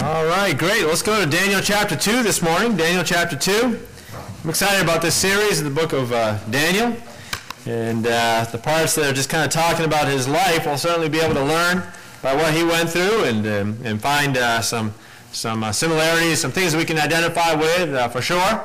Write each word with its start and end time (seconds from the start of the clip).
All 0.00 0.26
right, 0.26 0.56
great. 0.56 0.84
Let's 0.84 1.02
go 1.02 1.24
to 1.24 1.28
Daniel 1.28 1.60
chapter 1.60 1.96
2 1.96 2.22
this 2.22 2.40
morning. 2.40 2.76
Daniel 2.76 3.02
chapter 3.02 3.34
2. 3.36 3.80
I'm 4.44 4.48
excited 4.48 4.80
about 4.80 5.02
this 5.02 5.14
series 5.14 5.58
in 5.58 5.64
the 5.64 5.72
book 5.72 5.92
of 5.92 6.12
uh, 6.12 6.38
Daniel. 6.50 6.96
And 7.66 8.06
uh, 8.06 8.46
the 8.52 8.58
parts 8.58 8.94
that 8.94 9.10
are 9.10 9.12
just 9.12 9.28
kind 9.28 9.44
of 9.44 9.50
talking 9.50 9.84
about 9.84 10.06
his 10.06 10.28
life, 10.28 10.66
we'll 10.66 10.78
certainly 10.78 11.08
be 11.08 11.18
able 11.18 11.34
to 11.34 11.42
learn 11.42 11.82
about 12.20 12.36
what 12.36 12.54
he 12.54 12.62
went 12.62 12.90
through 12.90 13.24
and, 13.24 13.46
um, 13.46 13.78
and 13.84 14.00
find 14.00 14.36
uh, 14.36 14.60
some, 14.60 14.94
some 15.32 15.64
uh, 15.64 15.72
similarities, 15.72 16.40
some 16.40 16.52
things 16.52 16.76
we 16.76 16.84
can 16.84 16.98
identify 16.98 17.54
with 17.54 17.92
uh, 17.92 18.08
for 18.08 18.22
sure. 18.22 18.64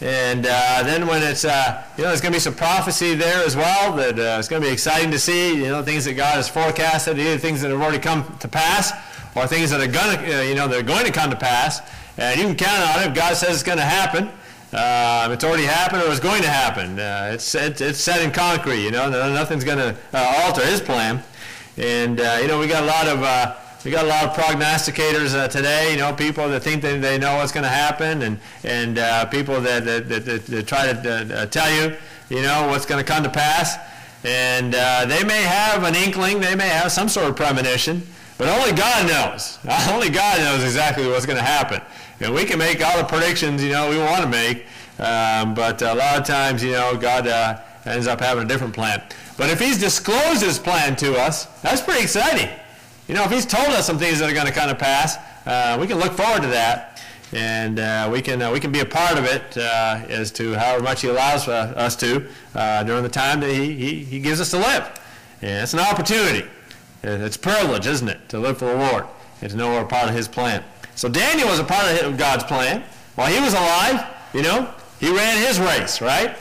And 0.00 0.44
uh, 0.44 0.82
then 0.82 1.06
when 1.06 1.22
it's, 1.22 1.44
uh, 1.44 1.82
you 1.96 2.02
know, 2.02 2.08
there's 2.08 2.20
going 2.20 2.32
to 2.32 2.36
be 2.36 2.40
some 2.40 2.54
prophecy 2.54 3.14
there 3.14 3.44
as 3.44 3.54
well 3.56 3.94
that 3.96 4.18
uh, 4.18 4.38
it's 4.38 4.48
going 4.48 4.60
to 4.60 4.68
be 4.68 4.72
exciting 4.72 5.10
to 5.12 5.18
see, 5.18 5.54
you 5.54 5.68
know, 5.68 5.82
things 5.82 6.04
that 6.04 6.14
God 6.14 6.34
has 6.34 6.48
forecasted, 6.48 7.18
either 7.18 7.38
things 7.38 7.62
that 7.62 7.70
have 7.70 7.80
already 7.80 8.00
come 8.00 8.36
to 8.38 8.48
pass 8.48 8.92
or 9.36 9.46
things 9.46 9.70
that 9.70 9.80
are 9.80 9.90
going 9.90 10.18
to, 10.18 10.38
uh, 10.38 10.42
you 10.42 10.54
know, 10.54 10.66
they're 10.66 10.82
going 10.82 11.06
to 11.06 11.12
come 11.12 11.30
to 11.30 11.36
pass. 11.36 11.80
And 12.18 12.38
you 12.38 12.46
can 12.46 12.56
count 12.56 12.90
on 12.90 13.02
it 13.02 13.06
if 13.08 13.14
God 13.14 13.36
says 13.36 13.54
it's 13.54 13.62
going 13.62 13.78
to 13.78 13.84
happen. 13.84 14.30
Uh, 14.72 15.28
it's 15.30 15.44
already 15.44 15.64
happened 15.64 16.02
or 16.02 16.10
it's 16.10 16.20
going 16.20 16.42
to 16.42 16.48
happen. 16.48 16.98
Uh, 16.98 17.30
it's, 17.32 17.54
it's, 17.54 17.80
it's 17.80 18.00
set 18.00 18.20
in 18.20 18.32
concrete, 18.32 18.82
you 18.82 18.90
know, 18.90 19.08
nothing's 19.32 19.62
going 19.62 19.78
to 19.78 19.96
uh, 20.12 20.42
alter 20.44 20.66
his 20.66 20.80
plan. 20.80 21.22
And, 21.76 22.18
you 22.18 22.48
know, 22.48 22.58
we 22.58 22.66
got 22.66 22.82
a 22.82 22.86
lot 22.86 23.06
of, 23.06 23.63
we 23.84 23.90
got 23.90 24.06
a 24.06 24.08
lot 24.08 24.24
of 24.24 24.34
prognosticators 24.34 25.34
uh, 25.34 25.46
today, 25.46 25.92
you 25.92 25.98
know, 25.98 26.14
people 26.14 26.48
that 26.48 26.60
think 26.60 26.80
that 26.80 27.02
they 27.02 27.18
know 27.18 27.36
what's 27.36 27.52
going 27.52 27.64
to 27.64 27.70
happen 27.70 28.22
and, 28.22 28.40
and 28.62 28.98
uh, 28.98 29.26
people 29.26 29.60
that, 29.60 29.84
that, 29.84 30.08
that, 30.08 30.24
that, 30.24 30.46
that 30.46 30.66
try 30.66 30.90
to 30.90 31.38
uh, 31.38 31.46
tell 31.46 31.70
you, 31.70 31.94
you 32.30 32.40
know, 32.40 32.66
what's 32.68 32.86
going 32.86 33.04
to 33.04 33.06
come 33.06 33.22
to 33.22 33.28
pass. 33.28 33.76
And 34.24 34.74
uh, 34.74 35.04
they 35.04 35.22
may 35.22 35.42
have 35.42 35.82
an 35.84 35.94
inkling, 35.94 36.40
they 36.40 36.54
may 36.54 36.68
have 36.68 36.92
some 36.92 37.10
sort 37.10 37.28
of 37.28 37.36
premonition, 37.36 38.02
but 38.38 38.48
only 38.48 38.72
God 38.72 39.06
knows. 39.06 39.58
only 39.90 40.08
God 40.08 40.38
knows 40.38 40.64
exactly 40.64 41.06
what's 41.06 41.26
going 41.26 41.38
to 41.38 41.44
happen. 41.44 41.82
And 42.20 42.34
we 42.34 42.46
can 42.46 42.58
make 42.58 42.82
all 42.82 42.96
the 42.96 43.04
predictions, 43.04 43.62
you 43.62 43.72
know, 43.72 43.90
we 43.90 43.98
want 43.98 44.22
to 44.22 44.28
make, 44.28 44.64
um, 44.98 45.52
but 45.52 45.82
a 45.82 45.94
lot 45.94 46.18
of 46.18 46.24
times, 46.24 46.64
you 46.64 46.72
know, 46.72 46.96
God 46.96 47.28
uh, 47.28 47.60
ends 47.84 48.06
up 48.06 48.20
having 48.20 48.44
a 48.44 48.48
different 48.48 48.72
plan. 48.72 49.02
But 49.36 49.50
if 49.50 49.60
He's 49.60 49.78
disclosed 49.78 50.42
His 50.42 50.58
plan 50.58 50.96
to 50.96 51.18
us, 51.18 51.44
that's 51.60 51.82
pretty 51.82 52.00
exciting. 52.00 52.48
You 53.08 53.14
know, 53.14 53.24
if 53.24 53.30
He's 53.30 53.46
told 53.46 53.68
us 53.68 53.86
some 53.86 53.98
things 53.98 54.18
that 54.18 54.30
are 54.30 54.34
going 54.34 54.46
to 54.46 54.52
kind 54.52 54.70
of 54.70 54.78
pass, 54.78 55.16
uh, 55.46 55.76
we 55.78 55.86
can 55.86 55.98
look 55.98 56.12
forward 56.12 56.42
to 56.42 56.48
that, 56.48 57.02
and 57.32 57.78
uh, 57.78 58.08
we 58.10 58.22
can 58.22 58.40
uh, 58.40 58.50
we 58.50 58.60
can 58.60 58.72
be 58.72 58.80
a 58.80 58.86
part 58.86 59.18
of 59.18 59.24
it 59.24 59.56
uh, 59.58 60.04
as 60.08 60.30
to 60.32 60.54
however 60.54 60.82
much 60.82 61.02
He 61.02 61.08
allows 61.08 61.46
us 61.48 61.96
to 61.96 62.26
uh, 62.54 62.82
during 62.84 63.02
the 63.02 63.08
time 63.08 63.40
that 63.40 63.50
he, 63.50 63.72
he 63.74 64.04
He 64.04 64.20
gives 64.20 64.40
us 64.40 64.50
to 64.50 64.58
live. 64.58 65.00
And 65.42 65.62
it's 65.62 65.74
an 65.74 65.80
opportunity. 65.80 66.48
It's 67.02 67.36
a 67.36 67.38
privilege, 67.38 67.86
isn't 67.86 68.08
it, 68.08 68.28
to 68.30 68.38
live 68.38 68.56
for 68.56 68.64
the 68.64 68.76
Lord 68.76 69.04
and 69.42 69.50
to 69.50 69.56
know 69.56 69.68
we're 69.68 69.82
a 69.82 69.86
part 69.86 70.08
of 70.08 70.14
His 70.14 70.26
plan. 70.26 70.64
So 70.94 71.08
Daniel 71.08 71.48
was 71.48 71.58
a 71.58 71.64
part 71.64 72.02
of 72.02 72.16
God's 72.16 72.44
plan. 72.44 72.84
While 73.16 73.32
he 73.32 73.40
was 73.40 73.52
alive, 73.52 74.06
you 74.32 74.42
know, 74.42 74.72
he 74.98 75.14
ran 75.14 75.36
his 75.46 75.60
race, 75.60 76.00
right? 76.00 76.36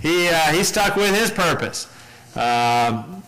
He, 0.00 0.28
uh, 0.28 0.52
he 0.52 0.64
stuck 0.64 0.96
with 0.96 1.14
his 1.14 1.30
purpose. 1.30 1.86
Um, 2.34 3.22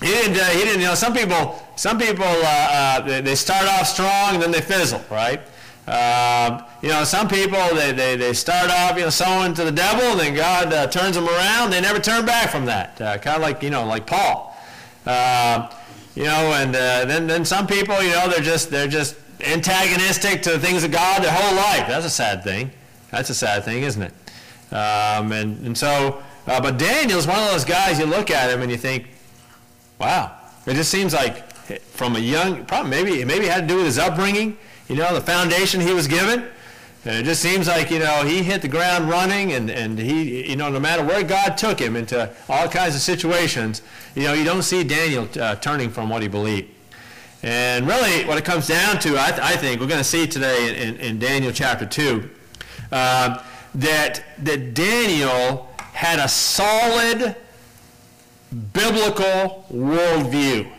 he 0.00 0.06
didn't, 0.08 0.34
he 0.34 0.64
didn't, 0.64 0.80
you 0.80 0.86
know, 0.86 0.94
some 0.94 1.14
people, 1.14 1.62
some 1.80 1.98
people, 1.98 2.26
uh, 2.26 2.44
uh 2.44 3.00
they, 3.00 3.22
they, 3.22 3.34
start 3.34 3.66
off 3.66 3.86
strong 3.86 4.34
and 4.34 4.42
then 4.42 4.50
they 4.50 4.60
fizzle, 4.60 5.02
right? 5.10 5.40
Um, 5.86 6.62
you 6.82 6.90
know, 6.90 7.04
some 7.04 7.26
people, 7.26 7.58
they, 7.74 7.92
they, 7.92 8.16
they 8.16 8.34
start 8.34 8.70
off, 8.70 8.98
you 8.98 9.04
know, 9.04 9.08
sowing 9.08 9.54
to 9.54 9.64
the 9.64 9.72
devil, 9.72 10.04
and 10.10 10.20
then 10.20 10.34
God 10.34 10.74
uh, 10.74 10.88
turns 10.88 11.16
them 11.16 11.26
around. 11.26 11.70
They 11.70 11.80
never 11.80 11.98
turn 11.98 12.26
back 12.26 12.50
from 12.50 12.66
that. 12.66 13.00
Uh, 13.00 13.16
kind 13.16 13.36
of 13.36 13.42
like, 13.42 13.62
you 13.62 13.70
know, 13.70 13.86
like 13.86 14.06
Paul. 14.06 14.54
Um, 15.06 15.70
you 16.14 16.24
know, 16.24 16.52
and 16.52 16.74
then, 16.74 17.26
then 17.26 17.46
some 17.46 17.66
people, 17.66 18.00
you 18.02 18.10
know, 18.10 18.28
they're 18.28 18.44
just, 18.44 18.70
they're 18.70 18.86
just 18.86 19.16
antagonistic 19.40 20.42
to 20.42 20.50
the 20.50 20.58
things 20.58 20.84
of 20.84 20.90
God 20.90 21.22
their 21.22 21.32
whole 21.32 21.56
life. 21.56 21.88
That's 21.88 22.04
a 22.04 22.10
sad 22.10 22.44
thing. 22.44 22.70
That's 23.10 23.30
a 23.30 23.34
sad 23.34 23.64
thing, 23.64 23.84
isn't 23.84 24.02
it? 24.02 24.12
Um, 24.70 25.32
and, 25.32 25.66
and 25.66 25.78
so, 25.78 26.22
uh, 26.46 26.60
but 26.60 26.76
Daniel's 26.76 27.26
one 27.26 27.38
of 27.38 27.50
those 27.50 27.64
guys, 27.64 27.98
you 27.98 28.04
look 28.04 28.30
at 28.30 28.50
him 28.50 28.60
and 28.60 28.70
you 28.70 28.76
think, 28.76 29.08
wow, 29.98 30.36
it 30.66 30.74
just 30.74 30.90
seems 30.90 31.14
like 31.14 31.49
from 31.78 32.16
a 32.16 32.18
young, 32.18 32.64
probably 32.66 32.90
maybe, 32.90 33.24
maybe 33.24 33.46
had 33.46 33.62
to 33.62 33.66
do 33.66 33.76
with 33.76 33.86
his 33.86 33.98
upbringing, 33.98 34.58
you 34.88 34.96
know, 34.96 35.14
the 35.14 35.20
foundation 35.20 35.80
he 35.80 35.92
was 35.92 36.06
given. 36.06 36.44
And 37.04 37.16
it 37.16 37.24
just 37.24 37.40
seems 37.40 37.66
like, 37.66 37.90
you 37.90 37.98
know, 37.98 38.24
he 38.24 38.42
hit 38.42 38.60
the 38.60 38.68
ground 38.68 39.08
running 39.08 39.52
and, 39.52 39.70
and 39.70 39.98
he, 39.98 40.50
you 40.50 40.56
know, 40.56 40.68
no 40.68 40.78
matter 40.78 41.02
where 41.02 41.22
God 41.22 41.56
took 41.56 41.78
him 41.78 41.96
into 41.96 42.30
all 42.48 42.68
kinds 42.68 42.94
of 42.94 43.00
situations, 43.00 43.80
you 44.14 44.24
know, 44.24 44.34
you 44.34 44.44
don't 44.44 44.62
see 44.62 44.84
Daniel 44.84 45.26
uh, 45.40 45.54
turning 45.56 45.88
from 45.88 46.10
what 46.10 46.20
he 46.20 46.28
believed. 46.28 46.68
And 47.42 47.86
really, 47.86 48.26
what 48.26 48.36
it 48.36 48.44
comes 48.44 48.66
down 48.66 48.98
to, 49.00 49.18
I, 49.18 49.30
th- 49.30 49.40
I 49.40 49.56
think, 49.56 49.80
we're 49.80 49.86
going 49.86 49.98
to 49.98 50.04
see 50.04 50.26
today 50.26 50.68
in, 50.68 50.74
in, 50.74 51.00
in 51.00 51.18
Daniel 51.18 51.52
chapter 51.52 51.86
2, 51.86 52.28
uh, 52.92 53.42
that, 53.76 54.22
that 54.40 54.74
Daniel 54.74 55.70
had 55.92 56.18
a 56.18 56.28
solid 56.28 57.34
biblical 58.72 59.64
worldview. 59.72 60.70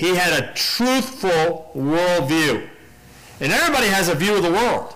He 0.00 0.14
had 0.14 0.42
a 0.42 0.52
truthful 0.54 1.70
worldview. 1.74 2.66
And 3.40 3.52
everybody 3.52 3.88
has 3.88 4.08
a 4.08 4.14
view 4.14 4.34
of 4.34 4.42
the 4.42 4.50
world. 4.50 4.94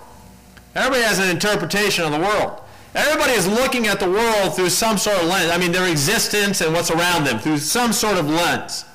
Everybody 0.74 1.02
has 1.02 1.18
an 1.18 1.28
interpretation 1.28 2.04
of 2.04 2.12
the 2.12 2.18
world. 2.18 2.60
Everybody 2.94 3.32
is 3.32 3.46
looking 3.46 3.86
at 3.86 4.00
the 4.00 4.08
world 4.08 4.56
through 4.56 4.70
some 4.70 4.96
sort 4.96 5.18
of 5.18 5.28
lens. 5.28 5.50
I 5.50 5.58
mean, 5.58 5.72
their 5.72 5.90
existence 5.90 6.62
and 6.62 6.72
what's 6.72 6.90
around 6.90 7.24
them 7.24 7.38
through 7.38 7.58
some 7.58 7.92
sort 7.92 8.16
of 8.16 8.30
lens 8.30 8.86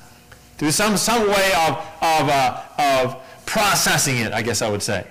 through 0.60 0.72
some, 0.72 0.94
some 0.98 1.26
way 1.26 1.52
of, 1.66 1.78
of, 2.02 2.28
uh, 2.28 2.62
of 2.76 3.16
processing 3.46 4.18
it, 4.18 4.34
I 4.34 4.42
guess 4.42 4.60
I 4.60 4.68
would 4.68 4.82
say. 4.82 5.06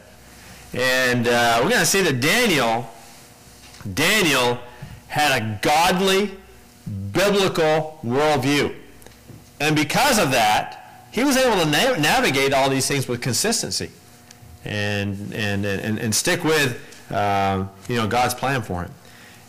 And 0.76 1.28
uh, 1.28 1.62
we're 1.64 1.70
going 1.70 1.82
to 1.82 1.88
see 1.88 2.04
that 2.04 2.20
Daniel, 2.20 2.88
Daniel 3.96 4.60
had 5.08 5.42
a 5.42 5.60
godly, 5.64 6.38
biblical 7.14 8.00
worldview. 8.06 8.76
And 9.60 9.76
because 9.76 10.20
of 10.20 10.30
that, 10.32 10.79
he 11.12 11.24
was 11.24 11.38
able 11.38 11.64
to 11.64 11.66
na- 11.66 11.96
navigate 11.96 12.54
all 12.54 12.70
these 12.70 12.88
things 12.88 13.08
with 13.08 13.22
consistency 13.22 13.92
and, 14.66 15.34
and, 15.34 15.66
and, 15.66 16.00
and 16.00 16.14
stick 16.14 16.44
with 16.44 16.80
uh, 17.12 17.66
you 17.88 17.96
know, 17.96 18.08
God's 18.08 18.34
plan 18.34 18.62
for 18.62 18.84
him. 18.84 18.92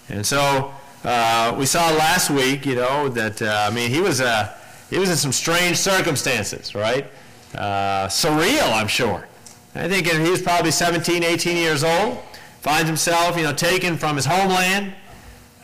And 0.09 0.27
so 0.27 0.73
uh, 1.05 1.55
we 1.59 1.67
saw 1.67 1.91
last 1.91 2.31
week, 2.31 2.67
you 2.67 2.75
know, 2.75 3.09
that, 3.11 3.41
uh, 3.43 3.69
I 3.71 3.75
mean, 3.75 3.91
he 3.91 4.01
was 4.01 4.21
a 4.21 4.57
he 4.89 4.99
was 4.99 5.09
in 5.09 5.17
some 5.17 5.31
strange 5.31 5.77
circumstances, 5.77 6.75
right? 6.75 7.07
Uh, 7.55 8.09
surreal, 8.09 8.73
I'm 8.73 8.89
sure. 8.89 9.29
I 9.77 9.89
think 9.89 10.09
he 10.09 10.31
was 10.31 10.43
probably 10.43 10.73
17, 10.73 11.23
18 11.23 11.57
years 11.57 11.85
old, 11.85 12.19
finds 12.61 12.89
himself, 12.89 13.37
you 13.37 13.45
know, 13.45 13.53
taken 13.53 13.97
from 13.97 14.17
his 14.17 14.27
homeland. 14.27 14.93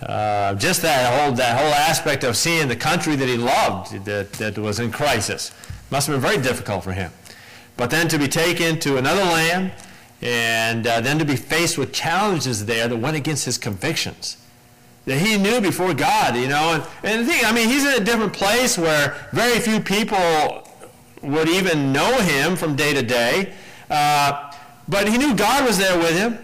Uh, 0.01 0.55
just 0.55 0.83
that 0.83 1.21
whole 1.21 1.33
that 1.33 1.59
whole 1.59 1.73
aspect 1.73 2.23
of 2.23 2.37
seeing 2.37 2.69
the 2.69 2.77
country 2.77 3.17
that 3.17 3.27
he 3.29 3.37
loved 3.37 4.05
that, 4.05 4.31
that 4.35 4.59
was 4.59 4.79
in 4.79 4.93
crisis 4.93 5.53
must 5.91 6.07
have 6.07 6.15
been 6.15 6.21
very 6.21 6.43
difficult 6.43 6.85
for 6.85 6.93
him. 6.93 7.13
But 7.77 7.91
then 7.91 8.09
to 8.09 8.19
be 8.19 8.29
taken 8.29 8.79
to 8.81 8.97
another 8.97 9.25
land 9.25 9.73
and 10.23 10.87
uh, 10.87 11.01
then 11.01 11.19
to 11.19 11.25
be 11.25 11.37
faced 11.37 11.77
with 11.79 11.93
challenges 11.93 12.67
there 12.67 12.89
that 12.89 12.97
went 12.97 13.17
against 13.17 13.45
his 13.45 13.59
convictions 13.59 14.39
that 15.07 15.19
he 15.19 15.39
knew 15.39 15.61
before 15.61 15.95
God, 15.95 16.37
you 16.37 16.49
know. 16.49 16.75
And, 16.75 16.85
and 17.05 17.21
the 17.23 17.33
thing, 17.33 17.45
I 17.45 17.53
mean, 17.53 17.69
he's 17.69 17.85
in 17.85 18.03
a 18.03 18.05
different 18.05 18.33
place 18.33 18.77
where 18.77 19.17
very 19.33 19.61
few 19.61 19.81
people 19.81 20.69
would 21.23 21.49
even 21.49 21.93
know 21.93 22.21
him 22.21 22.57
from 22.57 22.77
day 22.77 22.93
to 22.93 23.03
day. 23.03 23.55
Uh, 23.89 24.53
but 24.89 25.09
he 25.09 25.17
knew 25.17 25.35
God 25.35 25.65
was 25.65 25.79
there 25.79 25.97
with 25.99 26.17
him. 26.17 26.39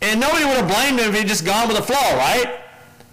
And 0.00 0.20
nobody 0.20 0.44
would 0.44 0.56
have 0.56 0.68
blamed 0.68 0.98
him 0.98 1.12
if 1.12 1.20
he'd 1.20 1.28
just 1.28 1.44
gone 1.44 1.68
with 1.68 1.76
the 1.76 1.82
flow, 1.82 2.16
right? 2.16 2.61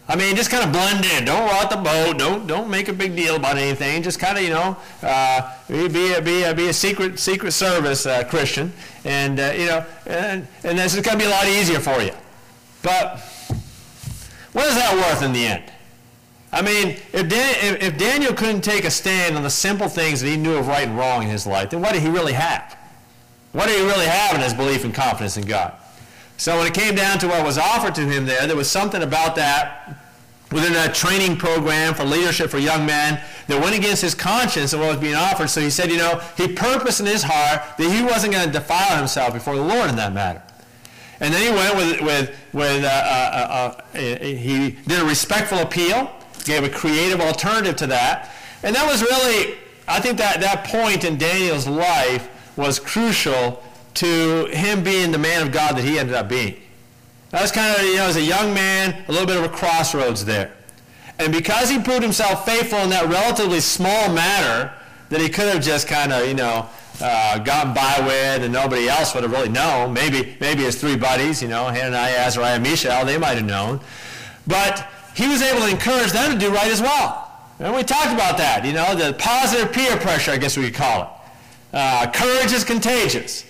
I 0.09 0.15
mean, 0.15 0.35
just 0.35 0.49
kind 0.49 0.63
of 0.63 0.71
blend 0.71 1.05
in. 1.05 1.25
Don't 1.25 1.47
rock 1.47 1.69
the 1.69 1.77
boat. 1.77 2.17
Don't 2.17 2.47
don't 2.47 2.67
make 2.67 2.87
a 2.87 2.93
big 2.93 3.15
deal 3.15 3.35
about 3.35 3.57
anything. 3.57 4.01
Just 4.01 4.19
kind 4.19 4.39
of, 4.39 4.43
you 4.43 4.49
know, 4.49 4.75
uh, 5.03 5.53
be 5.67 6.13
a, 6.13 6.21
be 6.21 6.43
a, 6.43 6.53
be 6.55 6.67
a 6.69 6.73
secret 6.73 7.19
secret 7.19 7.51
service 7.51 8.07
uh, 8.07 8.23
Christian, 8.23 8.73
and 9.05 9.39
uh, 9.39 9.53
you 9.55 9.67
know, 9.67 9.85
and 10.07 10.47
and 10.63 10.79
this 10.79 10.95
is 10.95 11.01
going 11.01 11.19
to 11.19 11.23
be 11.23 11.29
a 11.29 11.33
lot 11.33 11.47
easier 11.47 11.79
for 11.79 12.01
you. 12.01 12.11
But 12.81 13.19
what 14.53 14.65
is 14.65 14.75
that 14.75 14.95
worth 14.95 15.21
in 15.21 15.31
the 15.31 15.45
end? 15.45 15.71
I 16.51 16.63
mean, 16.63 16.97
if, 17.13 17.29
Dan, 17.29 17.75
if, 17.75 17.83
if, 17.83 17.97
Daniel 17.99 18.33
couldn't 18.33 18.61
take 18.61 18.83
a 18.83 18.89
stand 18.89 19.35
on 19.35 19.43
the 19.43 19.51
simple 19.51 19.87
things 19.87 20.21
that 20.21 20.27
he 20.27 20.35
knew 20.35 20.55
of 20.55 20.67
right 20.67 20.87
and 20.87 20.97
wrong 20.97 21.21
in 21.21 21.29
his 21.29 21.45
life, 21.45 21.69
then 21.69 21.81
what 21.81 21.93
did 21.93 22.01
he 22.01 22.09
really 22.09 22.33
have? 22.33 22.75
What 23.51 23.67
did 23.67 23.77
he 23.77 23.85
really 23.85 24.07
have 24.07 24.33
in 24.33 24.41
his 24.41 24.55
belief 24.55 24.83
and 24.83 24.91
confidence 24.91 25.37
in 25.37 25.45
God? 25.45 25.73
So 26.37 26.57
when 26.57 26.65
it 26.65 26.73
came 26.73 26.95
down 26.95 27.19
to 27.19 27.27
what 27.27 27.43
was 27.45 27.57
offered 27.57 27.93
to 27.95 28.01
him 28.01 28.25
there, 28.25 28.47
there 28.47 28.55
was 28.55 28.71
something 28.71 29.03
about 29.03 29.35
that 29.35 29.99
within 30.51 30.73
that 30.73 30.95
training 30.95 31.37
program 31.37 31.93
for 31.93 32.03
leadership 32.03 32.49
for 32.49 32.57
young 32.57 32.85
men 32.85 33.21
that 33.47 33.61
went 33.61 33.75
against 33.75 34.01
his 34.01 34.15
conscience 34.15 34.73
and 34.73 34.81
what 34.81 34.89
was 34.89 34.97
being 34.97 35.15
offered. 35.15 35.49
So 35.49 35.61
he 35.61 35.69
said, 35.69 35.91
you 35.91 35.97
know, 35.97 36.21
he 36.37 36.47
purposed 36.47 36.99
in 36.99 37.05
his 37.05 37.23
heart 37.23 37.77
that 37.77 37.91
he 37.91 38.03
wasn't 38.03 38.33
going 38.33 38.47
to 38.47 38.51
defile 38.51 38.97
himself 38.97 39.33
before 39.33 39.55
the 39.55 39.61
Lord 39.61 39.89
in 39.89 39.95
that 39.97 40.13
matter. 40.13 40.41
And 41.19 41.33
then 41.33 41.41
he 41.41 41.49
went 41.49 41.75
with, 41.75 42.01
with, 42.01 42.37
with 42.53 42.83
uh, 42.83 42.87
uh, 42.87 43.81
uh, 43.93 43.97
he 43.97 44.71
did 44.87 45.01
a 45.01 45.05
respectful 45.05 45.59
appeal, 45.59 46.11
gave 46.45 46.63
a 46.63 46.69
creative 46.69 47.19
alternative 47.19 47.75
to 47.77 47.87
that. 47.87 48.33
And 48.63 48.75
that 48.75 48.87
was 48.87 49.01
really, 49.01 49.57
I 49.87 49.99
think 49.99 50.17
that 50.17 50.39
that 50.41 50.63
point 50.65 51.03
in 51.03 51.17
Daniel's 51.17 51.67
life 51.67 52.29
was 52.57 52.79
crucial 52.79 53.61
to 53.95 54.45
him 54.45 54.83
being 54.83 55.11
the 55.11 55.17
man 55.17 55.45
of 55.45 55.51
God 55.51 55.75
that 55.75 55.83
he 55.83 55.99
ended 55.99 56.15
up 56.15 56.29
being. 56.29 56.55
That 57.31 57.43
was 57.43 57.51
kind 57.51 57.75
of, 57.75 57.83
you 57.83 57.97
know, 57.97 58.05
as 58.05 58.15
a 58.15 58.21
young 58.21 58.53
man, 58.53 59.03
a 59.07 59.11
little 59.11 59.27
bit 59.27 59.37
of 59.37 59.43
a 59.43 59.49
crossroads 59.49 60.25
there. 60.25 60.51
And 61.19 61.31
because 61.31 61.69
he 61.69 61.79
proved 61.79 62.01
himself 62.01 62.45
faithful 62.45 62.79
in 62.79 62.89
that 62.89 63.07
relatively 63.07 63.59
small 63.59 64.11
matter 64.11 64.73
that 65.09 65.21
he 65.21 65.29
could 65.29 65.53
have 65.53 65.61
just 65.61 65.87
kind 65.87 66.11
of, 66.11 66.27
you 66.27 66.33
know, 66.33 66.67
uh, 67.01 67.39
gotten 67.39 67.73
by 67.73 67.95
with 67.99 68.43
and 68.43 68.51
nobody 68.51 68.89
else 68.89 69.13
would 69.13 69.23
have 69.23 69.31
really 69.31 69.49
known. 69.49 69.93
Maybe, 69.93 70.37
maybe 70.39 70.63
his 70.63 70.79
three 70.79 70.95
buddies, 70.95 71.41
you 71.41 71.47
know, 71.47 71.67
Hananiah, 71.67 72.17
Azariah, 72.17 72.55
and 72.55 72.63
Mishael, 72.63 73.05
they 73.05 73.17
might 73.17 73.37
have 73.37 73.45
known. 73.45 73.79
But 74.47 74.87
he 75.13 75.27
was 75.27 75.41
able 75.41 75.61
to 75.61 75.69
encourage 75.69 76.11
them 76.11 76.33
to 76.33 76.37
do 76.37 76.51
right 76.51 76.71
as 76.71 76.81
well. 76.81 77.25
And 77.59 77.75
we 77.75 77.83
talked 77.83 78.13
about 78.13 78.37
that, 78.37 78.65
you 78.65 78.73
know, 78.73 78.95
the 78.95 79.13
positive 79.13 79.71
peer 79.71 79.97
pressure, 79.97 80.31
I 80.31 80.37
guess 80.37 80.57
we 80.57 80.65
could 80.65 80.75
call 80.75 81.03
it. 81.03 81.09
Uh, 81.73 82.11
courage 82.11 82.51
is 82.51 82.63
contagious. 82.63 83.45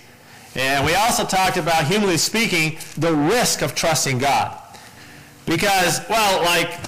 And 0.60 0.84
we 0.84 0.94
also 0.94 1.24
talked 1.24 1.56
about, 1.56 1.86
humanly 1.86 2.18
speaking, 2.18 2.76
the 2.98 3.14
risk 3.14 3.62
of 3.62 3.74
trusting 3.74 4.18
God. 4.18 4.58
Because, 5.46 6.02
well, 6.10 6.42
like 6.42 6.78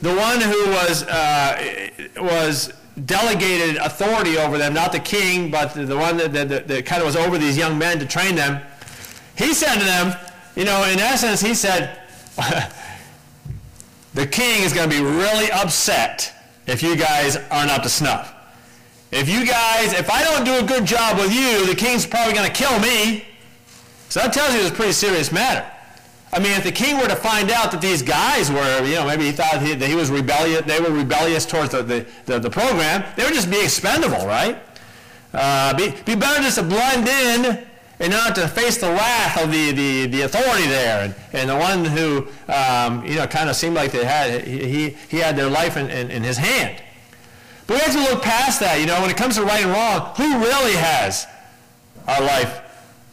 the 0.00 0.14
one 0.14 0.40
who 0.40 0.70
was, 0.70 1.02
uh, 1.02 1.90
was 2.16 2.72
delegated 3.04 3.76
authority 3.76 4.38
over 4.38 4.56
them, 4.56 4.72
not 4.72 4.92
the 4.92 5.00
king, 5.00 5.50
but 5.50 5.74
the, 5.74 5.96
one 5.96 6.16
that, 6.16 6.32
that, 6.32 6.66
that 6.66 6.86
kind 6.86 7.02
of 7.02 7.06
was 7.06 7.14
over 7.14 7.36
these 7.36 7.58
young 7.58 7.76
men 7.76 7.98
to 7.98 8.06
train 8.06 8.36
them, 8.36 8.62
he 9.36 9.52
said 9.52 9.74
to 9.74 9.84
them, 9.84 10.16
you 10.56 10.64
know, 10.64 10.82
in 10.84 10.98
essence, 10.98 11.42
he 11.42 11.52
said, 11.52 12.00
the 14.14 14.26
king 14.26 14.62
is 14.62 14.72
going 14.72 14.88
to 14.88 14.96
be 14.96 15.04
really 15.04 15.52
upset 15.52 16.32
if 16.66 16.82
you 16.82 16.96
guys 16.96 17.36
aren't 17.50 17.70
up 17.70 17.82
to 17.82 17.90
snuff. 17.90 18.34
If 19.12 19.28
you 19.28 19.44
guys, 19.44 19.92
if 19.92 20.08
I 20.08 20.22
don't 20.22 20.44
do 20.44 20.64
a 20.64 20.66
good 20.66 20.84
job 20.86 21.18
with 21.18 21.32
you, 21.34 21.66
the 21.66 21.74
king's 21.74 22.06
probably 22.06 22.32
going 22.32 22.46
to 22.46 22.52
kill 22.52 22.78
me. 22.78 23.24
So 24.08 24.20
that 24.20 24.32
tells 24.32 24.54
you 24.54 24.60
it's 24.60 24.70
a 24.70 24.74
pretty 24.74 24.92
serious 24.92 25.32
matter. 25.32 25.68
I 26.32 26.38
mean, 26.38 26.52
if 26.52 26.62
the 26.62 26.70
king 26.70 26.96
were 26.96 27.08
to 27.08 27.16
find 27.16 27.50
out 27.50 27.72
that 27.72 27.80
these 27.80 28.02
guys 28.02 28.52
were, 28.52 28.84
you 28.84 28.94
know, 28.94 29.06
maybe 29.06 29.24
he 29.24 29.32
thought 29.32 29.60
he, 29.62 29.74
that 29.74 29.88
he 29.88 29.96
was 29.96 30.10
rebellious, 30.10 30.62
they 30.62 30.80
were 30.80 30.90
rebellious 30.90 31.44
towards 31.44 31.72
the, 31.72 31.82
the, 31.82 32.06
the, 32.26 32.38
the 32.38 32.50
program, 32.50 33.04
they 33.16 33.24
would 33.24 33.34
just 33.34 33.50
be 33.50 33.60
expendable, 33.60 34.24
right? 34.26 34.62
Uh, 35.32 35.76
be, 35.76 35.90
be 36.04 36.14
better 36.14 36.40
just 36.42 36.58
to 36.58 36.62
blend 36.62 37.08
in 37.08 37.66
and 37.98 38.12
not 38.12 38.36
to 38.36 38.46
face 38.46 38.78
the 38.78 38.88
wrath 38.90 39.42
of 39.42 39.50
the, 39.50 39.72
the, 39.72 40.06
the 40.06 40.22
authority 40.22 40.66
there 40.68 41.04
and, 41.04 41.14
and 41.32 41.50
the 41.50 41.56
one 41.56 41.84
who, 41.84 42.28
um, 42.52 43.04
you 43.04 43.16
know, 43.16 43.26
kind 43.26 43.50
of 43.50 43.56
seemed 43.56 43.74
like 43.74 43.90
they 43.90 44.04
had, 44.04 44.44
he, 44.44 44.90
he 45.08 45.18
had 45.18 45.36
their 45.36 45.50
life 45.50 45.76
in, 45.76 45.90
in, 45.90 46.10
in 46.12 46.22
his 46.22 46.36
hand. 46.36 46.80
But 47.70 47.76
we 47.76 47.82
have 47.84 48.04
to 48.04 48.12
look 48.12 48.24
past 48.24 48.58
that. 48.58 48.80
You 48.80 48.86
know, 48.86 49.00
when 49.00 49.10
it 49.10 49.16
comes 49.16 49.36
to 49.36 49.44
right 49.44 49.62
and 49.62 49.70
wrong, 49.70 50.12
who 50.16 50.42
really 50.42 50.74
has 50.74 51.28
our 52.08 52.20
life 52.20 52.66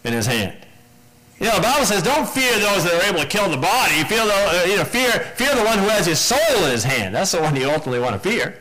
in 0.03 0.13
his 0.13 0.25
hand? 0.25 0.57
You 1.39 1.45
know, 1.45 1.57
the 1.57 1.61
Bible 1.61 1.85
says, 1.85 2.01
don't 2.01 2.27
fear 2.27 2.51
those 2.57 2.83
that 2.83 2.95
are 2.95 3.07
able 3.07 3.19
to 3.19 3.27
kill 3.27 3.51
the 3.51 3.57
body. 3.57 4.03
Fear 4.05 4.25
the, 4.25 4.33
uh, 4.33 4.65
you 4.67 4.77
know, 4.77 4.83
fear, 4.83 5.11
fear 5.35 5.53
the 5.53 5.61
one 5.61 5.77
who 5.77 5.87
has 5.89 6.07
his 6.07 6.17
soul 6.17 6.65
in 6.65 6.71
his 6.71 6.83
hand. 6.83 7.13
That's 7.13 7.33
the 7.33 7.39
one 7.39 7.55
you 7.55 7.69
ultimately 7.69 7.99
want 7.99 8.13
to 8.13 8.29
fear. 8.29 8.57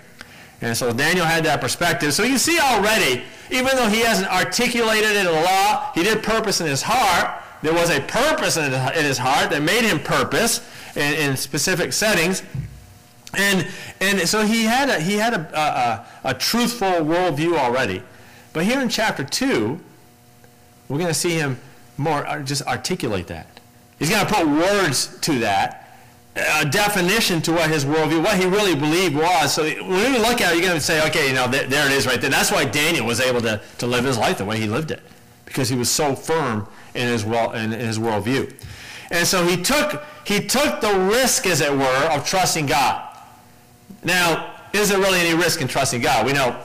And 0.61 0.77
so 0.77 0.93
Daniel 0.93 1.25
had 1.25 1.47
that 1.47 1.63
perspective. 1.63 2.13
So 2.13 2.25
you 2.25 2.37
see 2.37 2.61
already, 2.61 3.23
even 3.51 3.75
though 3.75 3.89
he 3.89 4.01
hasn't 4.01 4.29
articulated 4.29 5.13
it 5.13 5.25
in 5.25 5.33
law, 5.33 5.93
he 5.95 6.03
did 6.03 6.23
purpose 6.23 6.61
in 6.61 6.67
his 6.67 6.83
heart. 6.83 7.43
There 7.63 7.73
was 7.73 7.89
a 7.89 8.03
purpose 8.03 8.59
in 8.59 8.71
his 8.71 9.17
heart 9.17 9.49
that 9.49 9.63
made 9.63 9.85
him 9.85 9.99
purpose 9.99 10.61
in, 10.95 11.15
in 11.15 11.39
specific 11.39 11.95
settings. 11.95 12.43
And, 13.37 13.67
and 14.01 14.29
so 14.29 14.45
he 14.45 14.65
had, 14.65 14.89
a, 14.89 14.99
he 14.99 15.15
had 15.15 15.35
a, 15.35 15.59
a, 16.25 16.31
a 16.31 16.35
truthful 16.35 16.89
worldview 16.89 17.57
already. 17.57 18.03
But 18.53 18.65
here 18.65 18.81
in 18.81 18.89
chapter 18.89 19.23
2, 19.23 19.79
we're 20.89 20.99
going 20.99 21.09
to 21.09 21.15
see 21.15 21.35
him 21.35 21.59
more 21.99 22.27
uh, 22.27 22.43
just 22.43 22.63
articulate 22.63 23.27
that. 23.27 23.47
He's 23.99 24.11
going 24.11 24.27
to 24.27 24.33
put 24.33 24.47
words 24.47 25.19
to 25.21 25.39
that, 25.41 25.99
a 26.35 26.65
definition 26.65 27.41
to 27.43 27.53
what 27.53 27.71
his 27.71 27.85
worldview, 27.85 28.23
what 28.23 28.39
he 28.39 28.47
really 28.47 28.75
believed 28.75 29.15
was. 29.15 29.55
So 29.55 29.65
when 29.65 30.13
you 30.13 30.19
look 30.21 30.41
at 30.41 30.53
it, 30.53 30.59
you're 30.59 30.67
going 30.67 30.79
to 30.79 30.81
say, 30.81 31.07
okay, 31.09 31.29
you 31.29 31.35
know, 31.35 31.49
there, 31.49 31.67
there, 31.67 31.87
it 31.87 31.93
is 31.93 32.07
right 32.07 32.21
there. 32.21 32.31
That's 32.31 32.53
why 32.53 32.65
Daniel 32.65 33.07
was 33.07 33.21
able 33.21 33.41
to, 33.43 33.61
to 33.79 33.87
live 33.87 34.05
his 34.05 34.19
life 34.19 34.39
the 34.39 34.45
way 34.45 34.59
he 34.59 34.67
lived 34.67 34.91
it, 34.91 35.03
because 35.45 35.69
he 35.69 35.77
was 35.77 35.91
so 35.91 36.15
firm 36.15 36.69
in 36.95 37.09
his, 37.09 37.25
well, 37.25 37.53
in 37.53 37.71
his 37.73 37.99
worldview. 37.99 38.53
And 39.11 39.27
so 39.27 39.47
he 39.47 39.63
took, 39.63 40.03
he 40.25 40.41
took 40.47 40.81
the 40.81 40.93
risk, 41.11 41.47
as 41.47 41.61
it 41.61 41.73
were, 41.73 42.11
of 42.11 42.27
trusting 42.27 42.67
God. 42.67 43.06
Now, 44.07 44.55
is 44.73 44.89
there 44.89 44.99
really 45.01 45.19
any 45.19 45.37
risk 45.37 45.61
in 45.61 45.67
trusting 45.67 46.01
God? 46.01 46.25
We 46.25 46.33
know, 46.33 46.57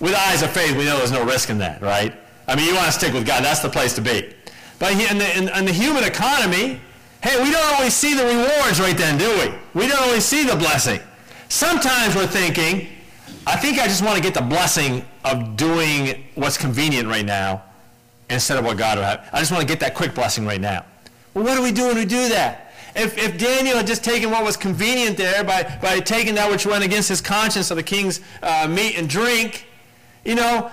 with 0.00 0.14
eyes 0.14 0.42
of 0.42 0.50
faith, 0.50 0.74
we 0.74 0.84
know 0.86 0.96
there's 0.96 1.12
no 1.12 1.24
risk 1.24 1.50
in 1.50 1.58
that, 1.58 1.82
right? 1.82 2.14
I 2.48 2.56
mean, 2.56 2.66
you 2.66 2.74
want 2.74 2.86
to 2.86 2.92
stick 2.92 3.12
with 3.12 3.26
God. 3.26 3.44
That's 3.44 3.60
the 3.60 3.68
place 3.68 3.94
to 3.96 4.00
be. 4.00 4.34
But 4.78 4.92
in 4.92 5.18
the, 5.18 5.36
in, 5.36 5.48
in 5.50 5.64
the 5.66 5.72
human 5.72 6.04
economy, 6.04 6.80
hey, 7.22 7.42
we 7.42 7.50
don't 7.50 7.74
always 7.74 7.92
see 7.92 8.14
the 8.14 8.24
rewards 8.24 8.80
right 8.80 8.96
then, 8.96 9.18
do 9.18 9.28
we? 9.28 9.82
We 9.82 9.88
don't 9.88 10.00
always 10.00 10.24
see 10.24 10.44
the 10.44 10.56
blessing. 10.56 11.00
Sometimes 11.50 12.16
we're 12.16 12.26
thinking, 12.26 12.88
I 13.46 13.56
think 13.56 13.78
I 13.78 13.84
just 13.84 14.02
want 14.02 14.16
to 14.16 14.22
get 14.22 14.32
the 14.32 14.40
blessing 14.40 15.04
of 15.26 15.54
doing 15.58 16.24
what's 16.34 16.56
convenient 16.56 17.08
right 17.08 17.26
now 17.26 17.62
instead 18.30 18.58
of 18.58 18.64
what 18.64 18.78
God 18.78 18.96
would 18.96 19.04
have. 19.04 19.28
I 19.34 19.40
just 19.40 19.52
want 19.52 19.60
to 19.60 19.68
get 19.68 19.80
that 19.80 19.94
quick 19.94 20.14
blessing 20.14 20.46
right 20.46 20.60
now. 20.60 20.86
Well, 21.34 21.44
what 21.44 21.56
do 21.56 21.62
we 21.62 21.72
do 21.72 21.88
when 21.88 21.96
we 21.96 22.06
do 22.06 22.30
that? 22.30 22.69
If, 22.94 23.16
if 23.16 23.38
Daniel 23.38 23.76
had 23.76 23.86
just 23.86 24.02
taken 24.02 24.30
what 24.30 24.44
was 24.44 24.56
convenient 24.56 25.16
there 25.16 25.44
by, 25.44 25.78
by 25.80 26.00
taking 26.00 26.34
that 26.34 26.50
which 26.50 26.66
went 26.66 26.84
against 26.84 27.08
his 27.08 27.20
conscience 27.20 27.70
of 27.70 27.76
the 27.76 27.82
king's 27.82 28.20
uh, 28.42 28.66
meat 28.68 28.98
and 28.98 29.08
drink, 29.08 29.66
you 30.24 30.34
know, 30.34 30.70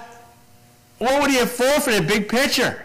what 0.98 1.22
would 1.22 1.30
he 1.30 1.38
have 1.38 1.52
forfeited? 1.52 2.08
Big 2.08 2.28
picture, 2.28 2.84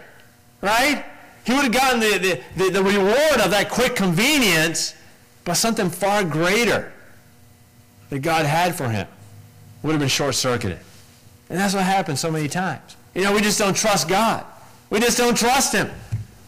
right? 0.61 1.03
He 1.45 1.53
would 1.53 1.63
have 1.63 1.73
gotten 1.73 1.99
the, 1.99 2.17
the, 2.17 2.63
the, 2.63 2.69
the 2.71 2.83
reward 2.83 3.41
of 3.41 3.51
that 3.51 3.69
quick 3.69 3.95
convenience, 3.95 4.93
but 5.45 5.55
something 5.55 5.89
far 5.89 6.23
greater 6.23 6.93
that 8.09 8.19
God 8.19 8.45
had 8.45 8.75
for 8.75 8.87
him 8.87 9.07
would 9.81 9.91
have 9.91 9.99
been 9.99 10.09
short-circuited. 10.09 10.79
And 11.49 11.59
that's 11.59 11.73
what 11.73 11.83
happens 11.83 12.19
so 12.19 12.31
many 12.31 12.47
times. 12.47 12.95
You 13.13 13.23
know, 13.23 13.33
we 13.33 13.41
just 13.41 13.59
don't 13.59 13.75
trust 13.75 14.07
God. 14.07 14.45
We 14.89 14.99
just 14.99 15.17
don't 15.17 15.35
trust 15.35 15.73
him. 15.73 15.89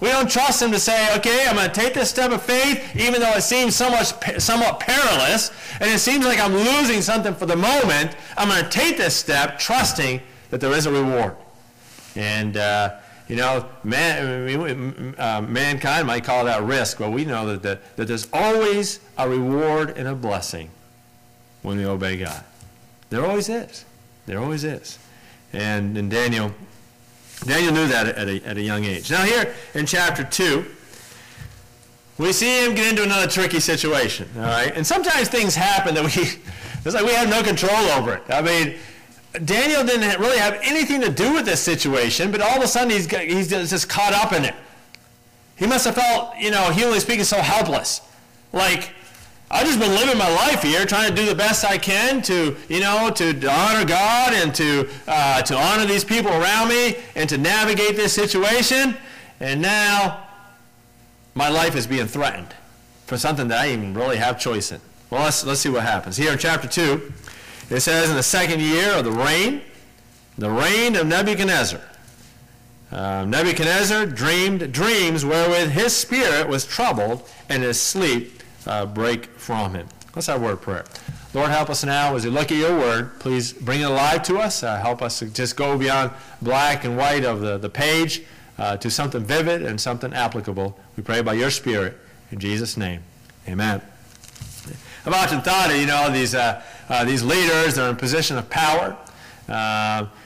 We 0.01 0.09
don't 0.09 0.29
trust 0.29 0.61
him 0.61 0.71
to 0.71 0.79
say, 0.79 1.15
okay, 1.17 1.47
I'm 1.47 1.55
going 1.55 1.69
to 1.69 1.73
take 1.73 1.93
this 1.93 2.09
step 2.09 2.31
of 2.31 2.41
faith, 2.41 2.95
even 2.95 3.21
though 3.21 3.31
it 3.31 3.43
seems 3.43 3.75
somewhat, 3.75 4.05
somewhat 4.39 4.81
perilous, 4.81 5.51
and 5.79 5.89
it 5.89 5.99
seems 5.99 6.25
like 6.25 6.39
I'm 6.39 6.53
losing 6.53 7.01
something 7.01 7.33
for 7.33 7.45
the 7.45 7.55
moment. 7.55 8.15
I'm 8.37 8.49
going 8.49 8.63
to 8.63 8.69
take 8.69 8.97
this 8.97 9.15
step, 9.15 9.57
trusting 9.57 10.21
that 10.49 10.59
there 10.59 10.73
is 10.73 10.85
a 10.85 10.91
reward. 10.91 11.37
And, 12.17 12.57
uh, 12.57 12.95
you 13.29 13.37
know, 13.37 13.69
man, 13.83 15.15
uh, 15.17 15.41
mankind 15.41 16.07
might 16.07 16.25
call 16.25 16.45
that 16.45 16.63
risk, 16.63 16.99
but 16.99 17.11
we 17.11 17.23
know 17.23 17.47
that, 17.47 17.63
the, 17.63 17.79
that 17.95 18.07
there's 18.07 18.27
always 18.33 18.99
a 19.17 19.29
reward 19.29 19.97
and 19.97 20.09
a 20.09 20.15
blessing 20.15 20.69
when 21.61 21.77
we 21.77 21.85
obey 21.85 22.17
God. 22.17 22.43
There 23.09 23.25
always 23.25 23.47
is. 23.47 23.85
There 24.25 24.39
always 24.39 24.65
is. 24.65 24.99
And, 25.53 25.97
in 25.97 26.09
Daniel, 26.09 26.53
Daniel 27.45 27.73
knew 27.73 27.87
that 27.87 28.07
at 28.07 28.27
a, 28.27 28.43
at 28.45 28.57
a 28.57 28.61
young 28.61 28.83
age. 28.85 29.11
Now 29.11 29.23
here 29.23 29.53
in 29.73 29.85
chapter 29.85 30.23
2, 30.23 30.65
we 32.17 32.31
see 32.31 32.65
him 32.65 32.75
get 32.75 32.89
into 32.89 33.03
another 33.03 33.27
tricky 33.27 33.59
situation, 33.59 34.29
all 34.37 34.43
right? 34.43 34.71
And 34.75 34.85
sometimes 34.85 35.27
things 35.27 35.53
happen 35.53 35.95
that 35.95 36.03
we, 36.03 36.21
it's 36.85 36.95
like 36.95 37.05
we 37.05 37.13
have 37.13 37.29
no 37.29 37.43
control 37.43 37.75
over 37.89 38.15
it. 38.15 38.23
I 38.29 38.41
mean, 38.41 38.75
Daniel 39.43 39.83
didn't 39.83 40.19
really 40.19 40.37
have 40.37 40.59
anything 40.63 41.01
to 41.01 41.09
do 41.11 41.33
with 41.33 41.45
this 41.45 41.61
situation, 41.61 42.31
but 42.31 42.41
all 42.41 42.57
of 42.57 42.63
a 42.63 42.67
sudden 42.67 42.89
he's, 42.89 43.09
he's 43.09 43.49
just 43.49 43.89
caught 43.89 44.13
up 44.13 44.31
in 44.31 44.45
it. 44.45 44.55
He 45.57 45.67
must 45.67 45.85
have 45.85 45.95
felt, 45.95 46.37
you 46.37 46.51
know, 46.51 46.71
humanly 46.71 46.99
speaking, 46.99 47.25
so 47.25 47.37
helpless. 47.37 48.01
Like, 48.53 48.91
I've 49.49 49.67
just 49.67 49.79
been 49.79 49.91
living 49.91 50.17
my 50.17 50.29
life 50.29 50.63
here, 50.63 50.85
trying 50.85 51.09
to 51.09 51.15
do 51.15 51.27
the 51.27 51.35
best 51.35 51.63
I 51.63 51.77
can 51.77 52.21
to, 52.23 52.55
you 52.67 52.79
know, 52.79 53.11
to 53.11 53.29
honor 53.47 53.85
God 53.85 54.33
and 54.33 54.53
to, 54.55 54.89
uh, 55.07 55.43
to 55.43 55.55
honor 55.55 55.85
these 55.85 56.03
people 56.03 56.31
around 56.31 56.69
me 56.69 56.95
and 57.15 57.29
to 57.29 57.37
navigate 57.37 57.95
this 57.95 58.11
situation. 58.13 58.97
And 59.39 59.61
now 59.61 60.27
my 61.35 61.49
life 61.49 61.75
is 61.75 61.85
being 61.85 62.07
threatened 62.07 62.55
for 63.05 63.17
something 63.17 63.47
that 63.49 63.59
I 63.59 63.71
even 63.71 63.93
really 63.93 64.17
have 64.17 64.39
choice 64.39 64.71
in. 64.71 64.81
Well, 65.11 65.23
let's, 65.23 65.45
let's 65.45 65.61
see 65.61 65.69
what 65.69 65.83
happens. 65.83 66.17
Here 66.17 66.31
in 66.31 66.39
chapter 66.39 66.67
2, 66.67 67.13
it 67.69 67.81
says, 67.81 68.09
in 68.09 68.15
the 68.15 68.23
second 68.23 68.61
year 68.61 68.93
of 68.93 69.05
the 69.05 69.11
reign, 69.11 69.61
the 70.39 70.49
reign 70.49 70.95
of 70.95 71.05
Nebuchadnezzar. 71.05 71.81
Uh, 72.91 73.25
Nebuchadnezzar 73.25 74.07
dreamed 74.07 74.71
dreams 74.71 75.23
wherewith 75.23 75.71
his 75.71 75.95
spirit 75.95 76.47
was 76.47 76.65
troubled 76.65 77.29
and 77.47 77.61
his 77.61 77.79
sleep 77.79 78.41
uh, 78.65 78.85
break 78.85 79.25
from 79.37 79.73
him. 79.73 79.87
Let's 80.15 80.27
have 80.27 80.41
a 80.41 80.45
word 80.45 80.53
of 80.53 80.61
prayer. 80.61 80.85
Lord, 81.33 81.51
help 81.51 81.69
us 81.69 81.83
now 81.83 82.15
as 82.15 82.23
we 82.23 82.31
look 82.31 82.51
at 82.51 82.57
your 82.57 82.77
word. 82.77 83.19
Please 83.19 83.51
bring 83.51 83.81
it 83.81 83.83
alive 83.83 84.23
to 84.23 84.37
us. 84.37 84.63
Uh, 84.63 84.77
help 84.77 85.01
us 85.01 85.19
to 85.19 85.25
just 85.25 85.57
go 85.57 85.77
beyond 85.77 86.11
black 86.41 86.85
and 86.85 86.95
white 86.97 87.25
of 87.25 87.41
the, 87.41 87.57
the 87.57 87.69
page 87.69 88.23
uh, 88.57 88.77
to 88.77 88.89
something 88.89 89.25
vivid 89.25 89.61
and 89.61 89.79
something 89.79 90.13
applicable. 90.13 90.79
We 90.95 91.03
pray 91.03 91.21
by 91.21 91.33
your 91.33 91.49
spirit. 91.49 91.97
In 92.31 92.39
Jesus' 92.39 92.77
name, 92.77 93.03
amen. 93.47 93.81
I've 95.05 95.13
often 95.13 95.41
thought, 95.41 95.75
you 95.77 95.85
know, 95.85 96.09
these 96.11 96.33
uh, 96.33 96.63
uh, 96.89 97.03
these 97.03 97.23
leaders, 97.23 97.75
they're 97.75 97.89
in 97.89 97.95
a 97.95 97.97
position 97.97 98.37
of 98.37 98.49
power. 98.49 98.97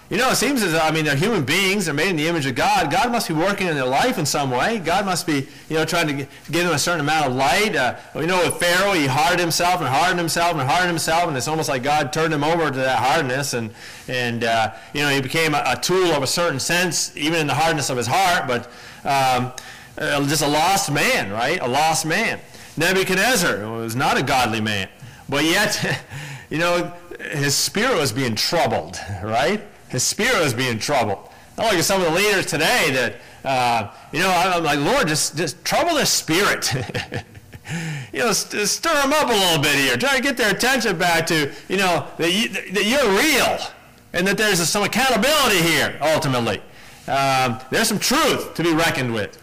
You 0.09 0.17
know, 0.17 0.31
it 0.31 0.37
seems 0.37 0.63
as 0.63 0.73
I 0.73 0.89
mean, 0.89 1.05
they're 1.05 1.15
human 1.15 1.43
beings. 1.43 1.85
They're 1.85 1.93
made 1.93 2.09
in 2.09 2.15
the 2.15 2.27
image 2.27 2.47
of 2.47 2.55
God. 2.55 2.89
God 2.89 3.11
must 3.11 3.27
be 3.27 3.35
working 3.35 3.67
in 3.67 3.75
their 3.75 3.85
life 3.85 4.17
in 4.17 4.25
some 4.25 4.49
way. 4.49 4.79
God 4.79 5.05
must 5.05 5.27
be, 5.27 5.47
you 5.69 5.75
know, 5.75 5.85
trying 5.85 6.07
to 6.07 6.13
give 6.49 6.63
them 6.63 6.73
a 6.73 6.79
certain 6.79 7.01
amount 7.01 7.27
of 7.27 7.35
light. 7.35 7.75
Uh, 7.75 7.95
you 8.15 8.25
know, 8.25 8.43
with 8.43 8.55
Pharaoh, 8.55 8.93
he 8.93 9.05
hardened 9.05 9.39
himself 9.39 9.81
and 9.81 9.87
hardened 9.87 10.17
himself 10.17 10.53
and 10.53 10.61
hardened 10.61 10.89
himself, 10.89 11.27
and 11.27 11.37
it's 11.37 11.47
almost 11.47 11.69
like 11.69 11.83
God 11.83 12.11
turned 12.11 12.33
him 12.33 12.43
over 12.43 12.71
to 12.71 12.77
that 12.77 12.97
hardness, 12.97 13.53
and, 13.53 13.69
and 14.07 14.43
uh, 14.43 14.73
you 14.95 15.01
know, 15.01 15.09
he 15.09 15.21
became 15.21 15.53
a, 15.53 15.61
a, 15.67 15.79
tool 15.79 16.11
of 16.13 16.23
a 16.23 16.27
certain 16.27 16.59
sense, 16.59 17.15
even 17.15 17.39
in 17.39 17.45
the 17.45 17.53
hardness 17.53 17.91
of 17.91 17.97
his 17.97 18.07
heart, 18.07 18.47
but 18.47 18.65
um, 19.05 19.51
uh, 19.99 20.27
just 20.27 20.41
a 20.41 20.47
lost 20.47 20.91
man, 20.91 21.31
right? 21.31 21.61
A 21.61 21.67
lost 21.67 22.07
man. 22.07 22.39
Nebuchadnezzar 22.77 23.69
was 23.71 23.95
not 23.95 24.17
a 24.17 24.23
godly 24.23 24.61
man, 24.61 24.89
but 25.29 25.43
yet, 25.43 26.03
you 26.49 26.57
know, 26.57 26.91
his 27.31 27.53
spirit 27.53 27.95
was 27.95 28.11
being 28.11 28.33
troubled, 28.33 28.99
right? 29.23 29.61
His 29.89 30.03
spirit 30.03 30.41
was 30.41 30.53
being 30.53 30.79
troubled. 30.79 31.29
I 31.57 31.65
look 31.65 31.73
at 31.73 31.83
some 31.83 32.01
of 32.01 32.07
the 32.07 32.13
leaders 32.13 32.45
today 32.45 32.89
that, 32.91 33.15
uh, 33.43 33.91
you 34.13 34.19
know, 34.19 34.29
I'm 34.29 34.63
like, 34.63 34.79
Lord, 34.79 35.07
just, 35.07 35.35
just 35.35 35.63
trouble 35.65 35.95
their 35.95 36.05
spirit. 36.05 36.73
you 38.13 38.19
know, 38.19 38.31
st- 38.31 38.67
stir 38.67 38.93
them 39.01 39.11
up 39.11 39.27
a 39.27 39.33
little 39.33 39.61
bit 39.61 39.75
here. 39.75 39.97
Try 39.97 40.15
to 40.15 40.21
get 40.21 40.37
their 40.37 40.51
attention 40.51 40.97
back 40.97 41.27
to, 41.27 41.51
you 41.67 41.77
know, 41.77 42.07
that, 42.17 42.31
you, 42.31 42.49
that 42.49 42.85
you're 42.85 43.09
real 43.11 43.57
and 44.13 44.25
that 44.25 44.37
there's 44.37 44.59
some 44.69 44.83
accountability 44.83 45.61
here, 45.61 45.97
ultimately. 46.01 46.61
Um, 47.07 47.59
there's 47.71 47.87
some 47.89 47.99
truth 47.99 48.53
to 48.53 48.63
be 48.63 48.73
reckoned 48.73 49.13
with. 49.13 49.41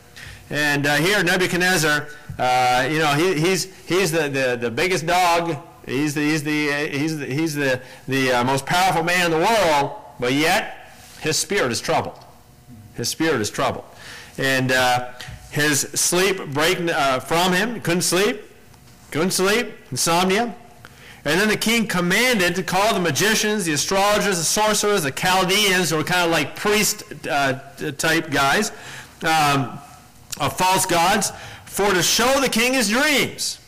And 0.48 0.86
uh, 0.86 0.96
here, 0.96 1.22
Nebuchadnezzar, 1.22 2.08
uh, 2.38 2.88
you 2.90 2.98
know, 2.98 3.12
he, 3.12 3.38
he's, 3.40 3.74
he's 3.86 4.12
the, 4.12 4.28
the, 4.28 4.56
the 4.58 4.70
biggest 4.70 5.06
dog. 5.06 5.56
He's 5.84 6.14
the, 6.14 6.22
he's 6.22 6.42
the, 6.44 6.88
he's 6.88 7.18
the, 7.18 7.26
he's 7.26 7.54
the, 7.54 7.80
the 8.08 8.32
uh, 8.32 8.44
most 8.44 8.64
powerful 8.64 9.02
man 9.02 9.26
in 9.26 9.32
the 9.32 9.46
world 9.46 10.02
but 10.18 10.32
yet 10.32 10.92
his 11.20 11.36
spirit 11.36 11.72
is 11.72 11.80
troubled. 11.80 12.18
His 12.94 13.08
spirit 13.08 13.40
is 13.40 13.50
troubled. 13.50 13.84
And 14.38 14.72
uh, 14.72 15.12
his 15.50 15.80
sleep 15.80 16.38
breaking 16.48 16.90
uh, 16.90 17.20
from 17.20 17.52
him, 17.52 17.80
couldn't 17.80 18.02
sleep, 18.02 18.42
couldn't 19.10 19.32
sleep, 19.32 19.72
insomnia. 19.90 20.54
And 21.24 21.40
then 21.40 21.48
the 21.48 21.56
king 21.56 21.88
commanded 21.88 22.54
to 22.54 22.62
call 22.62 22.94
the 22.94 23.00
magicians, 23.00 23.64
the 23.64 23.72
astrologers, 23.72 24.38
the 24.38 24.44
sorcerers, 24.44 25.02
the 25.02 25.10
Chaldeans, 25.10 25.90
who 25.90 25.96
were 25.96 26.04
kind 26.04 26.24
of 26.24 26.30
like 26.30 26.54
priest 26.54 27.02
uh, 27.28 27.54
type 27.98 28.30
guys, 28.30 28.70
um, 29.24 29.78
of 30.38 30.56
false 30.56 30.86
gods, 30.86 31.32
for 31.64 31.92
to 31.92 32.02
show 32.02 32.40
the 32.40 32.48
king 32.48 32.74
his 32.74 32.90
dreams. 32.90 33.58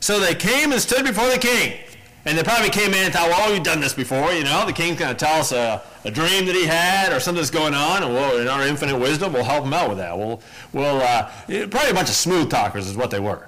So 0.00 0.18
they 0.18 0.34
came 0.34 0.72
and 0.72 0.80
stood 0.80 1.04
before 1.04 1.28
the 1.28 1.38
king. 1.38 1.78
And 2.26 2.36
they 2.36 2.42
probably 2.42 2.70
came 2.70 2.92
in 2.92 3.04
and 3.04 3.12
thought, 3.12 3.28
well, 3.28 3.52
we've 3.52 3.62
done 3.62 3.80
this 3.80 3.94
before, 3.94 4.32
you 4.32 4.42
know. 4.42 4.66
The 4.66 4.72
king's 4.72 4.98
going 4.98 5.14
to 5.14 5.24
tell 5.24 5.38
us 5.38 5.52
a, 5.52 5.80
a, 6.04 6.10
dream 6.10 6.44
that 6.46 6.56
he 6.56 6.66
had 6.66 7.12
or 7.12 7.20
something 7.20 7.40
that's 7.40 7.52
going 7.52 7.72
on, 7.72 8.02
and 8.02 8.12
we'll, 8.12 8.40
in 8.40 8.48
our 8.48 8.66
infinite 8.66 8.98
wisdom, 8.98 9.32
we'll 9.32 9.44
help 9.44 9.64
him 9.64 9.72
out 9.72 9.88
with 9.88 9.98
that. 9.98 10.18
We'll, 10.18 10.42
we'll 10.72 11.00
uh, 11.00 11.30
probably 11.46 11.90
a 11.90 11.94
bunch 11.94 12.08
of 12.08 12.16
smooth 12.16 12.50
talkers 12.50 12.88
is 12.88 12.96
what 12.96 13.12
they 13.12 13.20
were, 13.20 13.46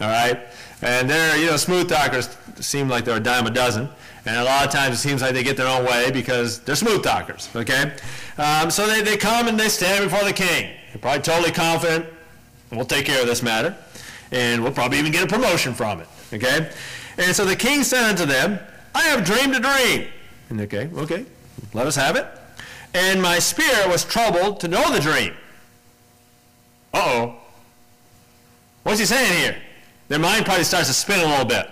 all 0.00 0.08
right? 0.08 0.46
And 0.80 1.10
they're, 1.10 1.36
you 1.36 1.46
know, 1.46 1.56
smooth 1.56 1.88
talkers 1.88 2.28
seem 2.60 2.88
like 2.88 3.04
they're 3.04 3.16
a 3.16 3.20
dime 3.20 3.48
a 3.48 3.50
dozen. 3.50 3.88
And 4.26 4.36
a 4.36 4.44
lot 4.44 4.64
of 4.64 4.72
times 4.72 4.94
it 4.94 4.98
seems 4.98 5.20
like 5.20 5.34
they 5.34 5.42
get 5.42 5.56
their 5.56 5.66
own 5.66 5.84
way 5.84 6.12
because 6.12 6.60
they're 6.60 6.76
smooth 6.76 7.02
talkers, 7.02 7.48
okay? 7.56 7.96
Um, 8.38 8.70
so 8.70 8.86
they, 8.86 9.02
they 9.02 9.16
come 9.16 9.48
and 9.48 9.58
they 9.58 9.68
stand 9.68 10.08
before 10.08 10.24
the 10.24 10.32
king. 10.32 10.70
They're 10.92 11.00
probably 11.00 11.22
totally 11.22 11.50
confident, 11.50 12.06
we'll 12.70 12.84
take 12.84 13.06
care 13.06 13.20
of 13.20 13.26
this 13.26 13.42
matter, 13.42 13.76
and 14.30 14.62
we'll 14.62 14.72
probably 14.72 14.98
even 14.98 15.10
get 15.10 15.24
a 15.24 15.26
promotion 15.26 15.74
from 15.74 16.00
it, 16.00 16.08
okay? 16.32 16.70
And 17.18 17.34
so 17.34 17.44
the 17.44 17.56
king 17.56 17.82
said 17.82 18.04
unto 18.04 18.26
them, 18.26 18.58
I 18.94 19.02
have 19.02 19.24
dreamed 19.24 19.54
a 19.54 19.60
dream. 19.60 20.08
And 20.50 20.60
okay, 20.60 20.90
okay, 20.96 21.24
let 21.72 21.86
us 21.86 21.96
have 21.96 22.16
it. 22.16 22.26
And 22.94 23.20
my 23.20 23.38
spirit 23.38 23.88
was 23.88 24.04
troubled 24.04 24.60
to 24.60 24.68
know 24.68 24.92
the 24.92 25.00
dream. 25.00 25.34
Uh-oh. 26.92 27.36
What's 28.84 29.00
he 29.00 29.06
saying 29.06 29.32
here? 29.32 29.56
Their 30.08 30.18
mind 30.18 30.44
probably 30.44 30.64
starts 30.64 30.88
to 30.88 30.94
spin 30.94 31.20
a 31.20 31.26
little 31.26 31.46
bit. 31.46 31.68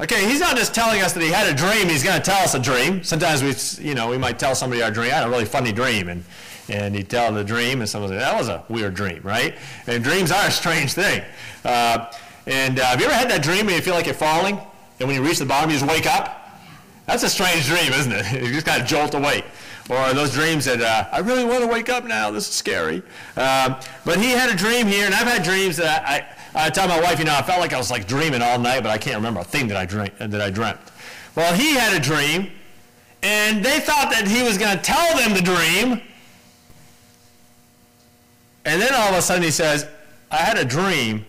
Okay, 0.00 0.28
he's 0.28 0.40
not 0.40 0.56
just 0.56 0.74
telling 0.74 1.02
us 1.02 1.12
that 1.12 1.22
he 1.22 1.28
had 1.28 1.52
a 1.52 1.56
dream, 1.56 1.88
he's 1.88 2.04
going 2.04 2.16
to 2.16 2.24
tell 2.24 2.42
us 2.42 2.54
a 2.54 2.58
dream. 2.58 3.02
Sometimes 3.02 3.42
we, 3.42 3.84
you 3.84 3.94
know, 3.94 4.08
we 4.08 4.16
might 4.16 4.38
tell 4.38 4.54
somebody 4.54 4.82
our 4.82 4.90
dream. 4.90 5.10
I 5.10 5.16
had 5.16 5.26
a 5.26 5.30
really 5.30 5.44
funny 5.44 5.72
dream, 5.72 6.08
and, 6.08 6.24
and 6.68 6.94
he'd 6.94 7.10
tell 7.10 7.32
the 7.32 7.44
dream, 7.44 7.80
and 7.80 7.88
someone 7.88 8.10
say, 8.10 8.16
that 8.16 8.36
was 8.38 8.48
a 8.48 8.64
weird 8.68 8.94
dream, 8.94 9.20
right? 9.22 9.56
And 9.86 10.02
dreams 10.02 10.30
are 10.30 10.46
a 10.46 10.50
strange 10.50 10.92
thing. 10.92 11.22
Uh, 11.64 12.12
and 12.48 12.80
uh, 12.80 12.86
have 12.86 12.98
you 12.98 13.06
ever 13.06 13.14
had 13.14 13.30
that 13.30 13.42
dream 13.42 13.66
where 13.66 13.76
you 13.76 13.82
feel 13.82 13.94
like 13.94 14.06
you're 14.06 14.14
falling? 14.14 14.58
And 14.98 15.06
when 15.06 15.14
you 15.14 15.22
reach 15.22 15.38
the 15.38 15.44
bottom, 15.44 15.70
you 15.70 15.78
just 15.78 15.90
wake 15.90 16.06
up? 16.06 16.58
That's 17.06 17.22
a 17.22 17.28
strange 17.28 17.66
dream, 17.66 17.92
isn't 17.92 18.12
it? 18.12 18.42
you 18.42 18.52
just 18.52 18.66
kind 18.66 18.80
of 18.80 18.88
jolt 18.88 19.14
awake. 19.14 19.44
Or 19.90 20.12
those 20.14 20.32
dreams 20.32 20.64
that, 20.64 20.80
uh, 20.80 21.08
I 21.12 21.18
really 21.20 21.44
want 21.44 21.60
to 21.60 21.66
wake 21.66 21.88
up 21.88 22.04
now. 22.04 22.30
This 22.30 22.48
is 22.48 22.54
scary. 22.54 23.02
Um, 23.36 23.76
but 24.04 24.18
he 24.18 24.30
had 24.30 24.50
a 24.50 24.56
dream 24.56 24.86
here, 24.86 25.06
and 25.06 25.14
I've 25.14 25.26
had 25.26 25.42
dreams 25.42 25.76
that 25.76 26.06
I, 26.06 26.26
I, 26.58 26.66
I 26.66 26.70
tell 26.70 26.88
my 26.88 27.00
wife, 27.00 27.18
you 27.18 27.26
know, 27.26 27.34
I 27.34 27.42
felt 27.42 27.60
like 27.60 27.72
I 27.72 27.78
was 27.78 27.90
like 27.90 28.06
dreaming 28.06 28.42
all 28.42 28.58
night, 28.58 28.82
but 28.82 28.90
I 28.90 28.98
can't 28.98 29.16
remember 29.16 29.40
a 29.40 29.44
thing 29.44 29.68
that 29.68 29.76
I, 29.76 29.84
dream, 29.84 30.10
that 30.18 30.40
I 30.40 30.50
dreamt. 30.50 30.80
Well, 31.34 31.54
he 31.54 31.74
had 31.74 31.96
a 31.96 32.00
dream, 32.00 32.50
and 33.22 33.64
they 33.64 33.80
thought 33.80 34.10
that 34.10 34.26
he 34.26 34.42
was 34.42 34.58
going 34.58 34.76
to 34.76 34.82
tell 34.82 35.16
them 35.16 35.34
the 35.34 35.42
dream. 35.42 36.02
And 38.64 38.82
then 38.82 38.94
all 38.94 39.08
of 39.10 39.14
a 39.16 39.22
sudden 39.22 39.42
he 39.42 39.50
says, 39.50 39.86
I 40.30 40.36
had 40.38 40.58
a 40.58 40.64
dream, 40.64 41.24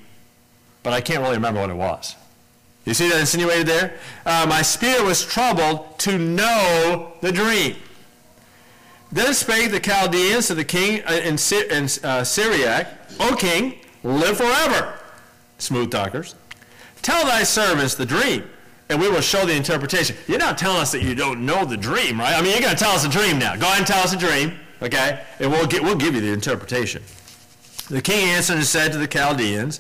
but 0.84 0.94
I 0.94 1.02
can't 1.02 1.22
really 1.22 1.36
remember 1.36 1.62
what 1.62 1.70
it 1.70 1.76
was. 1.76 2.16
You 2.86 2.94
see 2.94 3.10
that 3.10 3.20
insinuated 3.20 3.68
there? 3.68 4.00
Uh, 4.26 4.46
my 4.50 4.62
spirit 4.62 5.04
was 5.04 5.24
troubled 5.26 6.00
to 6.00 6.18
know 6.18 7.14
the 7.22 7.32
dream. 7.32 7.76
Then 9.12 9.34
spake 9.34 9.72
the 9.72 9.80
Chaldeans 9.80 10.48
to 10.48 10.56
the 10.56 10.64
king 10.64 11.04
uh, 11.04 11.14
in, 11.14 11.38
in 11.72 11.90
uh, 12.04 12.24
Syriac, 12.24 12.88
O 13.20 13.36
king, 13.36 13.80
live 14.04 14.38
forever. 14.38 15.00
Smooth 15.58 15.92
talkers. 15.92 16.36
Tell 17.02 17.26
thy 17.26 17.44
servants 17.44 17.96
the 17.96 18.06
dream, 18.06 18.50
and 18.90 19.00
we 19.00 19.10
will 19.10 19.22
show 19.22 19.46
the 19.46 19.56
interpretation. 19.56 20.16
You're 20.28 20.40
not 20.40 20.58
telling 20.58 20.80
us 20.80 20.92
that 20.92 21.02
you 21.02 21.16
don't 21.16 21.46
know 21.46 21.66
the 21.66 21.78
dream, 21.78 22.20
right? 22.20 22.34
I 22.34 22.42
mean, 22.42 22.52
you're 22.52 22.62
going 22.62 22.76
to 22.76 22.84
tell 22.84 22.92
us 22.92 23.06
a 23.06 23.10
dream 23.10 23.40
now. 23.40 23.56
Go 23.56 23.66
ahead 23.66 23.80
and 23.80 23.88
tell 23.88 24.04
us 24.04 24.14
a 24.14 24.18
dream, 24.18 24.60
okay? 24.82 25.24
And 25.40 25.52
we'll, 25.52 25.68
get, 25.68 25.84
we'll 25.84 25.96
give 25.96 26.16
you 26.16 26.22
the 26.22 26.32
interpretation. 26.32 27.04
The 27.90 28.02
king 28.02 28.30
answered 28.30 28.58
and 28.58 28.66
said 28.66 28.92
to 28.92 28.98
the 28.98 29.08
Chaldeans, 29.08 29.80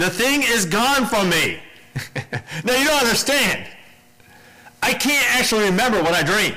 the 0.00 0.10
thing 0.10 0.42
is 0.42 0.64
gone 0.64 1.06
from 1.06 1.28
me. 1.28 1.60
now 2.64 2.76
you 2.76 2.84
don't 2.84 3.02
understand. 3.02 3.66
I 4.82 4.94
can't 4.94 5.38
actually 5.38 5.64
remember 5.64 6.02
what 6.02 6.14
I 6.14 6.22
dreamed. 6.22 6.56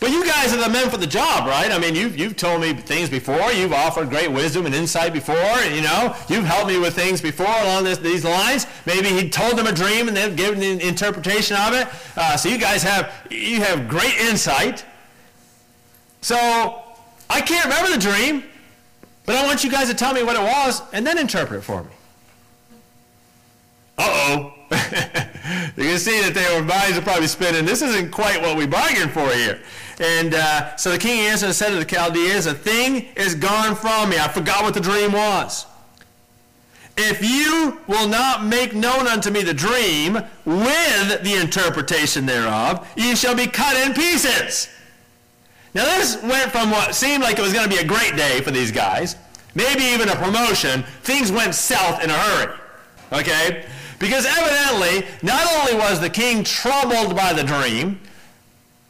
But 0.00 0.10
you 0.10 0.26
guys 0.26 0.52
are 0.52 0.62
the 0.62 0.68
men 0.68 0.90
for 0.90 0.98
the 0.98 1.06
job, 1.06 1.46
right? 1.46 1.72
I 1.72 1.78
mean, 1.78 1.94
you've, 1.94 2.18
you've 2.18 2.36
told 2.36 2.60
me 2.60 2.74
things 2.74 3.08
before. 3.08 3.50
You've 3.52 3.72
offered 3.72 4.10
great 4.10 4.30
wisdom 4.30 4.66
and 4.66 4.74
insight 4.74 5.14
before. 5.14 5.34
You 5.72 5.80
know, 5.80 6.14
you've 6.28 6.44
helped 6.44 6.68
me 6.68 6.78
with 6.78 6.94
things 6.94 7.22
before 7.22 7.46
along 7.46 7.84
this, 7.84 7.96
these 7.96 8.22
lines. 8.22 8.66
Maybe 8.84 9.08
he 9.08 9.30
told 9.30 9.56
them 9.56 9.66
a 9.66 9.72
dream 9.72 10.08
and 10.08 10.14
they've 10.14 10.36
given 10.36 10.62
an 10.62 10.80
interpretation 10.80 11.56
of 11.56 11.72
it. 11.72 11.88
Uh, 12.16 12.36
so 12.36 12.50
you 12.50 12.58
guys 12.58 12.82
have 12.82 13.10
you 13.30 13.62
have 13.62 13.88
great 13.88 14.14
insight. 14.18 14.84
So 16.20 16.36
I 17.30 17.40
can't 17.40 17.64
remember 17.64 17.90
the 17.90 18.02
dream, 18.02 18.44
but 19.24 19.36
I 19.36 19.46
want 19.46 19.64
you 19.64 19.70
guys 19.70 19.88
to 19.88 19.94
tell 19.94 20.12
me 20.12 20.22
what 20.22 20.36
it 20.36 20.42
was 20.42 20.82
and 20.92 21.06
then 21.06 21.16
interpret 21.16 21.60
it 21.60 21.62
for 21.62 21.82
me 21.82 21.90
uh-oh. 23.98 24.54
you 25.76 25.84
can 25.84 25.98
see 25.98 26.20
that 26.22 26.32
their 26.34 26.62
minds 26.62 26.98
are 26.98 27.02
probably 27.02 27.26
spinning. 27.26 27.64
This 27.64 27.82
isn't 27.82 28.10
quite 28.10 28.40
what 28.40 28.56
we 28.56 28.66
bargained 28.66 29.12
for 29.12 29.28
here. 29.30 29.60
And 30.00 30.34
uh, 30.34 30.76
so 30.76 30.90
the 30.90 30.98
king 30.98 31.20
answered 31.20 31.46
and 31.46 31.54
said 31.54 31.70
to 31.70 31.76
the 31.76 31.84
Chaldeans, 31.84 32.46
A 32.46 32.54
thing 32.54 33.06
is 33.16 33.34
gone 33.34 33.76
from 33.76 34.10
me. 34.10 34.18
I 34.18 34.28
forgot 34.28 34.62
what 34.62 34.74
the 34.74 34.80
dream 34.80 35.12
was. 35.12 35.66
If 36.96 37.22
you 37.22 37.80
will 37.88 38.08
not 38.08 38.44
make 38.44 38.72
known 38.74 39.08
unto 39.08 39.30
me 39.30 39.42
the 39.42 39.54
dream 39.54 40.14
with 40.44 41.22
the 41.22 41.38
interpretation 41.40 42.24
thereof, 42.24 42.86
ye 42.96 43.16
shall 43.16 43.34
be 43.34 43.46
cut 43.46 43.76
in 43.86 43.94
pieces. 43.94 44.68
Now 45.74 45.84
this 45.84 46.22
went 46.22 46.52
from 46.52 46.70
what 46.70 46.94
seemed 46.94 47.24
like 47.24 47.38
it 47.38 47.42
was 47.42 47.52
going 47.52 47.68
to 47.68 47.76
be 47.76 47.82
a 47.82 47.86
great 47.86 48.16
day 48.16 48.40
for 48.42 48.52
these 48.52 48.70
guys, 48.70 49.16
maybe 49.56 49.82
even 49.82 50.08
a 50.08 50.14
promotion, 50.14 50.84
things 51.02 51.32
went 51.32 51.56
south 51.56 52.02
in 52.02 52.10
a 52.10 52.14
hurry. 52.14 52.54
Okay? 53.12 53.64
Because 53.98 54.26
evidently, 54.26 55.06
not 55.22 55.46
only 55.54 55.74
was 55.74 56.00
the 56.00 56.10
king 56.10 56.44
troubled 56.44 57.16
by 57.16 57.32
the 57.32 57.44
dream, 57.44 58.00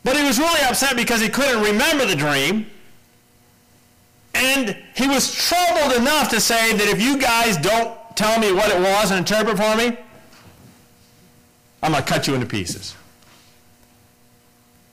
but 0.03 0.17
he 0.17 0.23
was 0.23 0.39
really 0.39 0.61
upset 0.63 0.97
because 0.97 1.21
he 1.21 1.29
couldn't 1.29 1.63
remember 1.63 2.07
the 2.07 2.17
dream. 2.17 2.67
And 4.35 4.77
he 4.95 5.09
was 5.09 5.33
troubled 5.33 5.97
enough 5.97 6.29
to 6.31 6.41
say 6.41 6.73
that 6.77 6.89
if 6.89 7.01
you 7.01 7.19
guys 7.19 7.57
don't 7.57 7.97
tell 8.17 8.39
me 8.39 8.53
what 8.53 8.71
it 8.71 8.81
was 8.81 9.11
and 9.11 9.19
interpret 9.21 9.57
for 9.57 9.77
me, 9.77 9.97
I'm 11.83 11.93
going 11.93 12.03
to 12.03 12.09
cut 12.09 12.27
you 12.27 12.35
into 12.35 12.47
pieces. 12.47 12.97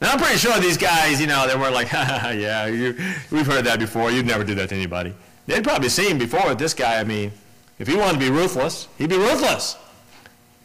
Now, 0.01 0.11
I'm 0.11 0.19
pretty 0.19 0.37
sure 0.37 0.59
these 0.59 0.77
guys, 0.77 1.21
you 1.21 1.27
know, 1.27 1.47
they 1.47 1.55
weren't 1.55 1.73
like, 1.73 1.91
yeah, 1.91 2.65
you, 2.65 2.95
we've 3.31 3.45
heard 3.45 3.65
that 3.65 3.79
before. 3.79 4.11
You'd 4.11 4.25
never 4.25 4.43
do 4.43 4.55
that 4.55 4.69
to 4.69 4.75
anybody. 4.75 5.13
They'd 5.45 5.63
probably 5.63 5.89
seen 5.89 6.17
before 6.17 6.53
this 6.55 6.73
guy, 6.73 6.99
I 6.99 7.03
mean, 7.03 7.31
if 7.79 7.87
he 7.87 7.95
wanted 7.95 8.13
to 8.13 8.19
be 8.19 8.29
ruthless, 8.29 8.87
he'd 8.97 9.09
be 9.09 9.17
ruthless. 9.17 9.75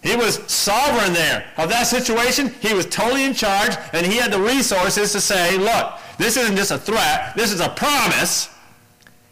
He 0.07 0.15
was 0.15 0.37
sovereign 0.47 1.13
there 1.15 1.53
of 1.57 1.69
that 1.71 1.89
situation. 1.89 2.55
He 2.61 2.73
was 2.73 2.87
totally 2.87 3.25
in 3.25 3.35
charge, 3.35 3.77
and 3.93 4.07
he 4.07 4.19
had 4.19 4.33
the 4.33 4.41
resources 4.41 5.11
to 5.11 5.21
say, 5.21 5.59
look, 5.59 5.95
this 6.17 6.37
isn't 6.37 6.55
just 6.55 6.71
a 6.71 6.79
threat, 6.79 7.35
this 7.35 7.51
is 7.51 7.59
a 7.59 7.71
promise. 7.71 8.49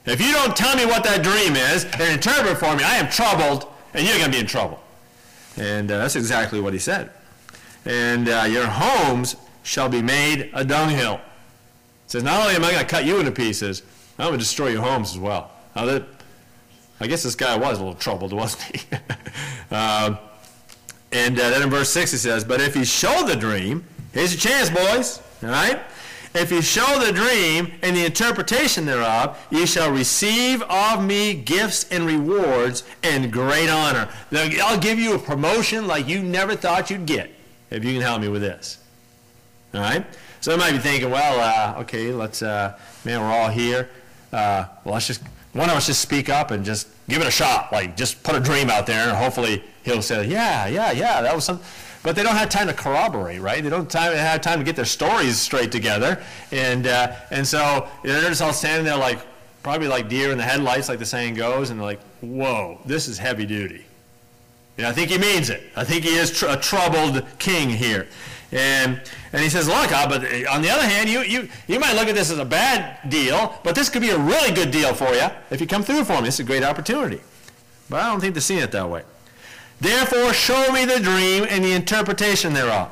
If 0.05 0.21
you 0.21 0.33
don't 0.33 0.57
tell 0.57 0.77
me 0.77 0.85
what 0.85 1.05
that 1.05 1.23
dream 1.23 1.55
is 1.55 1.85
and 1.85 2.03
interpret 2.03 2.59
for 2.59 2.75
me, 2.75 2.83
I 2.83 2.97
am 2.97 3.09
troubled, 3.09 3.69
and 3.95 4.05
you're 4.05 4.19
going 4.19 4.33
to 4.33 4.33
be 4.33 4.41
in 4.41 4.49
trouble. 4.49 4.83
And 5.57 5.93
uh, 5.93 5.99
that's 5.99 6.17
exactly 6.17 6.61
what 6.61 6.73
he 6.73 6.81
said. 6.81 7.11
And 7.85 8.29
uh, 8.29 8.47
your 8.49 8.67
homes 8.67 9.37
shall 9.63 9.89
be 9.89 10.03
made 10.03 10.51
a 10.55 10.65
dunghill. 10.65 11.19
He 11.19 11.23
says, 12.09 12.25
not 12.25 12.41
only 12.43 12.57
am 12.57 12.65
I 12.65 12.73
going 12.73 12.85
to 12.85 12.91
cut 12.91 13.05
you 13.05 13.21
into 13.21 13.31
pieces, 13.31 13.85
I'm 14.19 14.27
going 14.27 14.41
to 14.41 14.45
destroy 14.45 14.71
your 14.71 14.83
homes 14.83 15.13
as 15.13 15.19
well. 15.21 15.53
Now 15.77 15.85
that, 15.85 16.03
I 16.99 17.07
guess 17.07 17.23
this 17.23 17.37
guy 17.37 17.57
was 17.57 17.79
a 17.79 17.85
little 17.85 17.95
troubled, 17.95 18.33
wasn't 18.33 18.65
he? 18.65 18.97
um, 19.75 20.19
and 21.15 21.39
uh, 21.39 21.49
then 21.51 21.63
in 21.63 21.71
verse 21.71 21.91
6 21.91 22.11
he 22.11 22.19
says, 22.19 22.45
But 22.45 22.61
if 22.61 22.75
he 22.75 22.85
show 22.85 23.25
the 23.25 23.37
dream, 23.37 23.85
here's 24.13 24.33
your 24.33 24.53
chance, 24.53 24.69
boys. 24.69 25.23
All 25.43 25.49
right? 25.49 25.81
If 26.35 26.51
you 26.51 26.61
show 26.61 26.99
the 26.99 27.13
dream 27.13 27.73
and 27.83 27.97
the 27.97 28.05
interpretation 28.05 28.85
thereof, 28.85 29.39
ye 29.53 29.65
shall 29.65 29.93
receive 29.93 30.63
of 30.63 31.05
me 31.05 31.33
gifts 31.33 31.89
and 31.93 32.05
rewards 32.05 32.83
and 33.05 33.33
great 33.33 33.71
honor. 33.71 34.09
I'll 34.33 34.81
give 34.81 34.99
you 34.99 35.15
a 35.15 35.19
promotion 35.19 35.87
like 35.87 36.09
you 36.09 36.21
never 36.21 36.57
thought 36.57 36.91
you'd 36.91 37.07
get 37.07 37.31
if 37.71 37.85
you 37.85 37.93
can 37.93 38.03
help 38.03 38.21
me 38.21 38.27
with 38.27 38.43
this. 38.43 38.79
All 39.73 39.81
right? 39.81 40.05
So 40.41 40.53
I 40.53 40.57
might 40.57 40.73
be 40.73 40.79
thinking, 40.79 41.11
well, 41.11 41.39
uh, 41.77 41.81
okay, 41.83 42.13
let's, 42.13 42.43
uh, 42.43 42.77
man, 43.05 43.21
we're 43.21 43.33
all 43.33 43.51
here. 43.51 43.89
Uh, 44.33 44.67
well, 44.83 44.95
let's 44.95 45.07
just, 45.07 45.23
one 45.53 45.71
of 45.71 45.77
us 45.77 45.87
just 45.87 46.01
speak 46.01 46.29
up 46.29 46.51
and 46.51 46.65
just 46.65 46.89
give 47.09 47.23
it 47.23 47.29
a 47.29 47.31
shot. 47.31 47.73
Like, 47.73 47.97
just 47.97 48.25
put 48.25 48.35
a 48.35 48.41
dream 48.41 48.69
out 48.69 48.89
there, 48.89 49.09
and 49.09 49.17
hopefully 49.17 49.63
he'll 49.85 50.03
say, 50.03 50.27
yeah, 50.27 50.67
yeah, 50.67 50.93
yeah, 50.93 51.23
that 51.23 51.35
was 51.35 51.45
something. 51.45 51.67
But 52.03 52.17
they 52.17 52.23
don't 52.23 52.37
have 52.37 52.51
time 52.51 52.67
to 52.67 52.75
corroborate, 52.75 53.41
right? 53.41 53.63
They 53.63 53.71
don't 53.71 53.91
time, 53.91 54.15
have 54.15 54.43
time 54.43 54.59
to 54.59 54.65
get 54.65 54.77
their 54.77 54.85
stories 54.85 55.39
straight 55.39 55.73
together. 55.73 56.23
And, 56.53 56.87
uh, 56.87 57.17
and 57.31 57.47
so 57.47 57.89
they're 58.03 58.29
just 58.29 58.43
all 58.43 58.53
standing 58.53 58.85
there 58.85 58.97
like, 58.97 59.21
probably 59.63 59.89
like 59.89 60.11
deer 60.11 60.31
in 60.31 60.37
the 60.37 60.45
headlights, 60.45 60.91
like 60.91 60.99
the 60.99 61.07
saying 61.07 61.35
goes, 61.35 61.71
and 61.71 61.81
they're 61.81 61.87
like, 61.87 62.01
whoa, 62.21 62.79
this 62.85 63.09
is 63.09 63.17
heavy 63.17 63.47
duty. 63.47 63.87
And 64.77 64.87
I 64.87 64.93
think 64.93 65.09
he 65.11 65.19
means 65.19 65.49
it. 65.49 65.63
I 65.77 65.85
think 65.85 66.05
he 66.05 66.15
is 66.15 66.31
tr- 66.31 66.49
a 66.49 66.57
troubled 66.57 67.25
king 67.39 67.71
here. 67.71 68.07
And, 68.53 69.01
and 69.33 69.43
he 69.43 69.49
says, 69.49 69.67
look, 69.67 69.91
uh, 69.91 70.07
but 70.07 70.23
on 70.49 70.61
the 70.61 70.69
other 70.69 70.83
hand, 70.83 71.09
you, 71.09 71.23
you, 71.23 71.49
you 71.67 71.81
might 71.81 71.95
look 71.95 72.09
at 72.09 72.15
this 72.15 72.31
as 72.31 72.39
a 72.39 72.45
bad 72.45 73.09
deal, 73.09 73.59
but 73.65 73.75
this 73.75 73.89
could 73.89 74.03
be 74.03 74.11
a 74.11 74.19
really 74.19 74.53
good 74.53 74.71
deal 74.71 74.93
for 74.93 75.13
you 75.15 75.29
if 75.51 75.61
you 75.61 75.67
come 75.67 75.83
through 75.83 76.05
for 76.05 76.21
me. 76.21 76.29
Is 76.29 76.39
a 76.39 76.45
great 76.45 76.63
opportunity. 76.63 77.21
But 77.89 78.01
I 78.01 78.11
don't 78.11 78.21
think 78.21 78.35
they're 78.35 78.43
seeing 78.43 78.61
it 78.61 78.73
that 78.73 78.89
way. 78.89 79.03
Therefore, 79.85 80.33
show 80.33 80.73
me 80.73 80.87
the 80.87 80.99
dream 80.99 81.45
and 81.47 81.63
the 81.63 81.73
interpretation 81.73 82.55
thereof. 82.55 82.89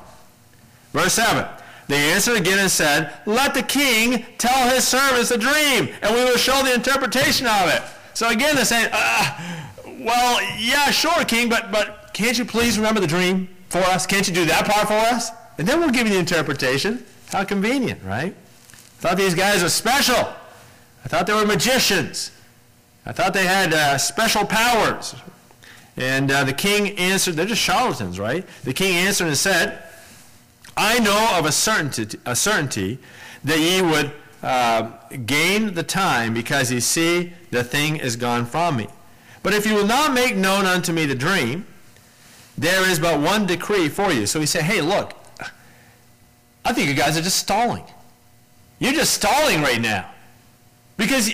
Verse 0.92 1.14
7. 1.14 1.46
They 1.88 2.12
answered 2.12 2.36
again 2.36 2.58
and 2.58 2.70
said, 2.70 3.14
Let 3.24 3.54
the 3.54 3.62
king 3.62 4.26
tell 4.36 4.68
his 4.68 4.86
servants 4.86 5.30
the 5.30 5.38
dream, 5.38 5.88
and 6.02 6.14
we 6.14 6.22
will 6.22 6.36
show 6.36 6.62
the 6.62 6.74
interpretation 6.74 7.46
of 7.46 7.70
it. 7.70 7.82
So 8.12 8.28
again, 8.28 8.56
they're 8.56 8.66
saying, 8.66 8.90
uh, 8.92 9.62
Well, 10.00 10.42
yeah, 10.58 10.90
sure, 10.90 11.24
king, 11.24 11.48
but, 11.48 11.72
but 11.72 12.10
can't 12.12 12.36
you 12.36 12.44
please 12.44 12.76
remember 12.76 13.00
the 13.00 13.06
dream 13.06 13.48
for 13.70 13.78
us? 13.78 14.04
Can't 14.04 14.28
you 14.28 14.34
do 14.34 14.44
that 14.44 14.66
part 14.66 14.86
for 14.86 15.14
us? 15.14 15.30
And 15.56 15.66
then 15.66 15.80
we'll 15.80 15.92
give 15.92 16.06
you 16.06 16.12
the 16.12 16.18
interpretation. 16.18 17.06
How 17.30 17.42
convenient, 17.44 18.02
right? 18.04 18.34
I 18.34 19.00
thought 19.00 19.16
these 19.16 19.34
guys 19.34 19.62
were 19.62 19.70
special. 19.70 20.28
I 21.06 21.08
thought 21.08 21.26
they 21.26 21.32
were 21.32 21.46
magicians. 21.46 22.32
I 23.06 23.12
thought 23.12 23.32
they 23.32 23.46
had 23.46 23.72
uh, 23.72 23.96
special 23.96 24.44
powers. 24.44 25.14
And 25.96 26.30
uh, 26.30 26.44
the 26.44 26.52
king 26.52 26.98
answered, 26.98 27.34
they're 27.34 27.46
just 27.46 27.60
charlatans, 27.60 28.18
right? 28.18 28.46
The 28.64 28.72
king 28.72 28.94
answered 28.96 29.26
and 29.26 29.36
said, 29.36 29.82
I 30.76 30.98
know 31.00 31.36
of 31.38 31.44
a 31.44 31.52
certainty, 31.52 32.18
a 32.24 32.34
certainty 32.34 32.98
that 33.44 33.58
ye 33.58 33.82
would 33.82 34.12
uh, 34.42 34.90
gain 35.26 35.74
the 35.74 35.82
time 35.82 36.32
because 36.32 36.72
ye 36.72 36.80
see 36.80 37.32
the 37.50 37.62
thing 37.62 37.96
is 37.96 38.16
gone 38.16 38.46
from 38.46 38.76
me. 38.76 38.88
But 39.42 39.54
if 39.54 39.66
you 39.66 39.74
will 39.74 39.86
not 39.86 40.14
make 40.14 40.34
known 40.36 40.64
unto 40.64 40.92
me 40.92 41.04
the 41.04 41.14
dream, 41.14 41.66
there 42.56 42.88
is 42.88 42.98
but 42.98 43.20
one 43.20 43.46
decree 43.46 43.88
for 43.88 44.12
you. 44.12 44.26
So 44.26 44.40
he 44.40 44.46
said, 44.46 44.62
hey, 44.62 44.80
look, 44.80 45.14
I 46.64 46.72
think 46.72 46.88
you 46.88 46.94
guys 46.94 47.18
are 47.18 47.22
just 47.22 47.38
stalling. 47.38 47.84
You're 48.78 48.92
just 48.92 49.14
stalling 49.14 49.62
right 49.62 49.80
now. 49.80 50.10
Because 50.96 51.32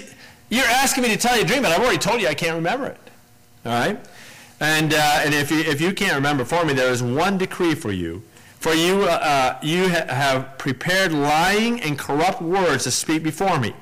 you're 0.48 0.64
asking 0.64 1.02
me 1.02 1.10
to 1.10 1.16
tell 1.16 1.36
you 1.36 1.42
a 1.42 1.46
dream, 1.46 1.62
but 1.62 1.72
I've 1.72 1.80
already 1.80 1.98
told 1.98 2.20
you 2.20 2.28
I 2.28 2.34
can't 2.34 2.56
remember 2.56 2.86
it. 2.86 3.00
All 3.66 3.72
right? 3.72 3.98
And, 4.60 4.92
uh, 4.92 5.20
and 5.24 5.34
if, 5.34 5.50
you, 5.50 5.60
if 5.60 5.80
you 5.80 5.92
can't 5.92 6.14
remember 6.14 6.44
for 6.44 6.64
me, 6.64 6.72
there 6.72 6.90
is 6.90 7.02
one 7.02 7.38
decree 7.38 7.74
for 7.74 7.92
you. 7.92 8.22
For 8.58 8.74
you, 8.74 9.02
uh, 9.04 9.06
uh, 9.06 9.58
you 9.62 9.88
ha 9.88 10.04
have 10.08 10.58
prepared 10.58 11.12
lying 11.12 11.80
and 11.80 11.96
corrupt 11.96 12.42
words 12.42 12.84
to 12.84 12.90
speak 12.90 13.22
before 13.22 13.60
me, 13.60 13.72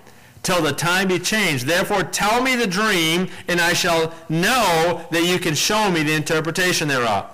till 0.43 0.63
the 0.63 0.73
time 0.73 1.09
be 1.09 1.19
changed. 1.19 1.65
Therefore 1.65 2.03
tell 2.03 2.43
me 2.43 2.57
the 2.57 2.67
dream, 2.67 3.29
and 3.49 3.59
I 3.59 3.73
shall 3.73 4.13
know 4.29 5.07
that 5.11 5.25
you 5.25 5.39
can 5.39 5.55
show 5.55 5.91
me 5.91 6.03
the 6.03 6.13
interpretation 6.13 6.89
thereof. 6.89 7.31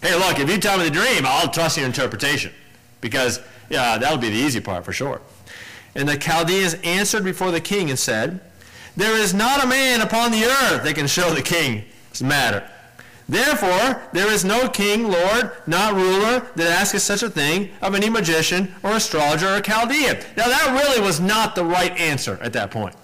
Hey, 0.00 0.16
look, 0.16 0.38
if 0.38 0.48
you 0.48 0.56
tell 0.56 0.78
me 0.78 0.84
the 0.84 0.90
dream, 0.90 1.24
I'll 1.26 1.50
trust 1.50 1.76
your 1.76 1.84
interpretation. 1.84 2.52
Because 3.02 3.40
yeah, 3.68 3.98
that'll 3.98 4.16
be 4.16 4.30
the 4.30 4.36
easy 4.36 4.60
part 4.60 4.86
for 4.86 4.94
sure. 4.94 5.20
And 5.94 6.08
the 6.08 6.16
Chaldeans 6.16 6.74
answered 6.82 7.24
before 7.24 7.50
the 7.50 7.60
king 7.60 7.90
and 7.90 7.98
said, 7.98 8.40
There 8.96 9.16
is 9.16 9.34
not 9.34 9.62
a 9.62 9.66
man 9.66 10.00
upon 10.00 10.30
the 10.30 10.44
earth 10.44 10.84
that 10.84 10.94
can 10.94 11.06
show 11.06 11.34
the 11.34 11.42
king 11.42 11.84
matter. 12.22 12.68
Therefore, 13.28 14.02
there 14.12 14.28
is 14.32 14.44
no 14.44 14.68
king, 14.68 15.08
lord, 15.08 15.52
not 15.64 15.94
ruler, 15.94 16.50
that 16.56 16.66
asketh 16.66 17.02
such 17.02 17.22
a 17.22 17.30
thing 17.30 17.70
of 17.80 17.94
any 17.94 18.10
magician 18.10 18.74
or 18.82 18.94
astrologer 18.94 19.46
or 19.46 19.60
Chaldean. 19.60 20.16
Now, 20.36 20.48
that 20.48 20.82
really 20.82 21.00
was 21.00 21.20
not 21.20 21.54
the 21.54 21.64
right 21.64 21.96
answer 21.96 22.40
at 22.42 22.52
that 22.54 22.72
point. 22.72 22.96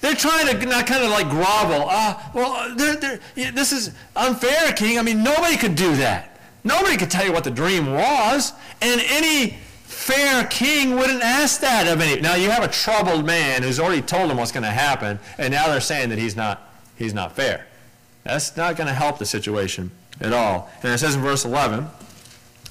They're 0.00 0.14
trying 0.14 0.46
to 0.46 0.66
not 0.66 0.86
kind 0.86 1.04
of 1.04 1.10
like 1.10 1.28
grovel. 1.28 1.88
Uh, 1.90 2.18
well, 2.32 2.74
they're, 2.76 2.96
they're, 2.96 3.20
this 3.52 3.72
is 3.72 3.92
unfair, 4.14 4.72
king. 4.72 4.98
I 4.98 5.02
mean, 5.02 5.22
nobody 5.22 5.58
could 5.58 5.74
do 5.74 5.94
that. 5.96 6.40
Nobody 6.64 6.96
could 6.96 7.10
tell 7.10 7.26
you 7.26 7.32
what 7.32 7.44
the 7.44 7.50
dream 7.50 7.92
was. 7.92 8.54
And 8.80 9.02
any 9.10 9.58
fair 9.84 10.44
king 10.44 10.96
wouldn't 10.96 11.22
ask 11.22 11.60
that 11.60 11.86
of 11.88 12.00
any. 12.00 12.22
Now, 12.22 12.36
you 12.36 12.50
have 12.50 12.62
a 12.62 12.68
troubled 12.68 13.26
man 13.26 13.62
who's 13.62 13.78
already 13.78 14.00
told 14.00 14.30
him 14.30 14.38
what's 14.38 14.52
going 14.52 14.64
to 14.64 14.70
happen, 14.70 15.18
and 15.38 15.52
now 15.52 15.68
they're 15.68 15.80
saying 15.80 16.08
that 16.08 16.18
he's 16.18 16.36
not 16.36 16.65
he's 16.96 17.14
not 17.14 17.32
fair. 17.32 17.66
That's 18.24 18.56
not 18.56 18.76
going 18.76 18.88
to 18.88 18.94
help 18.94 19.18
the 19.18 19.26
situation 19.26 19.90
at 20.20 20.32
all. 20.32 20.70
And 20.82 20.92
it 20.92 20.98
says 20.98 21.14
in 21.14 21.20
verse 21.20 21.44
11, 21.44 21.86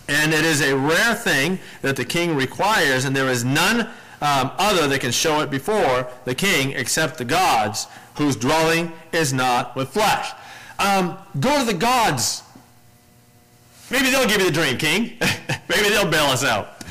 and 0.07 0.33
it 0.33 0.45
is 0.45 0.61
a 0.61 0.75
rare 0.75 1.15
thing 1.15 1.59
that 1.81 1.95
the 1.95 2.05
king 2.05 2.35
requires, 2.35 3.05
and 3.05 3.15
there 3.15 3.29
is 3.29 3.43
none 3.43 3.87
um, 4.21 4.51
other 4.57 4.87
that 4.87 5.01
can 5.01 5.11
show 5.11 5.41
it 5.41 5.49
before 5.49 6.07
the 6.25 6.35
king 6.35 6.71
except 6.71 7.17
the 7.17 7.25
gods, 7.25 7.87
whose 8.15 8.35
dwelling 8.35 8.91
is 9.11 9.33
not 9.33 9.75
with 9.75 9.89
flesh. 9.89 10.31
Um, 10.79 11.17
go 11.39 11.59
to 11.59 11.65
the 11.65 11.73
gods. 11.77 12.43
Maybe 13.89 14.09
they'll 14.09 14.27
give 14.27 14.39
you 14.39 14.47
the 14.47 14.51
dream, 14.51 14.77
king. 14.77 15.17
Maybe 15.69 15.89
they'll 15.89 16.09
bail 16.09 16.25
us 16.25 16.43
out. 16.43 16.83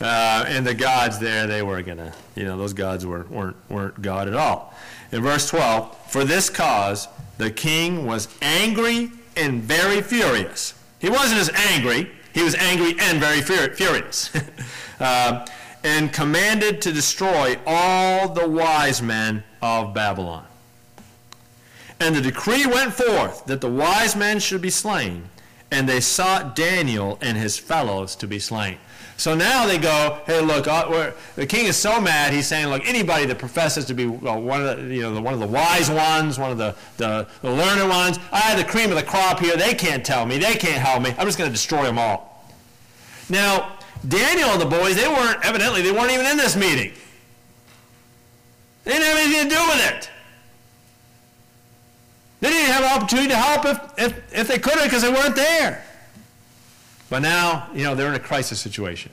Uh, 0.00 0.44
and 0.48 0.66
the 0.66 0.74
gods 0.74 1.18
there, 1.18 1.46
they 1.46 1.62
were 1.62 1.82
gonna, 1.82 2.12
you 2.34 2.44
know, 2.44 2.58
those 2.58 2.72
gods 2.72 3.06
were, 3.06 3.24
weren't, 3.30 3.56
weren't 3.70 4.00
God 4.02 4.28
at 4.28 4.34
all. 4.34 4.74
In 5.12 5.22
verse 5.22 5.48
12, 5.48 6.05
for 6.16 6.24
this 6.24 6.48
cause 6.48 7.08
the 7.36 7.50
king 7.50 8.06
was 8.06 8.26
angry 8.40 9.10
and 9.36 9.62
very 9.62 10.00
furious. 10.00 10.72
He 10.98 11.10
wasn't 11.10 11.42
as 11.42 11.50
angry, 11.50 12.10
he 12.32 12.42
was 12.42 12.54
angry 12.54 12.94
and 12.98 13.20
very 13.20 13.42
furious. 13.42 14.30
uh, 14.98 15.46
and 15.84 16.10
commanded 16.14 16.80
to 16.80 16.90
destroy 16.90 17.58
all 17.66 18.30
the 18.30 18.48
wise 18.48 19.02
men 19.02 19.44
of 19.60 19.92
Babylon. 19.92 20.46
And 22.00 22.16
the 22.16 22.22
decree 22.22 22.64
went 22.64 22.94
forth 22.94 23.44
that 23.44 23.60
the 23.60 23.70
wise 23.70 24.16
men 24.16 24.38
should 24.38 24.62
be 24.62 24.70
slain, 24.70 25.28
and 25.70 25.86
they 25.86 26.00
sought 26.00 26.56
Daniel 26.56 27.18
and 27.20 27.36
his 27.36 27.58
fellows 27.58 28.16
to 28.16 28.26
be 28.26 28.38
slain. 28.38 28.78
So 29.18 29.34
now 29.34 29.66
they 29.66 29.78
go, 29.78 30.20
hey, 30.26 30.40
look, 30.40 30.68
uh, 30.68 31.12
the 31.36 31.46
king 31.46 31.66
is 31.66 31.76
so 31.76 32.00
mad. 32.00 32.34
He's 32.34 32.46
saying, 32.46 32.66
look, 32.66 32.86
anybody 32.86 33.24
that 33.26 33.38
professes 33.38 33.86
to 33.86 33.94
be 33.94 34.06
well, 34.06 34.40
one 34.40 34.66
of 34.66 34.76
the, 34.76 34.94
you 34.94 35.02
know, 35.02 35.14
the, 35.14 35.22
one 35.22 35.32
of 35.32 35.40
the 35.40 35.46
wise 35.46 35.90
ones, 35.90 36.38
one 36.38 36.50
of 36.50 36.58
the, 36.58 36.76
the, 36.98 37.26
the 37.40 37.50
learned 37.50 37.88
ones, 37.88 38.18
I 38.30 38.40
have 38.40 38.58
the 38.58 38.64
cream 38.64 38.90
of 38.90 38.96
the 38.96 39.02
crop 39.02 39.40
here. 39.40 39.56
They 39.56 39.72
can't 39.72 40.04
tell 40.04 40.26
me. 40.26 40.36
They 40.36 40.54
can't 40.54 40.82
help 40.82 41.02
me. 41.02 41.14
I'm 41.18 41.26
just 41.26 41.38
going 41.38 41.48
to 41.48 41.54
destroy 41.54 41.84
them 41.84 41.98
all. 41.98 42.44
Now, 43.30 43.78
Daniel 44.06 44.50
and 44.50 44.60
the 44.60 44.66
boys, 44.66 44.96
they 44.96 45.08
weren't, 45.08 45.42
evidently, 45.44 45.80
they 45.80 45.92
weren't 45.92 46.12
even 46.12 46.26
in 46.26 46.36
this 46.36 46.54
meeting. 46.54 46.92
They 48.84 48.92
didn't 48.92 49.06
have 49.06 49.18
anything 49.18 49.48
to 49.48 49.54
do 49.54 49.62
with 49.66 49.92
it. 49.92 50.10
They 52.40 52.50
didn't 52.50 52.70
have 52.70 52.84
an 52.84 52.90
opportunity 52.90 53.28
to 53.28 53.36
help 53.36 53.64
if, 53.64 53.98
if, 53.98 54.34
if 54.34 54.48
they 54.48 54.58
could 54.58 54.74
have 54.74 54.84
because 54.84 55.02
they 55.02 55.10
weren't 55.10 55.34
there. 55.34 55.85
But 57.08 57.20
now, 57.20 57.68
you 57.74 57.84
know, 57.84 57.94
they're 57.94 58.08
in 58.08 58.14
a 58.14 58.20
crisis 58.20 58.60
situation. 58.60 59.12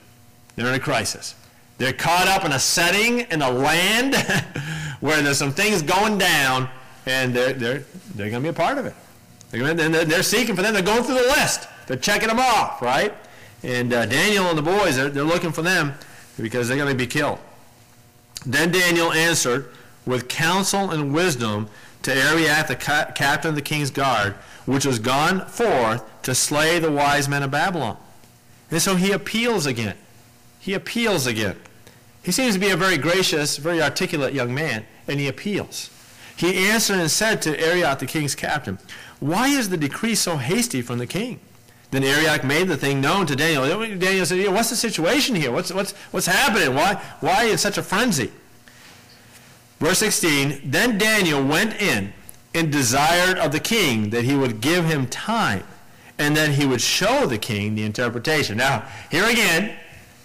They're 0.56 0.68
in 0.68 0.74
a 0.74 0.80
crisis. 0.80 1.34
They're 1.78 1.92
caught 1.92 2.28
up 2.28 2.44
in 2.44 2.52
a 2.52 2.58
setting 2.58 3.20
in 3.20 3.42
a 3.42 3.50
land 3.50 4.14
where 5.00 5.20
there's 5.22 5.38
some 5.38 5.52
things 5.52 5.82
going 5.82 6.18
down, 6.18 6.68
and 7.06 7.34
they're, 7.34 7.52
they're, 7.52 7.84
they're 8.14 8.30
going 8.30 8.42
to 8.42 8.46
be 8.46 8.48
a 8.48 8.52
part 8.52 8.78
of 8.78 8.86
it. 8.86 8.94
And 9.52 9.78
they're 9.78 10.22
seeking 10.22 10.56
for 10.56 10.62
them. 10.62 10.74
They're 10.74 10.82
going 10.82 11.02
through 11.04 11.16
the 11.16 11.22
list. 11.22 11.68
They're 11.86 11.96
checking 11.96 12.28
them 12.28 12.40
off, 12.40 12.82
right? 12.82 13.14
And 13.62 13.92
uh, 13.92 14.06
Daniel 14.06 14.46
and 14.46 14.58
the 14.58 14.62
boys, 14.62 14.96
they're, 14.96 15.10
they're 15.10 15.22
looking 15.22 15.52
for 15.52 15.62
them 15.62 15.94
because 16.38 16.68
they're 16.68 16.76
going 16.76 16.90
to 16.90 16.96
be 16.96 17.06
killed. 17.06 17.38
Then 18.44 18.72
Daniel 18.72 19.12
answered 19.12 19.70
with 20.06 20.28
counsel 20.28 20.90
and 20.90 21.14
wisdom 21.14 21.68
to 22.04 22.14
Arioch, 22.14 22.68
the 22.68 22.76
ca- 22.76 23.10
captain 23.14 23.50
of 23.50 23.54
the 23.54 23.62
king's 23.62 23.90
guard, 23.90 24.34
which 24.66 24.86
was 24.86 24.98
gone 24.98 25.44
forth 25.46 26.02
to 26.22 26.34
slay 26.34 26.78
the 26.78 26.90
wise 26.90 27.28
men 27.28 27.42
of 27.42 27.50
Babylon. 27.50 27.96
And 28.70 28.80
so 28.80 28.96
he 28.96 29.12
appeals 29.12 29.66
again. 29.66 29.96
He 30.60 30.74
appeals 30.74 31.26
again. 31.26 31.56
He 32.22 32.32
seems 32.32 32.54
to 32.54 32.60
be 32.60 32.70
a 32.70 32.76
very 32.76 32.96
gracious, 32.96 33.58
very 33.58 33.82
articulate 33.82 34.32
young 34.32 34.54
man, 34.54 34.86
and 35.06 35.20
he 35.20 35.28
appeals. 35.28 35.90
He 36.36 36.68
answered 36.68 36.98
and 36.98 37.10
said 37.10 37.42
to 37.42 37.60
Arioch, 37.60 37.98
the 37.98 38.06
king's 38.06 38.34
captain, 38.34 38.78
Why 39.20 39.48
is 39.48 39.68
the 39.68 39.76
decree 39.76 40.14
so 40.14 40.36
hasty 40.36 40.82
from 40.82 40.98
the 40.98 41.06
king? 41.06 41.40
Then 41.90 42.02
Arioch 42.02 42.42
made 42.42 42.68
the 42.68 42.76
thing 42.76 43.00
known 43.00 43.26
to 43.26 43.36
Daniel. 43.36 43.64
Daniel 43.98 44.26
said, 44.26 44.48
What's 44.52 44.70
the 44.70 44.76
situation 44.76 45.36
here? 45.36 45.52
What's, 45.52 45.72
what's, 45.72 45.92
what's 46.10 46.26
happening? 46.26 46.74
Why, 46.74 46.94
why 47.20 47.44
in 47.44 47.58
such 47.58 47.78
a 47.78 47.82
frenzy? 47.82 48.32
Verse 49.78 49.98
16 49.98 50.62
Then 50.64 50.98
Daniel 50.98 51.44
went 51.44 51.80
in 51.80 52.12
and 52.54 52.70
desired 52.70 53.38
of 53.38 53.52
the 53.52 53.60
king 53.60 54.10
that 54.10 54.24
he 54.24 54.36
would 54.36 54.60
give 54.60 54.84
him 54.86 55.06
time 55.06 55.64
and 56.18 56.36
that 56.36 56.50
he 56.50 56.64
would 56.64 56.80
show 56.80 57.26
the 57.26 57.38
king 57.38 57.74
the 57.74 57.82
interpretation. 57.82 58.56
Now, 58.56 58.86
here 59.10 59.24
again, 59.24 59.76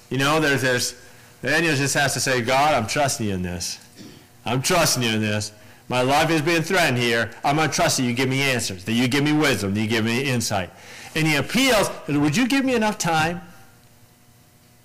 you 0.09 0.17
know, 0.17 0.39
there's, 0.39 0.61
there's 0.61 0.95
Daniel 1.41 1.75
just 1.75 1.93
has 1.95 2.13
to 2.13 2.19
say, 2.19 2.41
God, 2.41 2.75
I'm 2.75 2.87
trusting 2.87 3.27
you 3.27 3.33
in 3.33 3.41
this. 3.41 3.79
I'm 4.45 4.61
trusting 4.61 5.01
you 5.03 5.09
in 5.09 5.21
this. 5.21 5.51
My 5.87 6.01
life 6.01 6.29
is 6.29 6.41
being 6.41 6.61
threatened 6.61 6.99
here. 6.99 7.31
I'm 7.43 7.55
going 7.55 7.69
to 7.69 7.75
trust 7.75 7.97
that 7.97 8.03
you 8.03 8.13
give 8.13 8.29
me 8.29 8.41
answers, 8.41 8.83
that 8.83 8.93
you 8.93 9.07
give 9.07 9.23
me 9.23 9.33
wisdom, 9.33 9.73
that 9.73 9.81
you 9.81 9.87
give 9.87 10.05
me 10.05 10.23
insight. 10.23 10.69
And 11.15 11.25
he 11.25 11.35
appeals, 11.35 11.89
would 12.07 12.37
you 12.37 12.47
give 12.47 12.63
me 12.63 12.75
enough 12.75 12.99
time 12.99 13.41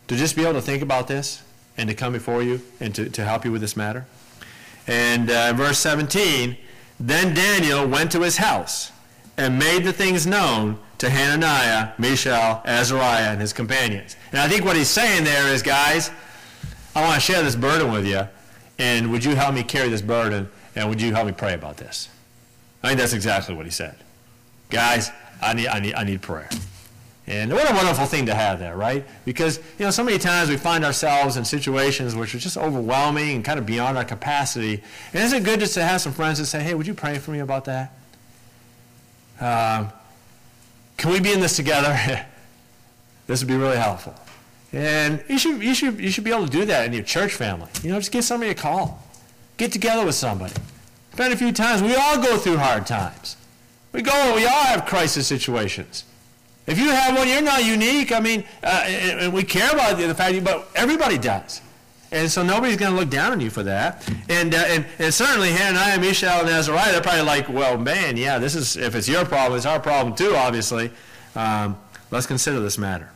to 0.09 0.17
just 0.17 0.37
be 0.37 0.43
able 0.43 0.55
to 0.55 0.63
think 0.63 0.83
about 0.83 1.09
this 1.09 1.43
and 1.77 1.89
to 1.91 1.95
come 1.95 2.15
before 2.15 2.43
you 2.43 2.63
and 2.81 2.95
to, 2.95 3.11
to 3.11 3.25
help 3.25 3.45
you 3.45 3.53
with 3.53 3.61
this 3.61 3.77
matter? 3.77 4.07
And 4.87 5.31
uh, 5.31 5.53
verse 5.55 5.79
17, 5.79 6.57
then 7.01 7.35
Daniel 7.35 7.87
went 7.87 8.13
to 8.13 8.21
his 8.21 8.37
house 8.37 8.93
and 9.37 9.59
made 9.59 9.85
the 9.85 9.93
things 9.93 10.27
known 10.27 10.79
to 10.99 11.11
Hananiah, 11.11 11.93
Mishael, 11.99 12.63
Azariah, 12.65 13.33
and 13.33 13.41
his 13.41 13.53
companions. 13.53 14.17
And 14.31 14.41
I 14.41 14.49
think 14.49 14.65
what 14.65 14.77
he's 14.77 14.89
saying 14.89 15.25
there 15.25 15.53
is, 15.53 15.63
guys, 15.63 16.11
I 16.95 17.03
want 17.03 17.15
to 17.15 17.21
share 17.21 17.43
this 17.43 17.57
burden 17.57 17.93
with 17.93 18.07
you, 18.07 18.29
and 18.79 19.11
would 19.11 19.25
you 19.25 19.35
help 19.35 19.55
me 19.55 19.63
carry 19.65 19.89
this 19.89 20.03
burden, 20.03 20.49
and 20.77 20.89
would 20.89 21.01
you 21.01 21.13
help 21.13 21.27
me 21.27 21.33
pray 21.33 21.55
about 21.55 21.77
this? 21.77 22.09
I 22.83 22.89
think 22.89 23.01
that's 23.01 23.13
exactly 23.13 23.55
what 23.55 23.65
he 23.65 23.73
said. 23.73 23.97
Guys, 24.71 25.11
I 25.43 25.55
need, 25.55 25.69
I 25.69 25.81
need, 25.81 25.95
I 25.95 26.05
need 26.05 26.23
prayer. 26.23 26.49
And 27.27 27.53
what 27.53 27.71
a 27.71 27.75
wonderful 27.75 28.05
thing 28.05 28.27
to 28.27 28.35
have 28.35 28.59
there, 28.59 28.77
right? 28.77 29.07
Because, 29.25 29.59
you 29.79 29.85
know, 29.87 29.91
so 29.91 30.05
many 30.05 30.19
times 30.19 30.51
we 30.51 30.59
find 30.59 30.85
ourselves 30.85 31.39
in 31.39 31.45
situations 31.45 32.15
which 32.15 32.35
are 32.35 32.39
just 32.39 32.59
overwhelming 32.59 33.37
and 33.37 33.45
kind 33.45 33.59
of 33.59 33.65
beyond 33.65 33.97
our 33.97 34.05
capacity. 34.05 34.83
And 35.15 35.25
isn't 35.25 35.39
it 35.39 35.45
good 35.45 35.61
just 35.61 35.73
to 35.75 35.83
have 35.83 36.03
some 36.03 36.13
friends 36.13 36.39
that 36.39 36.47
say, 36.47 36.63
hey, 36.63 36.75
would 36.75 36.87
you 36.87 36.93
pray 36.93 37.19
for 37.19 37.31
me 37.31 37.39
about 37.39 37.65
that? 37.65 37.95
Um, 39.41 39.91
can 40.99 41.13
we 41.13 41.21
be 41.21 41.33
in 41.33 41.41
this 41.41 41.57
together? 41.57 42.27
this 43.27 43.41
would 43.41 43.49
be 43.49 43.57
really 43.57 43.79
helpful. 43.79 44.15
And 44.75 45.25
you 45.27 45.39
should, 45.39 45.63
you, 45.63 45.75
should, 45.75 45.99
you 45.99 46.11
should 46.11 46.25
be 46.25 46.31
able 46.31 46.45
to 46.45 46.51
do 46.51 46.67
that 46.67 46.85
in 46.85 46.93
your 46.93 47.05
church 47.05 47.33
family. 47.33 47.71
You 47.83 47.91
know, 47.91 47.99
just 47.99 48.13
give 48.13 48.25
somebody 48.25 48.51
a 48.51 48.55
call. 48.55 49.03
Get 49.57 49.73
together 49.73 50.05
with 50.05 50.15
somebody. 50.15 50.55
Spend 51.15 51.33
a 51.33 51.37
few 51.37 51.53
times. 51.53 51.81
We 51.81 51.95
all 51.95 52.19
go 52.19 52.37
through 52.37 52.59
hard 52.59 52.87
times. 52.87 53.37
We 53.93 54.03
go, 54.03 54.35
we 54.35 54.45
all 54.45 54.65
have 54.65 54.85
crisis 54.85 55.27
situations. 55.27 56.05
If 56.67 56.79
you 56.79 56.91
have 56.91 57.17
one, 57.17 57.29
you're 57.29 57.43
not 57.43 57.65
unique. 57.65 58.13
I 58.13 58.21
mean, 58.21 58.45
uh, 58.63 58.85
and 58.87 59.33
we 59.33 59.43
care 59.43 59.71
about 59.71 59.99
the, 59.99 60.07
the 60.07 60.15
fact, 60.15 60.43
but 60.45 60.69
everybody 60.75 61.19
does. 61.19 61.61
And 62.15 62.31
so 62.31 62.45
nobody's 62.45 62.77
going 62.77 62.93
to 62.93 62.99
look 62.99 63.11
down 63.11 63.33
on 63.33 63.41
you 63.41 63.51
for 63.51 63.65
that. 63.65 64.09
And, 64.29 64.55
uh, 64.55 64.65
and, 64.69 64.87
and 65.01 65.13
certainly 65.13 65.51
Hananiah, 65.51 65.99
Mishael, 65.99 66.41
and 66.41 66.49
Azariah, 66.49 66.93
they're 66.93 67.01
probably 67.01 67.23
like, 67.23 67.49
well, 67.49 67.77
man, 67.77 68.17
yeah, 68.17 68.39
this 68.39 68.55
is, 68.55 68.77
if 68.77 68.95
it's 68.95 69.09
your 69.09 69.25
problem, 69.25 69.57
it's 69.57 69.67
our 69.67 69.81
problem 69.81 70.15
too, 70.15 70.35
obviously. 70.37 70.93
Um, 71.35 71.77
let's 72.13 72.27
consider 72.27 72.61
this 72.61 72.79
matter. 72.79 73.11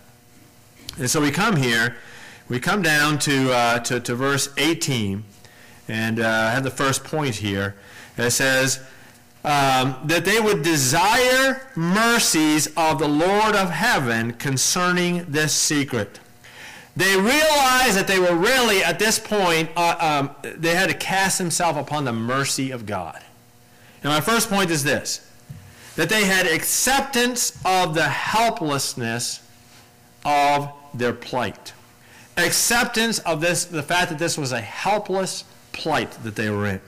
And 0.98 1.08
so 1.08 1.20
we 1.20 1.30
come 1.30 1.54
here, 1.54 1.96
we 2.48 2.58
come 2.58 2.82
down 2.82 3.20
to, 3.20 3.52
uh, 3.52 3.78
to, 3.80 4.00
to, 4.00 4.16
verse 4.16 4.48
18, 4.56 5.22
and 5.86 6.18
uh, 6.18 6.26
I 6.26 6.50
have 6.50 6.64
the 6.64 6.70
first 6.70 7.04
point 7.04 7.36
here. 7.36 7.76
It 8.16 8.32
says, 8.32 8.80
um, 9.44 9.96
that 10.04 10.24
they 10.24 10.40
would 10.40 10.62
desire 10.62 11.68
mercies 11.74 12.66
of 12.76 12.98
the 12.98 13.08
Lord 13.08 13.54
of 13.54 13.70
heaven 13.70 14.32
concerning 14.32 15.24
this 15.28 15.54
secret. 15.54 16.20
They 16.96 17.16
realized 17.16 17.96
that 17.96 18.08
they 18.08 18.18
were 18.18 18.34
really, 18.34 18.82
at 18.82 18.98
this 18.98 19.20
point, 19.20 19.70
uh, 19.76 19.96
um, 20.00 20.52
they 20.56 20.74
had 20.74 20.88
to 20.88 20.96
cast 20.96 21.38
themselves 21.38 21.78
upon 21.78 22.04
the 22.04 22.12
mercy 22.12 22.72
of 22.72 22.86
God. 22.86 23.22
And 24.02 24.12
my 24.12 24.20
first 24.20 24.48
point 24.48 24.70
is 24.70 24.84
this 24.84 25.24
that 25.96 26.08
they 26.08 26.26
had 26.26 26.46
acceptance 26.46 27.60
of 27.64 27.94
the 27.94 28.08
helplessness 28.08 29.40
of 30.24 30.72
their 30.94 31.12
plight. 31.12 31.72
Acceptance 32.36 33.18
of 33.20 33.40
this, 33.40 33.64
the 33.64 33.82
fact 33.82 34.10
that 34.10 34.18
this 34.18 34.38
was 34.38 34.52
a 34.52 34.60
helpless 34.60 35.42
plight 35.72 36.12
that 36.22 36.36
they 36.36 36.50
were 36.50 36.66
in. 36.66 36.80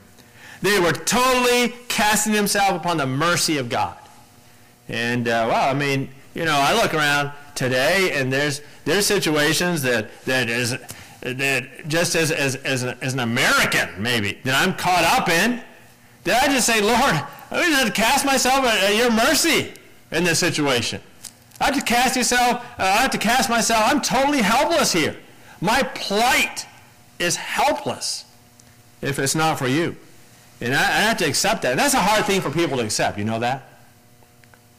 They 0.63 0.79
were 0.79 0.93
totally 0.93 1.75
casting 1.89 2.33
themselves 2.33 2.77
upon 2.77 2.99
the 2.99 3.07
mercy 3.07 3.59
of 3.59 3.69
God. 3.69 3.97
And, 4.89 5.29
uh, 5.29 5.47
well, 5.49 5.71
I 5.71 5.75
mean, 5.75 6.11
you 6.35 6.45
know, 6.45 6.57
I 6.57 6.75
look 6.75 6.95
around 6.95 7.33
today 7.55 8.13
and 8.15 8.33
there's, 8.33 8.61
there's 8.85 9.07
situations 9.07 9.83
that, 9.83 10.11
that 10.25 10.49
is, 10.49 10.77
that 11.23 11.89
just 11.89 12.15
as, 12.15 12.31
as, 12.31 12.57
as, 12.57 12.85
a, 12.85 12.97
as 13.03 13.15
an 13.15 13.21
American, 13.21 13.89
maybe, 13.99 14.39
that 14.45 14.55
I'm 14.55 14.75
caught 14.75 15.05
up 15.05 15.29
in, 15.29 15.63
that 16.25 16.43
I 16.43 16.53
just 16.53 16.67
say, 16.67 16.81
Lord, 16.81 16.99
I 17.51 17.65
just 17.65 17.79
have 17.79 17.87
to 17.87 17.93
cast 17.93 18.25
myself 18.25 18.65
at, 18.65 18.95
your 18.95 19.11
mercy 19.11 19.73
in 20.11 20.25
this 20.25 20.39
situation. 20.39 21.01
I 21.61 21.67
have 21.67 21.75
to 21.75 21.83
cast 21.83 22.17
yourself, 22.17 22.65
uh, 22.79 22.83
I 22.83 23.03
have 23.03 23.11
to 23.13 23.19
cast 23.19 23.51
myself, 23.51 23.85
I'm 23.87 24.01
totally 24.01 24.43
helpless 24.43 24.93
here. 24.93 25.17
My 25.61 25.83
plight 25.95 26.67
is 27.19 27.37
helpless 27.37 28.25
if 29.03 29.19
it's 29.19 29.35
not 29.35 29.59
for 29.59 29.69
you. 29.69 29.97
And 30.61 30.75
I, 30.75 30.81
I 30.81 31.01
have 31.03 31.17
to 31.19 31.27
accept 31.27 31.63
that. 31.63 31.73
And 31.73 31.79
that's 31.79 31.95
a 31.95 32.01
hard 32.01 32.25
thing 32.25 32.41
for 32.41 32.51
people 32.51 32.77
to 32.79 32.85
accept. 32.85 33.19
You 33.19 33.25
know 33.25 33.39
that? 33.39 33.69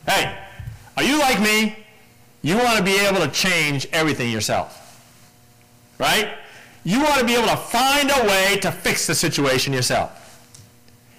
Hey, 0.08 0.38
are 0.98 1.04
you 1.04 1.20
like 1.20 1.40
me? 1.42 1.76
You 2.42 2.58
want 2.58 2.78
to 2.78 2.84
be 2.84 2.98
able 2.98 3.20
to 3.20 3.30
change 3.30 3.88
everything 3.92 4.32
yourself. 4.32 4.78
Right? 5.98 6.30
You 6.84 7.00
want 7.02 7.20
to 7.20 7.26
be 7.26 7.36
able 7.36 7.48
to 7.48 7.58
find 7.58 8.10
a 8.10 8.28
way 8.28 8.58
to 8.62 8.72
fix 8.72 9.06
the 9.06 9.16
situation 9.16 9.74
yourself. 9.74 10.18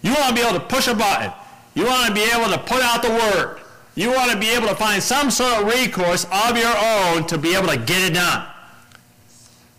You 0.02 0.12
want 0.14 0.28
to 0.28 0.34
be 0.34 0.40
able 0.40 0.58
to 0.58 0.64
push 0.66 0.88
a 0.88 0.94
button. 0.94 1.32
You 1.74 1.86
want 1.86 2.08
to 2.08 2.14
be 2.14 2.22
able 2.22 2.50
to 2.52 2.58
put 2.58 2.82
out 2.82 3.02
the 3.02 3.10
word. 3.10 3.60
You 3.94 4.10
want 4.10 4.32
to 4.32 4.38
be 4.38 4.48
able 4.50 4.68
to 4.68 4.74
find 4.74 5.02
some 5.02 5.30
sort 5.30 5.62
of 5.62 5.66
recourse 5.66 6.26
of 6.32 6.56
your 6.56 6.74
own 6.76 7.26
to 7.26 7.38
be 7.38 7.54
able 7.54 7.68
to 7.68 7.76
get 7.76 8.10
it 8.10 8.14
done. 8.14 8.46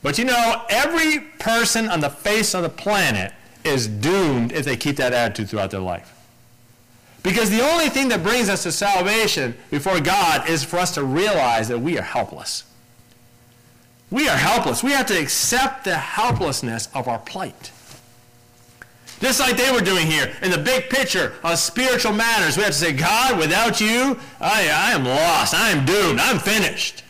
But 0.02 0.18
you 0.18 0.26
know, 0.26 0.64
every 0.70 1.20
person 1.40 1.90
on 1.90 2.00
the 2.00 2.10
face 2.10 2.54
of 2.54 2.64
the 2.64 2.70
planet 2.70 3.34
is 3.64 3.88
doomed 3.88 4.52
if 4.52 4.66
they 4.66 4.76
keep 4.76 4.98
that 4.98 5.14
attitude 5.14 5.50
throughout 5.50 5.72
their 5.72 5.80
life. 5.80 6.14
Because 7.24 7.50
the 7.50 7.62
only 7.62 7.88
thing 7.90 8.10
that 8.10 8.22
brings 8.22 8.50
us 8.50 8.64
to 8.64 8.72
salvation 8.72 9.56
before 9.72 10.00
God 10.02 10.50
is 10.50 10.64
for 10.64 10.78
us 10.78 10.94
to 10.96 11.04
realize 11.04 11.70
that 11.70 11.80
we 11.80 11.98
are 11.98 12.04
helpless. 12.04 12.66
We 14.12 14.28
are 14.28 14.38
helpless. 14.38 14.84
We 14.84 14.92
have 14.92 15.08
to 15.08 15.20
accept 15.20 15.86
the 15.86 15.96
helplessness 15.96 16.90
of 16.94 17.08
our 17.08 17.20
plight. 17.20 17.72
Just 19.22 19.40
like 19.40 19.56
they 19.56 19.72
were 19.72 19.80
doing 19.80 20.06
here 20.06 20.34
in 20.42 20.52
the 20.52 20.58
big 20.58 20.90
picture 20.90 21.34
of 21.44 21.58
spiritual 21.58 22.12
matters, 22.12 22.58
we 22.58 22.64
have 22.64 22.74
to 22.74 22.78
say, 22.78 22.92
God, 22.92 23.40
without 23.40 23.80
you, 23.80 24.20
I, 24.42 24.68
I 24.70 24.92
am 24.92 25.06
lost. 25.06 25.54
I 25.54 25.70
am 25.70 25.86
doomed. 25.86 26.20
I'm 26.20 26.40
finished. 26.40 27.04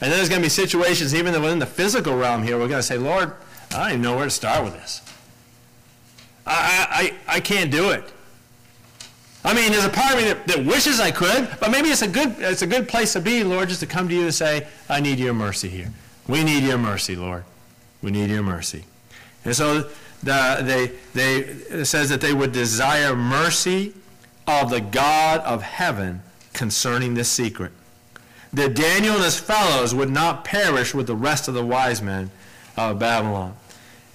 And 0.00 0.10
then 0.10 0.18
there's 0.18 0.28
going 0.28 0.40
to 0.40 0.46
be 0.46 0.48
situations, 0.48 1.14
even 1.14 1.32
within 1.42 1.58
the 1.58 1.66
physical 1.66 2.16
realm 2.16 2.44
here, 2.44 2.56
we're 2.56 2.68
going 2.68 2.78
to 2.78 2.84
say, 2.84 2.96
Lord, 2.96 3.32
I 3.72 3.78
don't 3.78 3.88
even 3.88 4.02
know 4.02 4.14
where 4.16 4.24
to 4.24 4.30
start 4.30 4.64
with 4.64 4.74
this. 4.74 5.02
I, 6.50 7.14
I, 7.28 7.36
I 7.36 7.40
can't 7.40 7.70
do 7.70 7.90
it. 7.90 8.04
I 9.42 9.54
mean, 9.54 9.72
there's 9.72 9.86
a 9.86 9.90
part 9.90 10.12
of 10.12 10.18
me 10.18 10.24
that, 10.24 10.46
that 10.48 10.66
wishes 10.66 11.00
I 11.00 11.10
could, 11.10 11.48
but 11.60 11.70
maybe 11.70 11.88
it's 11.88 12.02
a 12.02 12.08
good 12.08 12.34
it's 12.38 12.62
a 12.62 12.66
good 12.66 12.88
place 12.88 13.14
to 13.14 13.20
be, 13.20 13.42
Lord, 13.42 13.68
just 13.68 13.80
to 13.80 13.86
come 13.86 14.08
to 14.08 14.14
you 14.14 14.24
and 14.24 14.34
say, 14.34 14.66
I 14.88 15.00
need 15.00 15.18
your 15.18 15.32
mercy 15.32 15.68
here. 15.68 15.90
We 16.28 16.44
need 16.44 16.62
your 16.62 16.76
mercy, 16.78 17.16
Lord. 17.16 17.44
We 18.02 18.10
need 18.10 18.30
your 18.30 18.42
mercy. 18.42 18.84
And 19.44 19.56
so 19.56 19.88
the, 20.22 20.58
they, 20.62 20.92
they, 21.14 21.38
it 21.80 21.86
says 21.86 22.10
that 22.10 22.20
they 22.20 22.34
would 22.34 22.52
desire 22.52 23.16
mercy 23.16 23.94
of 24.46 24.70
the 24.70 24.80
God 24.80 25.40
of 25.40 25.62
heaven 25.62 26.22
concerning 26.52 27.14
this 27.14 27.30
secret. 27.30 27.72
That 28.52 28.74
Daniel 28.74 29.14
and 29.14 29.24
his 29.24 29.38
fellows 29.38 29.94
would 29.94 30.10
not 30.10 30.44
perish 30.44 30.92
with 30.92 31.06
the 31.06 31.14
rest 31.14 31.48
of 31.48 31.54
the 31.54 31.64
wise 31.64 32.02
men 32.02 32.30
of 32.76 32.98
Babylon. 32.98 33.56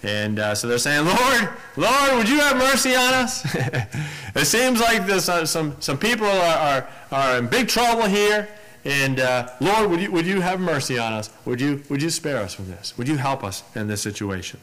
And 0.06 0.38
uh, 0.38 0.54
so 0.54 0.68
they're 0.68 0.78
saying, 0.78 1.04
Lord, 1.04 1.50
Lord, 1.78 2.18
would 2.18 2.30
you 2.30 2.38
have 2.40 2.58
mercy 2.58 2.96
on 2.96 3.12
us? 3.12 3.44
it 4.36 4.46
seems 4.46 4.80
like 4.80 5.08
this, 5.08 5.28
uh, 5.28 5.48
some, 5.48 5.76
some 5.80 5.98
people 5.98 6.28
are, 6.28 6.58
are, 6.58 6.90
are 7.12 7.38
in 7.40 7.48
big 7.48 7.68
trouble 7.68 8.04
here. 8.04 8.48
And 8.84 9.20
uh, 9.20 9.50
Lord, 9.60 9.90
would 9.90 10.00
you, 10.00 10.12
would 10.12 10.28
you 10.28 10.42
have 10.42 10.60
mercy 10.60 11.00
on 11.00 11.12
us? 11.12 11.32
Would 11.46 11.60
you, 11.60 11.82
would 11.90 12.04
you 12.04 12.12
spare 12.12 12.38
us 12.38 12.54
from 12.54 12.68
this? 12.68 12.96
Would 13.00 13.08
you 13.08 13.18
help 13.18 13.44
us 13.44 13.64
in 13.74 13.88
this 13.88 14.04
situation? 14.04 14.60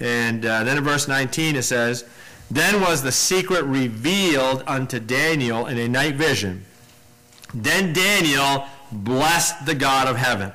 And 0.00 0.44
uh, 0.44 0.64
then 0.64 0.78
in 0.78 0.82
verse 0.82 1.06
19 1.06 1.54
it 1.54 1.62
says, 1.62 2.04
Then 2.50 2.80
was 2.80 3.04
the 3.04 3.12
secret 3.12 3.62
revealed 3.62 4.64
unto 4.66 4.98
Daniel 4.98 5.66
in 5.66 5.78
a 5.78 5.86
night 5.86 6.16
vision. 6.16 6.64
Then 7.54 7.92
Daniel 7.92 8.66
blessed 8.90 9.64
the 9.64 9.76
God 9.76 10.08
of 10.08 10.16
heaven. 10.16 10.52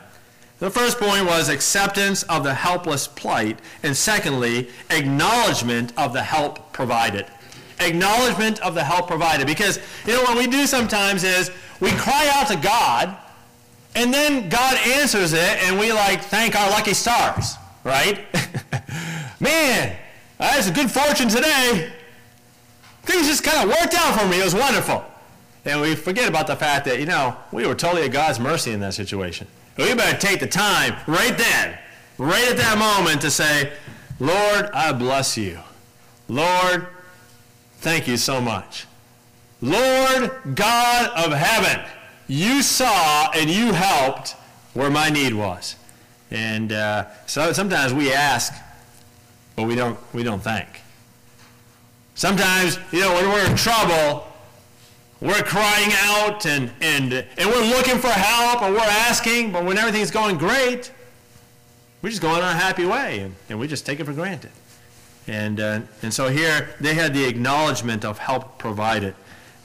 The 0.62 0.69
first 0.69 1.00
point 1.00 1.26
was 1.26 1.50
acceptance 1.50 2.21
of 2.21 2.43
the 2.43 2.54
helpless 2.54 3.08
plight, 3.08 3.58
and 3.82 3.97
secondly, 3.97 4.69
acknowledgement 4.91 5.91
of 5.97 6.13
the 6.13 6.21
help 6.21 6.71
provided. 6.71 7.26
Acknowledgement 7.80 8.60
of 8.60 8.76
the 8.76 8.84
help 8.84 9.08
provided. 9.08 9.47
Because, 9.47 9.80
you 10.06 10.13
know, 10.13 10.21
what 10.21 10.38
we 10.38 10.45
do 10.45 10.67
sometimes 10.67 11.24
is 11.24 11.50
we 11.80 11.89
cry 11.93 12.30
out 12.36 12.47
to 12.50 12.58
God, 12.58 13.17
and 13.95 14.13
then 14.13 14.50
God 14.50 14.78
answers 14.86 15.34
it, 15.34 15.63
and 15.63 15.80
we 15.80 15.91
like 15.91 16.21
thank 16.21 16.56
our 16.56 16.69
lucky 16.69 16.93
stars, 16.93 17.56
right? 17.84 18.24
Man, 19.39 19.97
that's 20.38 20.69
a 20.69 20.71
good 20.71 20.91
fortune 20.91 21.28
today. 21.28 21.91
Things 23.02 23.26
just 23.26 23.43
kind 23.43 23.67
of 23.67 23.76
worked 23.76 23.95
out 23.95 24.21
for 24.21 24.28
me. 24.28 24.39
It 24.39 24.43
was 24.43 24.54
wonderful. 24.54 25.04
And 25.65 25.82
we 25.82 25.95
forget 25.95 26.28
about 26.28 26.47
the 26.47 26.56
fact 26.56 26.86
that, 26.86 27.00
you 27.00 27.06
know, 27.06 27.36
we 27.52 27.67
were 27.67 27.76
totally 27.76 28.04
at 28.04 28.12
God's 28.12 28.39
mercy 28.39 28.71
in 28.71 28.80
that 28.80 28.93
situation. 28.93 29.47
We 29.78 29.93
better 29.93 30.17
take 30.17 30.39
the 30.39 30.47
time 30.47 30.95
right 31.08 31.38
then, 31.38 31.78
right 32.17 32.50
at 32.50 32.58
that 32.58 32.78
moment 32.78 33.21
to 33.21 33.32
say, 33.32 33.71
Lord, 34.19 34.69
I 34.74 34.91
bless 34.91 35.38
you. 35.38 35.60
Lord, 36.28 36.88
thank 37.80 38.08
you 38.08 38.17
so 38.17 38.41
much. 38.41 38.86
Lord 39.62 40.32
God 40.56 41.10
of 41.15 41.32
heaven, 41.34 41.86
you 42.28 42.62
saw 42.63 43.30
and 43.32 43.50
you 43.50 43.74
helped 43.74 44.36
where 44.74 44.89
my 44.89 45.10
need 45.10 45.34
was. 45.34 45.76
And 46.32 46.71
uh, 46.71 47.06
so 47.28 47.54
sometimes 47.54 47.93
we 47.93 48.12
ask, 48.13 48.54
but 49.56 49.63
we 49.63 49.76
don't, 49.76 50.00
we 50.13 50.24
don't 50.24 50.41
thank. 50.41 50.82
Sometimes, 52.15 52.80
you 52.91 53.02
know, 53.02 53.13
when 53.13 53.30
we're 53.30 53.50
in 53.50 53.58
trouble, 53.58 54.31
we're 55.21 55.43
crying 55.43 55.91
out 55.93 56.47
and, 56.47 56.71
and, 56.81 57.13
and 57.13 57.49
we're 57.49 57.69
looking 57.69 57.99
for 57.99 58.10
help 58.10 58.63
and 58.63 58.73
we're 58.73 58.81
asking, 58.81 59.51
but 59.51 59.63
when 59.63 59.77
everything's 59.77 60.10
going 60.10 60.38
great, 60.38 60.91
we 62.01 62.10
just 62.10 62.23
go 62.23 62.29
on 62.29 62.41
our 62.41 62.53
happy 62.53 62.86
way 62.86 63.19
and, 63.19 63.36
and 63.47 63.60
we 63.60 63.67
just 63.67 63.86
take 63.86 63.99
it 63.99 64.05
for 64.05 64.13
granted. 64.13 64.51
And, 65.27 65.60
uh, 65.60 65.81
and 66.01 66.12
so 66.12 66.29
here 66.29 66.75
they 66.79 66.95
had 66.95 67.13
the 67.13 67.23
acknowledgement 67.25 68.03
of 68.03 68.17
help 68.17 68.57
provided. 68.57 69.13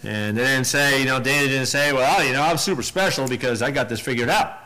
And 0.04 0.36
they 0.36 0.44
didn't 0.44 0.66
say, 0.66 1.00
you 1.00 1.06
know, 1.06 1.18
Dana 1.18 1.48
didn't 1.48 1.66
say, 1.66 1.90
well, 1.94 2.22
you 2.22 2.34
know, 2.34 2.42
I'm 2.42 2.58
super 2.58 2.82
special 2.82 3.26
because 3.26 3.62
I 3.62 3.70
got 3.70 3.88
this 3.88 3.98
figured 3.98 4.28
out. 4.28 4.58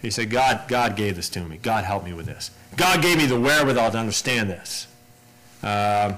He 0.00 0.10
said, 0.10 0.30
God, 0.30 0.62
God 0.68 0.94
gave 0.96 1.16
this 1.16 1.28
to 1.30 1.40
me. 1.40 1.58
God 1.58 1.84
helped 1.84 2.06
me 2.06 2.12
with 2.12 2.26
this. 2.26 2.52
God 2.76 3.02
gave 3.02 3.18
me 3.18 3.26
the 3.26 3.38
wherewithal 3.38 3.90
to 3.90 3.98
understand 3.98 4.48
this. 4.48 4.86
Uh, 5.62 6.16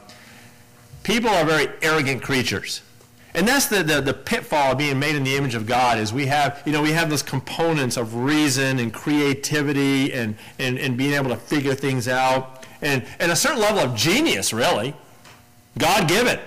people 1.03 1.31
are 1.31 1.45
very 1.47 1.69
arrogant 1.81 2.23
creatures. 2.23 2.83
And 3.35 3.49
that's 3.49 3.67
the, 3.67 3.83
the, 3.83 4.01
the, 4.01 4.13
pitfall 4.13 4.73
of 4.73 4.79
being 4.79 4.99
made 4.99 5.17
in 5.17 5.25
the 5.25 5.37
image 5.37 5.55
of 5.55 5.67
God 5.67 5.99
is 5.99 6.13
we 6.13 6.27
have, 6.27 6.63
you 6.67 6.73
know, 6.73 6.83
we 6.83 6.93
have 6.93 7.09
those 7.09 7.23
components 7.23 7.97
of 7.97 8.15
reason 8.15 8.79
and 8.79 8.93
creativity 8.93 10.13
and, 10.13 10.37
and, 10.59 10.79
and 10.79 10.99
being 10.99 11.15
able 11.15 11.31
to 11.31 11.37
figure 11.37 11.75
things 11.75 12.09
out 12.09 12.67
and, 12.83 13.07
and 13.19 13.33
a 13.33 13.37
certain 13.37 13.61
level 13.61 13.81
of 13.81 13.95
genius, 13.95 14.53
really. 14.53 14.95
God 15.79 16.09
given. 16.09 16.39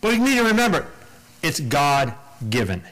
But 0.00 0.12
we 0.12 0.18
need 0.18 0.36
to 0.36 0.44
remember, 0.44 0.86
it's 1.42 1.58
God 1.58 2.14
given. 2.48 2.82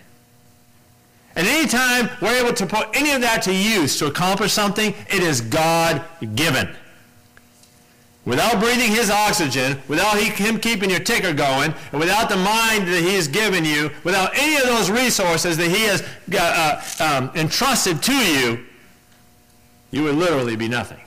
And 1.36 1.46
anytime 1.46 2.10
we're 2.20 2.44
able 2.44 2.54
to 2.54 2.66
put 2.66 2.88
any 2.94 3.12
of 3.12 3.20
that 3.20 3.42
to 3.42 3.54
use 3.54 3.98
to 3.98 4.06
accomplish 4.06 4.52
something, 4.52 4.94
it 5.08 5.22
is 5.22 5.40
God 5.40 6.04
given. 6.34 6.74
Without 8.26 8.60
breathing 8.60 8.90
his 8.90 9.10
oxygen, 9.10 9.80
without 9.88 10.18
he, 10.18 10.28
him 10.30 10.60
keeping 10.60 10.90
your 10.90 11.00
ticker 11.00 11.32
going, 11.32 11.74
and 11.90 12.00
without 12.00 12.28
the 12.28 12.36
mind 12.36 12.86
that 12.86 13.02
he 13.02 13.14
has 13.14 13.26
given 13.26 13.64
you, 13.64 13.90
without 14.04 14.30
any 14.34 14.56
of 14.56 14.64
those 14.64 14.90
resources 14.90 15.56
that 15.56 15.70
he 15.70 15.84
has 15.84 16.02
uh, 16.34 16.82
um, 17.02 17.30
entrusted 17.34 18.02
to 18.02 18.14
you, 18.14 18.64
you 19.90 20.02
would 20.02 20.16
literally 20.16 20.54
be 20.54 20.68
nothing. 20.68 21.00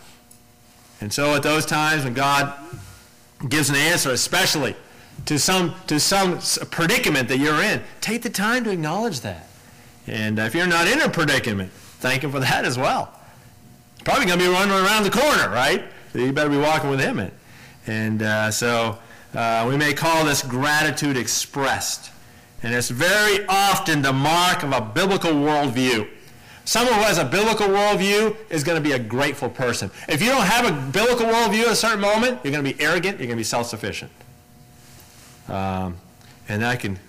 And 1.02 1.14
so 1.14 1.36
at 1.36 1.44
those 1.44 1.66
times 1.66 2.04
when 2.04 2.14
God 2.14 2.54
gives 3.48 3.70
an 3.70 3.76
answer, 3.76 4.12
especially 4.12 4.76
to 5.26 5.38
some, 5.38 5.76
to 5.88 6.00
some 6.00 6.40
predicament 6.72 7.28
that 7.28 7.38
you're 7.38 7.62
in, 7.62 7.82
take 8.02 8.24
the 8.24 8.30
time 8.30 8.64
to 8.64 8.72
acknowledge 8.72 9.20
that. 9.22 9.48
And 10.08 10.40
if 10.40 10.56
you're 10.56 10.68
not 10.68 10.88
in 10.88 11.00
a 11.02 11.10
predicament, 11.10 11.72
thank 12.00 12.24
him 12.24 12.32
for 12.32 12.40
that 12.40 12.66
as 12.66 12.78
well. 12.78 13.18
Probably 14.04 14.26
going 14.26 14.40
to 14.40 14.46
be 14.46 14.52
running 14.52 14.74
around 14.74 15.04
the 15.04 15.12
corner, 15.12 15.50
right? 15.50 15.86
You 16.14 16.32
better 16.32 16.50
be 16.50 16.58
walking 16.58 16.90
with 16.90 17.00
him. 17.00 17.32
And 17.88 18.22
uh, 18.22 18.52
so 18.52 19.00
uh, 19.34 19.66
we 19.68 19.78
may 19.78 19.94
call 19.94 20.26
this 20.26 20.42
gratitude 20.42 21.18
expressed. 21.18 22.12
And 22.62 22.74
it's 22.74 22.90
very 22.90 23.46
often 23.48 24.02
the 24.02 24.14
mark 24.14 24.64
of 24.64 24.72
a 24.72 24.82
biblical 24.82 25.32
worldview. 25.32 26.08
Someone 26.66 26.96
who 26.96 27.02
has 27.02 27.18
a 27.18 27.26
biblical 27.26 27.68
worldview 27.68 28.38
is 28.50 28.64
going 28.64 28.82
to 28.82 28.90
be 28.90 28.94
a 28.94 29.00
grateful 29.00 29.50
person. 29.50 29.92
If 30.08 30.22
you 30.22 30.30
don't 30.30 30.46
have 30.46 30.66
a 30.66 30.92
biblical 30.92 31.26
worldview 31.26 31.64
at 31.64 31.72
a 31.74 31.76
certain 31.76 32.00
moment, 32.00 32.40
you're 32.44 32.54
going 32.54 32.64
to 32.64 32.74
be 32.74 32.82
arrogant, 32.82 33.20
you're 33.20 33.28
going 33.28 33.32
to 33.32 33.36
be 33.36 33.44
self-sufficient. 33.44 34.12
Um, 35.50 35.98
and 36.48 36.62
that 36.62 36.80
can, 36.80 37.00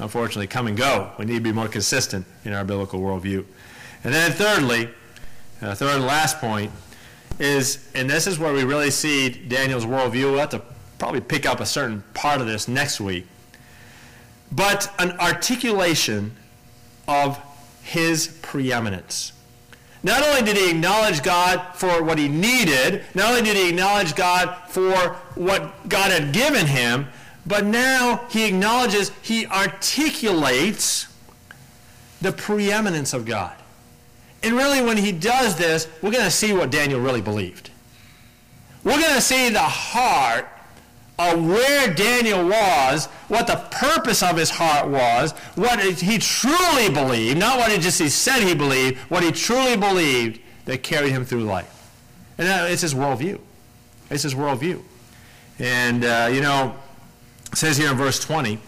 unfortunately, 0.00 0.48
come 0.48 0.66
and 0.66 0.76
go. 0.76 1.12
We 1.16 1.26
need 1.26 1.34
to 1.34 1.40
be 1.40 1.52
more 1.52 1.68
consistent 1.68 2.26
in 2.44 2.52
our 2.52 2.64
biblical 2.64 2.98
worldview. 2.98 3.44
And 4.02 4.12
then 4.12 4.32
thirdly, 4.32 4.90
uh, 5.62 5.76
third 5.76 5.96
and 5.96 6.06
last 6.06 6.40
point, 6.40 6.72
is, 7.38 7.88
and 7.94 8.08
this 8.08 8.26
is 8.26 8.38
where 8.38 8.52
we 8.52 8.64
really 8.64 8.90
see 8.90 9.28
Daniel's 9.28 9.84
worldview. 9.84 10.30
We'll 10.30 10.38
have 10.38 10.50
to 10.50 10.62
probably 10.98 11.20
pick 11.20 11.46
up 11.46 11.60
a 11.60 11.66
certain 11.66 12.02
part 12.14 12.40
of 12.40 12.46
this 12.46 12.68
next 12.68 13.00
week. 13.00 13.26
But 14.52 14.92
an 14.98 15.12
articulation 15.18 16.36
of 17.08 17.40
his 17.82 18.38
preeminence. 18.42 19.32
Not 20.02 20.22
only 20.22 20.42
did 20.42 20.56
he 20.56 20.70
acknowledge 20.70 21.22
God 21.22 21.74
for 21.74 22.02
what 22.02 22.18
he 22.18 22.28
needed, 22.28 23.02
not 23.14 23.30
only 23.30 23.42
did 23.42 23.56
he 23.56 23.70
acknowledge 23.70 24.14
God 24.14 24.54
for 24.68 24.92
what 25.34 25.88
God 25.88 26.10
had 26.12 26.32
given 26.32 26.66
him, 26.66 27.08
but 27.46 27.64
now 27.64 28.24
he 28.30 28.46
acknowledges, 28.46 29.10
he 29.22 29.46
articulates 29.46 31.06
the 32.20 32.32
preeminence 32.32 33.12
of 33.12 33.24
God. 33.24 33.54
And 34.44 34.54
really, 34.54 34.82
when 34.82 34.98
he 34.98 35.10
does 35.10 35.56
this, 35.56 35.88
we're 36.02 36.10
going 36.10 36.24
to 36.24 36.30
see 36.30 36.52
what 36.52 36.70
Daniel 36.70 37.00
really 37.00 37.22
believed. 37.22 37.70
We're 38.84 39.00
going 39.00 39.14
to 39.14 39.22
see 39.22 39.48
the 39.48 39.58
heart 39.58 40.46
of 41.18 41.46
where 41.46 41.94
Daniel 41.94 42.46
was, 42.46 43.06
what 43.28 43.46
the 43.46 43.56
purpose 43.70 44.22
of 44.22 44.36
his 44.36 44.50
heart 44.50 44.88
was, 44.88 45.32
what 45.54 45.80
he 45.80 46.18
truly 46.18 46.90
believed, 46.90 47.38
not 47.38 47.56
what 47.56 47.72
he 47.72 47.78
just 47.78 47.98
he 47.98 48.10
said 48.10 48.42
he 48.42 48.54
believed, 48.54 48.98
what 49.08 49.22
he 49.22 49.32
truly 49.32 49.78
believed 49.78 50.40
that 50.66 50.82
carried 50.82 51.10
him 51.10 51.24
through 51.24 51.44
life. 51.44 51.70
And 52.36 52.70
it's 52.70 52.82
his 52.82 52.94
worldview. 52.94 53.40
It's 54.10 54.24
his 54.24 54.34
worldview. 54.34 54.82
And, 55.58 56.04
uh, 56.04 56.28
you 56.30 56.42
know, 56.42 56.76
it 57.50 57.56
says 57.56 57.78
here 57.78 57.90
in 57.90 57.96
verse 57.96 58.18
20, 58.18 58.58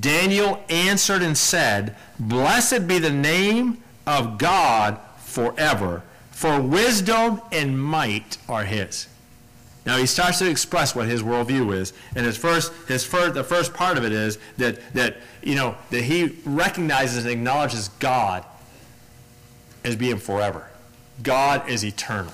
Daniel 0.00 0.64
answered 0.70 1.20
and 1.20 1.36
said, 1.36 1.94
Blessed 2.18 2.86
be 2.86 2.98
the 2.98 3.10
name 3.10 3.82
of 4.06 4.38
God 4.38 4.98
forever, 5.36 6.02
for 6.30 6.58
wisdom 6.62 7.42
and 7.52 7.78
might 7.78 8.38
are 8.48 8.64
his. 8.64 9.06
Now 9.84 9.98
he 9.98 10.06
starts 10.06 10.38
to 10.38 10.48
express 10.48 10.96
what 10.96 11.08
his 11.08 11.22
worldview 11.22 11.74
is, 11.74 11.92
and 12.14 12.24
his 12.24 12.38
first, 12.38 12.72
his 12.88 13.04
first, 13.04 13.34
the 13.34 13.44
first 13.44 13.74
part 13.74 13.98
of 13.98 14.04
it 14.04 14.12
is 14.12 14.38
that 14.56 14.78
that 14.94 15.18
you 15.42 15.54
know 15.54 15.76
that 15.90 16.02
he 16.04 16.38
recognizes 16.46 17.24
and 17.24 17.32
acknowledges 17.32 17.88
God 18.00 18.46
as 19.84 19.94
being 19.94 20.16
forever. 20.16 20.70
God 21.22 21.68
is 21.68 21.84
eternal. 21.84 22.32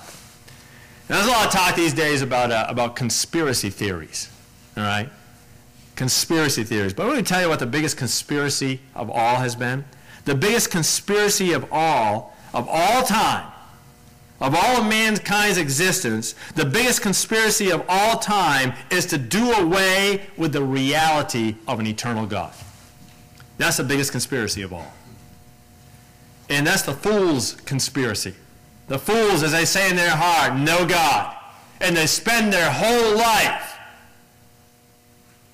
Now, 1.09 1.17
there's 1.17 1.27
a 1.27 1.31
lot 1.31 1.47
of 1.47 1.51
talk 1.51 1.75
these 1.75 1.93
days 1.93 2.21
about 2.21 2.51
uh, 2.51 2.65
about 2.69 2.95
conspiracy 2.95 3.69
theories. 3.69 4.29
All 4.77 4.83
right, 4.83 5.09
conspiracy 5.97 6.63
theories. 6.63 6.93
But 6.93 7.07
let 7.07 7.17
me 7.17 7.23
tell 7.23 7.41
you 7.41 7.49
what 7.49 7.59
the 7.59 7.65
biggest 7.65 7.97
conspiracy 7.97 8.79
of 8.95 9.09
all 9.09 9.35
has 9.35 9.57
been. 9.57 9.83
The 10.23 10.35
biggest 10.35 10.71
conspiracy 10.71 11.51
of 11.51 11.67
all 11.69 12.32
of 12.53 12.67
all 12.69 13.03
time, 13.03 13.51
of 14.39 14.53
all 14.55 14.81
of 14.81 14.87
mankind's 14.87 15.57
existence, 15.57 16.35
the 16.55 16.65
biggest 16.65 17.01
conspiracy 17.01 17.71
of 17.71 17.83
all 17.87 18.19
time 18.19 18.73
is 18.91 19.05
to 19.07 19.17
do 19.17 19.51
away 19.53 20.27
with 20.37 20.53
the 20.53 20.63
reality 20.63 21.55
of 21.67 21.79
an 21.79 21.87
eternal 21.87 22.25
God. 22.25 22.53
That's 23.57 23.77
the 23.77 23.83
biggest 23.83 24.11
conspiracy 24.11 24.61
of 24.61 24.73
all. 24.73 24.91
And 26.49 26.67
that's 26.67 26.81
the 26.81 26.93
fool's 26.93 27.53
conspiracy. 27.61 28.33
The 28.87 28.99
fools, 28.99 29.43
as 29.43 29.53
they 29.53 29.65
say 29.65 29.89
in 29.89 29.95
their 29.95 30.15
heart, 30.15 30.59
no 30.59 30.85
God. 30.85 31.37
and 31.83 31.95
they 31.95 32.07
spend 32.07 32.51
their 32.51 32.71
whole 32.71 33.17
life 33.17 33.77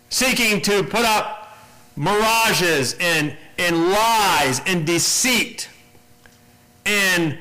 seeking 0.10 0.62
to 0.62 0.84
put 0.84 1.04
up 1.06 1.58
mirages 1.96 2.96
and, 3.00 3.36
and 3.58 3.90
lies 3.90 4.62
and 4.66 4.86
deceit 4.86 5.70
and 6.90 7.38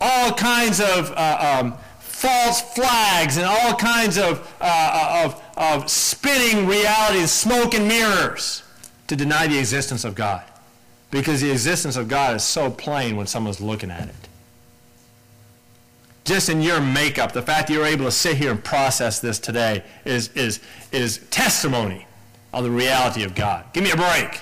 all 0.00 0.32
kinds 0.32 0.80
of 0.80 1.12
uh, 1.12 1.60
um, 1.60 1.74
false 2.00 2.60
flags 2.60 3.36
and 3.36 3.46
all 3.46 3.74
kinds 3.74 4.18
of, 4.18 4.52
uh, 4.60 5.22
of, 5.24 5.42
of 5.56 5.88
spinning 5.88 6.66
realities, 6.66 7.30
smoke 7.30 7.74
and 7.74 7.86
mirrors 7.86 8.62
to 9.06 9.14
deny 9.14 9.46
the 9.46 9.58
existence 9.58 10.04
of 10.04 10.14
God. 10.14 10.42
Because 11.10 11.40
the 11.40 11.50
existence 11.50 11.96
of 11.96 12.08
God 12.08 12.34
is 12.34 12.42
so 12.42 12.70
plain 12.70 13.16
when 13.16 13.26
someone's 13.26 13.60
looking 13.60 13.90
at 13.90 14.08
it. 14.08 14.14
Just 16.24 16.48
in 16.48 16.60
your 16.60 16.80
makeup, 16.80 17.32
the 17.32 17.42
fact 17.42 17.68
that 17.68 17.74
you're 17.74 17.86
able 17.86 18.06
to 18.06 18.10
sit 18.10 18.36
here 18.36 18.50
and 18.50 18.62
process 18.62 19.20
this 19.20 19.38
today 19.38 19.84
is, 20.04 20.28
is, 20.34 20.60
is 20.90 21.18
testimony 21.30 22.06
of 22.52 22.64
the 22.64 22.70
reality 22.70 23.22
of 23.22 23.36
God. 23.36 23.64
Give 23.72 23.84
me 23.84 23.92
a 23.92 23.96
break. 23.96 24.40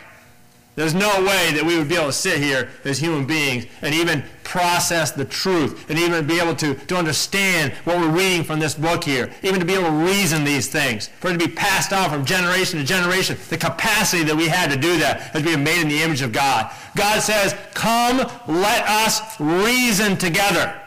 There's 0.77 0.95
no 0.95 1.09
way 1.21 1.53
that 1.53 1.63
we 1.65 1.79
would 1.79 1.89
be 1.89 1.95
able 1.95 2.07
to 2.07 2.13
sit 2.13 2.43
here 2.43 2.69
as 2.85 2.99
human 2.99 3.27
beings 3.27 3.67
and 3.81 3.95
even 3.95 4.25
process 4.43 5.13
the 5.13 5.25
truth 5.25 5.89
and 5.89 5.97
even 5.97 6.27
be 6.27 6.41
able 6.41 6.57
to, 6.57 6.75
to 6.75 6.97
understand 6.97 7.73
what 7.85 7.99
we're 7.99 8.11
reading 8.11 8.43
from 8.43 8.59
this 8.59 8.75
book 8.75 9.05
here, 9.05 9.33
even 9.45 9.61
to 9.61 9.67
be 9.67 9.75
able 9.75 9.85
to 9.85 10.05
reason 10.05 10.43
these 10.43 10.69
things, 10.69 11.09
for 11.21 11.29
it 11.29 11.39
to 11.39 11.39
be 11.39 11.53
passed 11.53 11.93
on 11.93 12.11
from 12.11 12.25
generation 12.25 12.81
to 12.81 12.85
generation. 12.85 13.37
The 13.51 13.57
capacity 13.57 14.25
that 14.25 14.35
we 14.35 14.49
had 14.49 14.69
to 14.71 14.77
do 14.77 14.99
that 14.99 15.35
as 15.37 15.45
being 15.45 15.63
made 15.63 15.81
in 15.81 15.89
the 15.89 16.03
image 16.03 16.23
of 16.23 16.33
God. 16.33 16.73
God 16.97 17.21
says, 17.21 17.55
Come, 17.75 18.19
let 18.49 18.85
us 18.89 19.41
reason 19.41 20.17
together. 20.17 20.81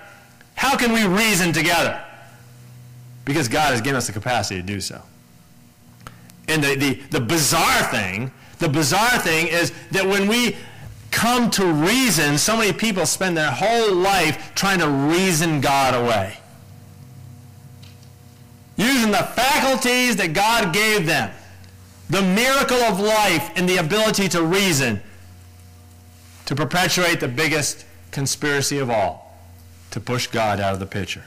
How 0.56 0.76
can 0.76 0.92
we 0.92 1.06
reason 1.06 1.54
together? 1.54 2.04
Because 3.24 3.48
God 3.48 3.72
has 3.72 3.80
given 3.80 3.96
us 3.96 4.08
the 4.08 4.14
capacity 4.14 4.60
to 4.60 4.66
do 4.66 4.82
so. 4.82 5.02
And 6.50 6.62
the, 6.62 6.76
the, 6.76 6.94
the 7.12 7.20
bizarre 7.22 7.84
thing 7.92 8.32
the 8.60 8.70
bizarre 8.70 9.20
thing 9.20 9.48
is 9.48 9.72
that 9.92 10.06
when 10.06 10.28
we 10.28 10.56
come 11.12 11.50
to 11.52 11.66
reason, 11.66 12.38
so 12.38 12.58
many 12.58 12.74
people 12.74 13.06
spend 13.06 13.38
their 13.38 13.52
whole 13.52 13.94
life 13.94 14.54
trying 14.56 14.80
to 14.80 14.88
reason 14.88 15.62
God 15.62 15.94
away. 15.94 16.38
Using 18.76 19.12
the 19.12 19.18
faculties 19.18 20.18
that 20.18 20.34
God 20.34 20.74
gave 20.74 21.06
them, 21.06 21.32
the 22.10 22.22
miracle 22.22 22.78
of 22.78 23.00
life 23.00 23.52
and 23.56 23.68
the 23.68 23.78
ability 23.78 24.28
to 24.30 24.44
reason, 24.44 25.02
to 26.46 26.56
perpetuate 26.56 27.20
the 27.20 27.28
biggest 27.28 27.86
conspiracy 28.12 28.78
of 28.78 28.90
all, 28.90 29.38
to 29.92 30.00
push 30.00 30.28
God 30.28 30.60
out 30.60 30.74
of 30.74 30.80
the 30.80 30.86
picture. 30.86 31.26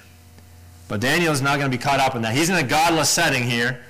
But 0.89 1.01
Daniel 1.01 1.33
is 1.33 1.43
not 1.43 1.59
going 1.59 1.71
to 1.71 1.77
be 1.77 1.83
caught 1.83 2.01
up 2.01 2.15
in 2.17 2.23
that. 2.23 2.35
He's 2.35 2.49
in 2.49 2.57
a 2.57 2.63
godless 2.63 3.11
setting 3.11 3.45
here. 3.45 3.81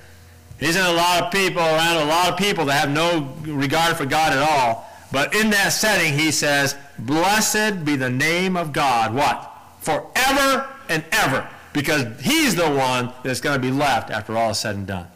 He's 0.61 0.75
in 0.75 0.85
a 0.85 0.93
lot 0.93 1.23
of 1.23 1.31
people, 1.31 1.59
around 1.59 1.97
a 1.97 2.05
lot 2.05 2.29
of 2.29 2.37
people 2.37 2.65
that 2.65 2.73
have 2.73 2.91
no 2.91 3.33
regard 3.51 3.97
for 3.97 4.05
God 4.05 4.31
at 4.31 4.39
all. 4.39 4.87
But 5.11 5.33
in 5.35 5.49
that 5.49 5.69
setting, 5.69 6.17
he 6.17 6.31
says, 6.31 6.75
Blessed 6.99 7.83
be 7.83 7.95
the 7.95 8.11
name 8.11 8.55
of 8.55 8.71
God. 8.71 9.13
What? 9.15 9.51
Forever 9.79 10.69
and 10.87 11.03
ever. 11.11 11.49
Because 11.73 12.21
he's 12.21 12.53
the 12.53 12.69
one 12.69 13.11
that's 13.23 13.41
going 13.41 13.59
to 13.59 13.61
be 13.61 13.71
left 13.71 14.11
after 14.11 14.37
all 14.37 14.51
is 14.51 14.59
said 14.59 14.75
and 14.75 14.85
done. 14.85 15.07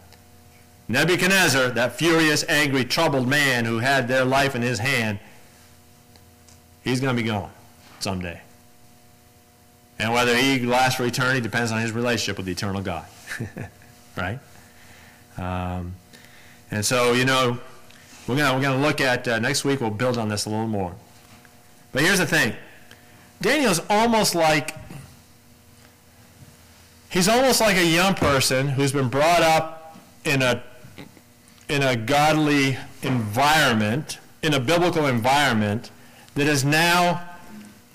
Nebuchadnezzar, 0.87 1.69
that 1.69 1.93
furious, 1.93 2.43
angry, 2.49 2.83
troubled 2.83 3.27
man 3.27 3.65
who 3.65 3.77
had 3.77 4.07
their 4.07 4.25
life 4.25 4.55
in 4.55 4.63
his 4.63 4.79
hand, 4.79 5.19
he's 6.83 6.99
going 6.99 7.15
to 7.15 7.21
be 7.21 7.27
gone 7.27 7.51
someday. 7.99 8.41
And 9.99 10.11
whether 10.11 10.35
he 10.35 10.59
lasts 10.65 10.95
for 10.95 11.05
eternity 11.05 11.39
depends 11.39 11.71
on 11.71 11.81
his 11.81 11.91
relationship 11.91 12.37
with 12.37 12.47
the 12.47 12.51
eternal 12.51 12.81
God. 12.81 13.05
right? 14.17 14.39
Um, 15.37 15.95
and 16.71 16.85
so, 16.85 17.13
you 17.13 17.25
know, 17.25 17.59
we're 18.27 18.35
going 18.35 18.55
we're 18.55 18.61
gonna 18.61 18.81
look 18.81 19.01
at, 19.01 19.27
uh, 19.27 19.39
next 19.39 19.63
week 19.65 19.81
we'll 19.81 19.91
build 19.91 20.17
on 20.17 20.29
this 20.29 20.45
a 20.45 20.49
little 20.49 20.67
more. 20.67 20.95
But 21.91 22.03
here's 22.03 22.19
the 22.19 22.25
thing. 22.25 22.53
Daniel's 23.41 23.81
almost 23.89 24.33
like, 24.33 24.75
he's 27.09 27.27
almost 27.27 27.61
like 27.61 27.77
a 27.77 27.85
young 27.85 28.15
person 28.15 28.67
who's 28.67 28.91
been 28.91 29.09
brought 29.09 29.41
up 29.41 29.97
in 30.23 30.41
a, 30.41 30.63
in 31.69 31.83
a 31.83 31.95
godly 31.95 32.77
environment, 33.03 34.19
in 34.41 34.53
a 34.53 34.59
biblical 34.59 35.05
environment, 35.05 35.91
that 36.33 36.47
is 36.47 36.65
now, 36.65 37.21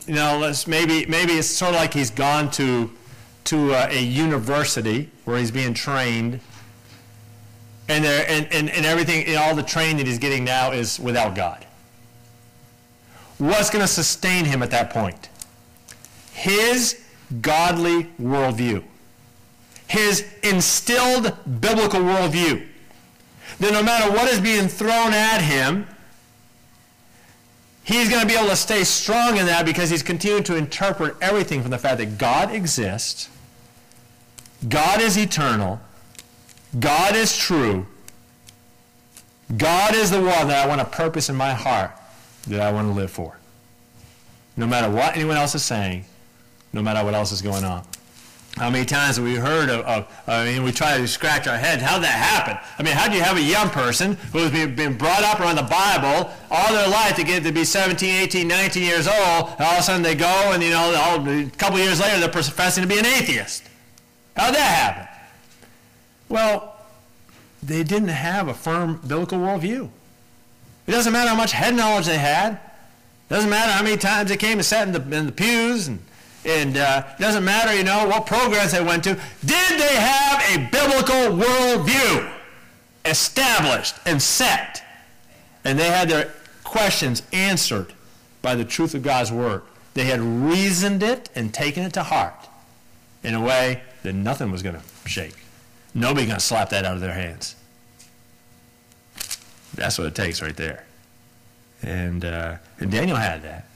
you 0.06 0.14
know, 0.14 0.38
let's 0.38 0.66
maybe, 0.66 1.06
maybe 1.06 1.32
it's 1.32 1.48
sort 1.48 1.74
of 1.74 1.76
like 1.76 1.92
he's 1.92 2.10
gone 2.10 2.50
to, 2.52 2.90
to 3.44 3.74
uh, 3.74 3.88
a 3.90 4.02
university 4.02 5.10
where 5.24 5.38
he's 5.38 5.50
being 5.50 5.74
trained 5.74 6.40
and, 7.90 8.04
and, 8.04 8.52
and, 8.52 8.70
and 8.70 8.86
everything, 8.86 9.26
and 9.26 9.36
all 9.36 9.54
the 9.54 9.62
training 9.62 9.96
that 9.96 10.06
he's 10.06 10.18
getting 10.18 10.44
now 10.44 10.70
is 10.70 11.00
without 11.00 11.34
God. 11.34 11.66
What's 13.38 13.68
going 13.70 13.82
to 13.82 13.88
sustain 13.88 14.44
him 14.44 14.62
at 14.62 14.70
that 14.70 14.90
point? 14.90 15.28
His 16.32 17.02
godly 17.42 18.04
worldview, 18.20 18.84
his 19.88 20.24
instilled 20.42 21.34
biblical 21.60 22.00
worldview. 22.00 22.66
That 23.58 23.72
no 23.72 23.82
matter 23.82 24.10
what 24.10 24.28
is 24.28 24.40
being 24.40 24.68
thrown 24.68 25.12
at 25.12 25.40
him, 25.42 25.86
he's 27.82 28.08
going 28.08 28.22
to 28.22 28.26
be 28.26 28.34
able 28.34 28.48
to 28.48 28.56
stay 28.56 28.84
strong 28.84 29.36
in 29.36 29.46
that 29.46 29.66
because 29.66 29.90
he's 29.90 30.02
continuing 30.02 30.44
to 30.44 30.54
interpret 30.56 31.16
everything 31.20 31.60
from 31.60 31.70
the 31.70 31.78
fact 31.78 31.98
that 31.98 32.18
God 32.18 32.54
exists, 32.54 33.28
God 34.68 35.00
is 35.00 35.18
eternal, 35.18 35.80
God 36.78 37.16
is 37.16 37.36
true. 37.36 37.86
God 39.56 39.94
is 39.94 40.10
the 40.10 40.20
one 40.20 40.48
that 40.48 40.64
I 40.64 40.68
want 40.68 40.80
to 40.80 40.84
purpose 40.84 41.28
in 41.28 41.34
my 41.34 41.52
heart 41.52 41.90
that 42.46 42.60
I 42.60 42.70
want 42.72 42.88
to 42.88 42.92
live 42.92 43.10
for. 43.10 43.36
No 44.56 44.66
matter 44.66 44.90
what 44.90 45.16
anyone 45.16 45.36
else 45.36 45.54
is 45.54 45.64
saying, 45.64 46.04
no 46.72 46.82
matter 46.82 47.04
what 47.04 47.14
else 47.14 47.32
is 47.32 47.42
going 47.42 47.64
on. 47.64 47.84
How 48.56 48.68
many 48.68 48.84
times 48.84 49.16
have 49.16 49.24
we 49.24 49.36
heard 49.36 49.70
of, 49.70 49.80
of, 49.86 50.22
I 50.26 50.44
mean, 50.44 50.64
we 50.64 50.72
try 50.72 50.98
to 50.98 51.06
scratch 51.06 51.46
our 51.46 51.56
heads, 51.56 51.82
how 51.82 51.94
did 51.94 52.04
that 52.04 52.08
happen? 52.08 52.58
I 52.78 52.82
mean, 52.82 52.94
how 52.94 53.08
do 53.08 53.16
you 53.16 53.22
have 53.22 53.36
a 53.36 53.42
young 53.42 53.70
person 53.70 54.16
who's 54.32 54.50
been 54.50 54.98
brought 54.98 55.22
up 55.22 55.40
around 55.40 55.56
the 55.56 55.62
Bible 55.62 56.30
all 56.50 56.72
their 56.72 56.88
life 56.88 57.14
to 57.16 57.24
get 57.24 57.44
to 57.44 57.52
be 57.52 57.64
17, 57.64 58.22
18, 58.22 58.48
19 58.48 58.82
years 58.82 59.06
old, 59.06 59.50
and 59.50 59.60
all 59.60 59.74
of 59.74 59.78
a 59.78 59.82
sudden 59.82 60.02
they 60.02 60.16
go 60.16 60.50
and, 60.52 60.62
you 60.62 60.70
know, 60.70 60.94
all, 60.96 61.28
a 61.28 61.48
couple 61.58 61.78
years 61.78 62.00
later 62.00 62.18
they're 62.18 62.28
professing 62.28 62.82
to 62.82 62.88
be 62.88 62.98
an 62.98 63.06
atheist? 63.06 63.64
How 64.36 64.46
did 64.46 64.56
that 64.56 64.60
happen? 64.60 65.09
Well, 66.30 66.76
they 67.62 67.82
didn't 67.82 68.08
have 68.08 68.48
a 68.48 68.54
firm 68.54 69.00
biblical 69.06 69.38
worldview. 69.38 69.90
It 70.86 70.92
doesn't 70.92 71.12
matter 71.12 71.28
how 71.28 71.36
much 71.36 71.52
head 71.52 71.74
knowledge 71.74 72.06
they 72.06 72.16
had. 72.16 72.54
It 72.54 73.34
doesn't 73.34 73.50
matter 73.50 73.70
how 73.72 73.82
many 73.82 73.96
times 73.96 74.30
they 74.30 74.36
came 74.36 74.58
and 74.58 74.64
sat 74.64 74.86
in 74.86 74.94
the, 74.94 75.16
in 75.16 75.26
the 75.26 75.32
pews. 75.32 75.88
And, 75.88 75.98
and 76.46 76.76
uh, 76.76 77.02
it 77.18 77.20
doesn't 77.20 77.44
matter, 77.44 77.76
you 77.76 77.84
know, 77.84 78.06
what 78.06 78.26
programs 78.26 78.72
they 78.72 78.82
went 78.82 79.04
to. 79.04 79.14
Did 79.44 79.80
they 79.80 79.96
have 79.96 80.42
a 80.56 80.68
biblical 80.70 81.36
worldview 81.36 82.32
established 83.04 83.96
and 84.06 84.22
set? 84.22 84.82
And 85.64 85.78
they 85.78 85.88
had 85.90 86.08
their 86.08 86.32
questions 86.64 87.22
answered 87.32 87.92
by 88.40 88.54
the 88.54 88.64
truth 88.64 88.94
of 88.94 89.02
God's 89.02 89.32
Word. 89.32 89.62
They 89.94 90.04
had 90.04 90.20
reasoned 90.20 91.02
it 91.02 91.28
and 91.34 91.52
taken 91.52 91.82
it 91.82 91.92
to 91.94 92.04
heart 92.04 92.48
in 93.24 93.34
a 93.34 93.40
way 93.40 93.82
that 94.04 94.14
nothing 94.14 94.50
was 94.52 94.62
going 94.62 94.76
to 94.76 94.82
shake. 95.08 95.34
Nobody 95.94 96.26
going 96.26 96.38
to 96.38 96.44
slap 96.44 96.70
that 96.70 96.84
out 96.84 96.94
of 96.94 97.00
their 97.00 97.14
hands. 97.14 97.56
That's 99.74 99.98
what 99.98 100.06
it 100.06 100.14
takes 100.14 100.42
right 100.42 100.56
there. 100.56 100.84
And, 101.82 102.24
uh, 102.24 102.56
and 102.78 102.90
Daniel 102.90 103.16
had 103.16 103.42
that. 103.42 103.66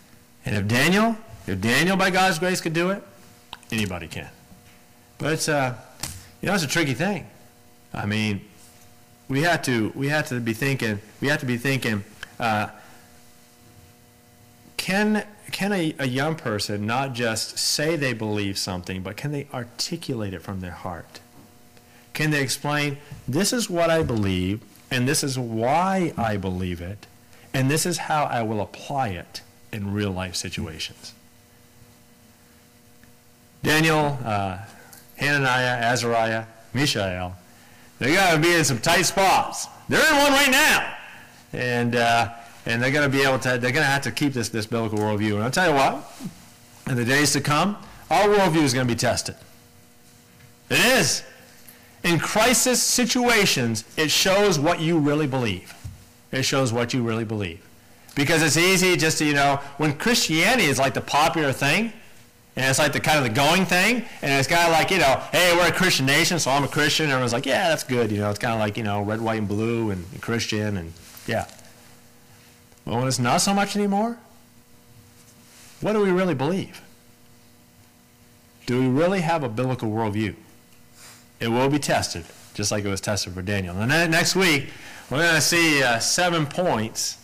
And 0.45 0.57
if 0.57 0.69
Daniel, 0.69 1.17
if 1.47 1.61
Daniel 1.61 1.97
by 1.97 2.11
God's 2.11 2.39
grace 2.39 2.61
could 2.61 2.75
do 2.75 2.91
it, 2.91 3.03
anybody 3.73 4.07
can. 4.07 4.29
But 5.19 5.33
it's, 5.33 5.49
uh, 5.49 5.75
you 6.41 6.49
know, 6.49 6.55
it's 6.55 6.65
a 6.65 6.69
tricky 6.69 6.95
thing. 6.95 7.27
I 7.93 8.07
mean, 8.07 8.43
we 9.29 9.43
have 9.43 9.63
to, 9.63 9.93
we 9.95 10.09
have 10.09 10.29
to 10.29 10.41
be 10.41 10.53
thinking, 10.53 11.01
we 11.21 11.29
have 11.29 11.41
to 11.41 11.47
be 11.47 11.57
thinking, 11.57 12.05
uh, 12.39 12.69
can, 14.77 15.25
can 15.51 15.73
a, 15.73 15.95
a 15.99 16.07
young 16.07 16.35
person 16.35 16.87
not 16.87 17.15
just 17.15 17.57
say 17.59 17.97
they 17.97 18.13
believe 18.13 18.59
something, 18.59 19.03
but 19.03 19.17
can 19.17 19.33
they 19.33 19.47
articulate 19.55 20.35
it 20.35 20.43
from 20.43 20.61
their 20.61 20.73
heart? 20.73 21.21
Can 22.15 22.31
they 22.31 22.41
explain, 22.41 22.99
this 23.29 23.53
is 23.53 23.69
what 23.69 23.91
I 23.91 24.03
believe, 24.03 24.63
and 24.91 25.07
this 25.07 25.25
is 25.25 25.39
why 25.39 26.15
I 26.17 26.37
believe 26.37 26.81
it, 26.81 27.07
and 27.53 27.71
this 27.71 27.85
is 27.85 27.99
how 27.99 28.25
I 28.25 28.43
will 28.43 28.61
apply 28.61 29.09
it 29.09 29.43
in 29.73 29.93
real 29.93 30.13
life 30.13 30.37
situations? 30.37 31.13
Daniel, 33.65 34.19
uh, 34.25 34.59
Hananiah, 35.17 35.93
Azariah, 35.93 36.45
Mishael, 36.73 37.35
they 37.99 38.15
got 38.15 38.35
to 38.35 38.39
be 38.39 38.53
in 38.53 38.65
some 38.65 38.79
tight 38.79 39.03
spots. 39.03 39.67
They're 39.89 40.07
in 40.07 40.17
one 40.17 40.33
right 40.33 40.51
now. 40.51 40.97
And, 41.53 41.97
uh, 41.97 42.33
and 42.67 42.83
they're 42.83 42.91
going 42.91 43.11
to 43.11 43.17
be 43.17 43.25
able 43.25 43.39
to, 43.41 43.51
they're 43.51 43.73
going 43.73 43.75
to 43.75 43.83
have 43.85 44.03
to 44.03 44.11
keep 44.11 44.33
this, 44.33 44.49
this 44.49 44.67
biblical 44.67 44.99
worldview. 44.99 45.35
And 45.35 45.45
I'll 45.45 45.51
tell 45.51 45.69
you 45.69 45.75
what, 45.75 46.13
in 46.89 46.97
the 46.97 47.05
days 47.05 47.33
to 47.33 47.41
come, 47.41 47.77
our 48.11 48.29
worldview 48.29 48.63
is 48.63 48.75
going 48.75 48.87
to 48.87 48.93
be 48.93 48.99
tested. 48.99 49.37
is. 50.71 51.23
In 52.05 52.19
crisis 52.19 52.83
situations, 52.83 53.85
it 53.97 54.11
shows 54.11 54.59
what 54.59 54.81
you 54.81 54.99
really 54.99 55.27
believe. 55.27 55.75
It 56.31 56.43
shows 56.43 56.73
what 56.73 56.93
you 56.93 57.03
really 57.03 57.25
believe. 57.25 57.67
Because 58.15 58.43
it's 58.43 58.57
easy 58.57 58.97
just 58.97 59.19
to, 59.19 59.25
you 59.25 59.35
know, 59.35 59.59
when 59.79 59.97
Christianity 59.97 60.69
is 60.69 60.79
like 60.79 60.95
the 60.95 61.01
popular 61.01 61.53
thing, 61.53 61.93
and 62.57 62.67
it's 62.67 62.79
like 62.79 62.93
the 62.93 63.01
kind 63.01 63.19
of 63.19 63.25
the 63.25 63.31
going 63.31 63.65
thing, 63.65 64.05
and 64.23 64.33
it's 64.33 64.47
kind 64.47 64.65
of 64.67 64.71
like, 64.71 64.91
you 64.91 64.99
know, 64.99 65.21
hey, 65.33 65.57
we're 65.57 65.67
a 65.67 65.73
Christian 65.73 66.07
nation, 66.07 66.39
so 66.39 66.51
I'm 66.51 66.63
a 66.63 66.69
Christian. 66.69 67.05
And 67.05 67.13
everyone's 67.13 67.33
like, 67.33 67.47
yeah, 67.47 67.69
that's 67.69 67.83
good. 67.83 68.13
You 68.13 68.19
know, 68.19 68.31
it's 68.31 68.39
kind 68.39 68.55
of 68.55 68.61
like, 68.61 68.77
you 68.77 68.85
know, 68.85 69.03
red, 69.03 69.21
white, 69.21 69.39
and 69.39 69.49
blue, 69.49 69.91
and, 69.91 70.05
and 70.13 70.23
Christian, 70.23 70.77
and 70.77 70.93
yeah. 71.27 71.47
But 72.85 72.97
when 72.97 73.09
it's 73.09 73.19
not 73.19 73.41
so 73.41 73.55
much 73.55 73.75
anymore, 73.75 74.19
what 75.81 75.95
do 75.95 76.01
we 76.01 76.11
really 76.11 76.35
believe? 76.35 76.81
Do 78.67 78.81
we 78.81 78.89
really 78.89 79.23
have 79.23 79.43
a 79.43 79.49
biblical 79.49 79.91
worldview? 79.91 80.35
It 81.41 81.49
will 81.49 81.69
be 81.69 81.79
tested, 81.79 82.25
just 82.55 82.71
like 82.71 82.85
it 82.85 82.89
was 82.89 83.01
tested 83.01 83.35
for 83.35 83.43
Daniel. 83.43 83.77
And 83.77 83.91
then 83.91 84.11
next 84.11 84.37
week, 84.37 84.71
we're 85.11 85.19
going 85.19 85.35
to 85.35 85.41
see 85.41 85.83
uh, 85.83 85.99
seven 85.99 86.47
points 86.47 87.19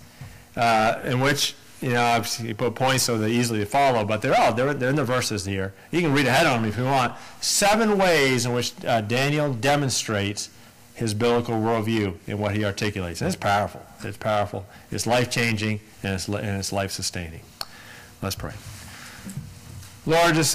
uh, 0.56 1.00
in 1.04 1.20
which, 1.20 1.54
you 1.80 1.90
know, 1.90 2.02
obviously 2.02 2.48
you 2.48 2.54
put 2.54 2.74
points 2.74 3.04
so 3.04 3.16
they're 3.16 3.28
easily 3.28 3.60
to 3.60 3.66
follow, 3.66 4.04
but 4.04 4.20
they're 4.20 4.38
all, 4.38 4.52
they're, 4.52 4.74
they're 4.74 4.90
in 4.90 4.96
the 4.96 5.04
verses 5.04 5.44
here. 5.44 5.72
You 5.90 6.00
can 6.00 6.12
read 6.12 6.26
ahead 6.26 6.46
on 6.46 6.62
them 6.62 6.70
if 6.70 6.76
you 6.76 6.84
want. 6.84 7.14
Seven 7.40 7.96
ways 7.96 8.44
in 8.44 8.52
which 8.52 8.72
uh, 8.84 9.00
Daniel 9.00 9.54
demonstrates 9.54 10.50
his 10.94 11.14
biblical 11.14 11.54
worldview 11.54 12.16
in 12.26 12.38
what 12.38 12.54
he 12.54 12.64
articulates. 12.64 13.22
And 13.22 13.28
it's 13.28 13.36
powerful. 13.36 13.80
It's 14.02 14.18
powerful. 14.18 14.66
It's 14.90 15.06
life-changing, 15.06 15.80
and 16.02 16.14
it's, 16.14 16.28
and 16.28 16.58
it's 16.58 16.72
life-sustaining. 16.72 17.40
Let's 18.20 18.34
pray. 18.34 18.52
Lord, 20.04 20.34
just 20.34 20.48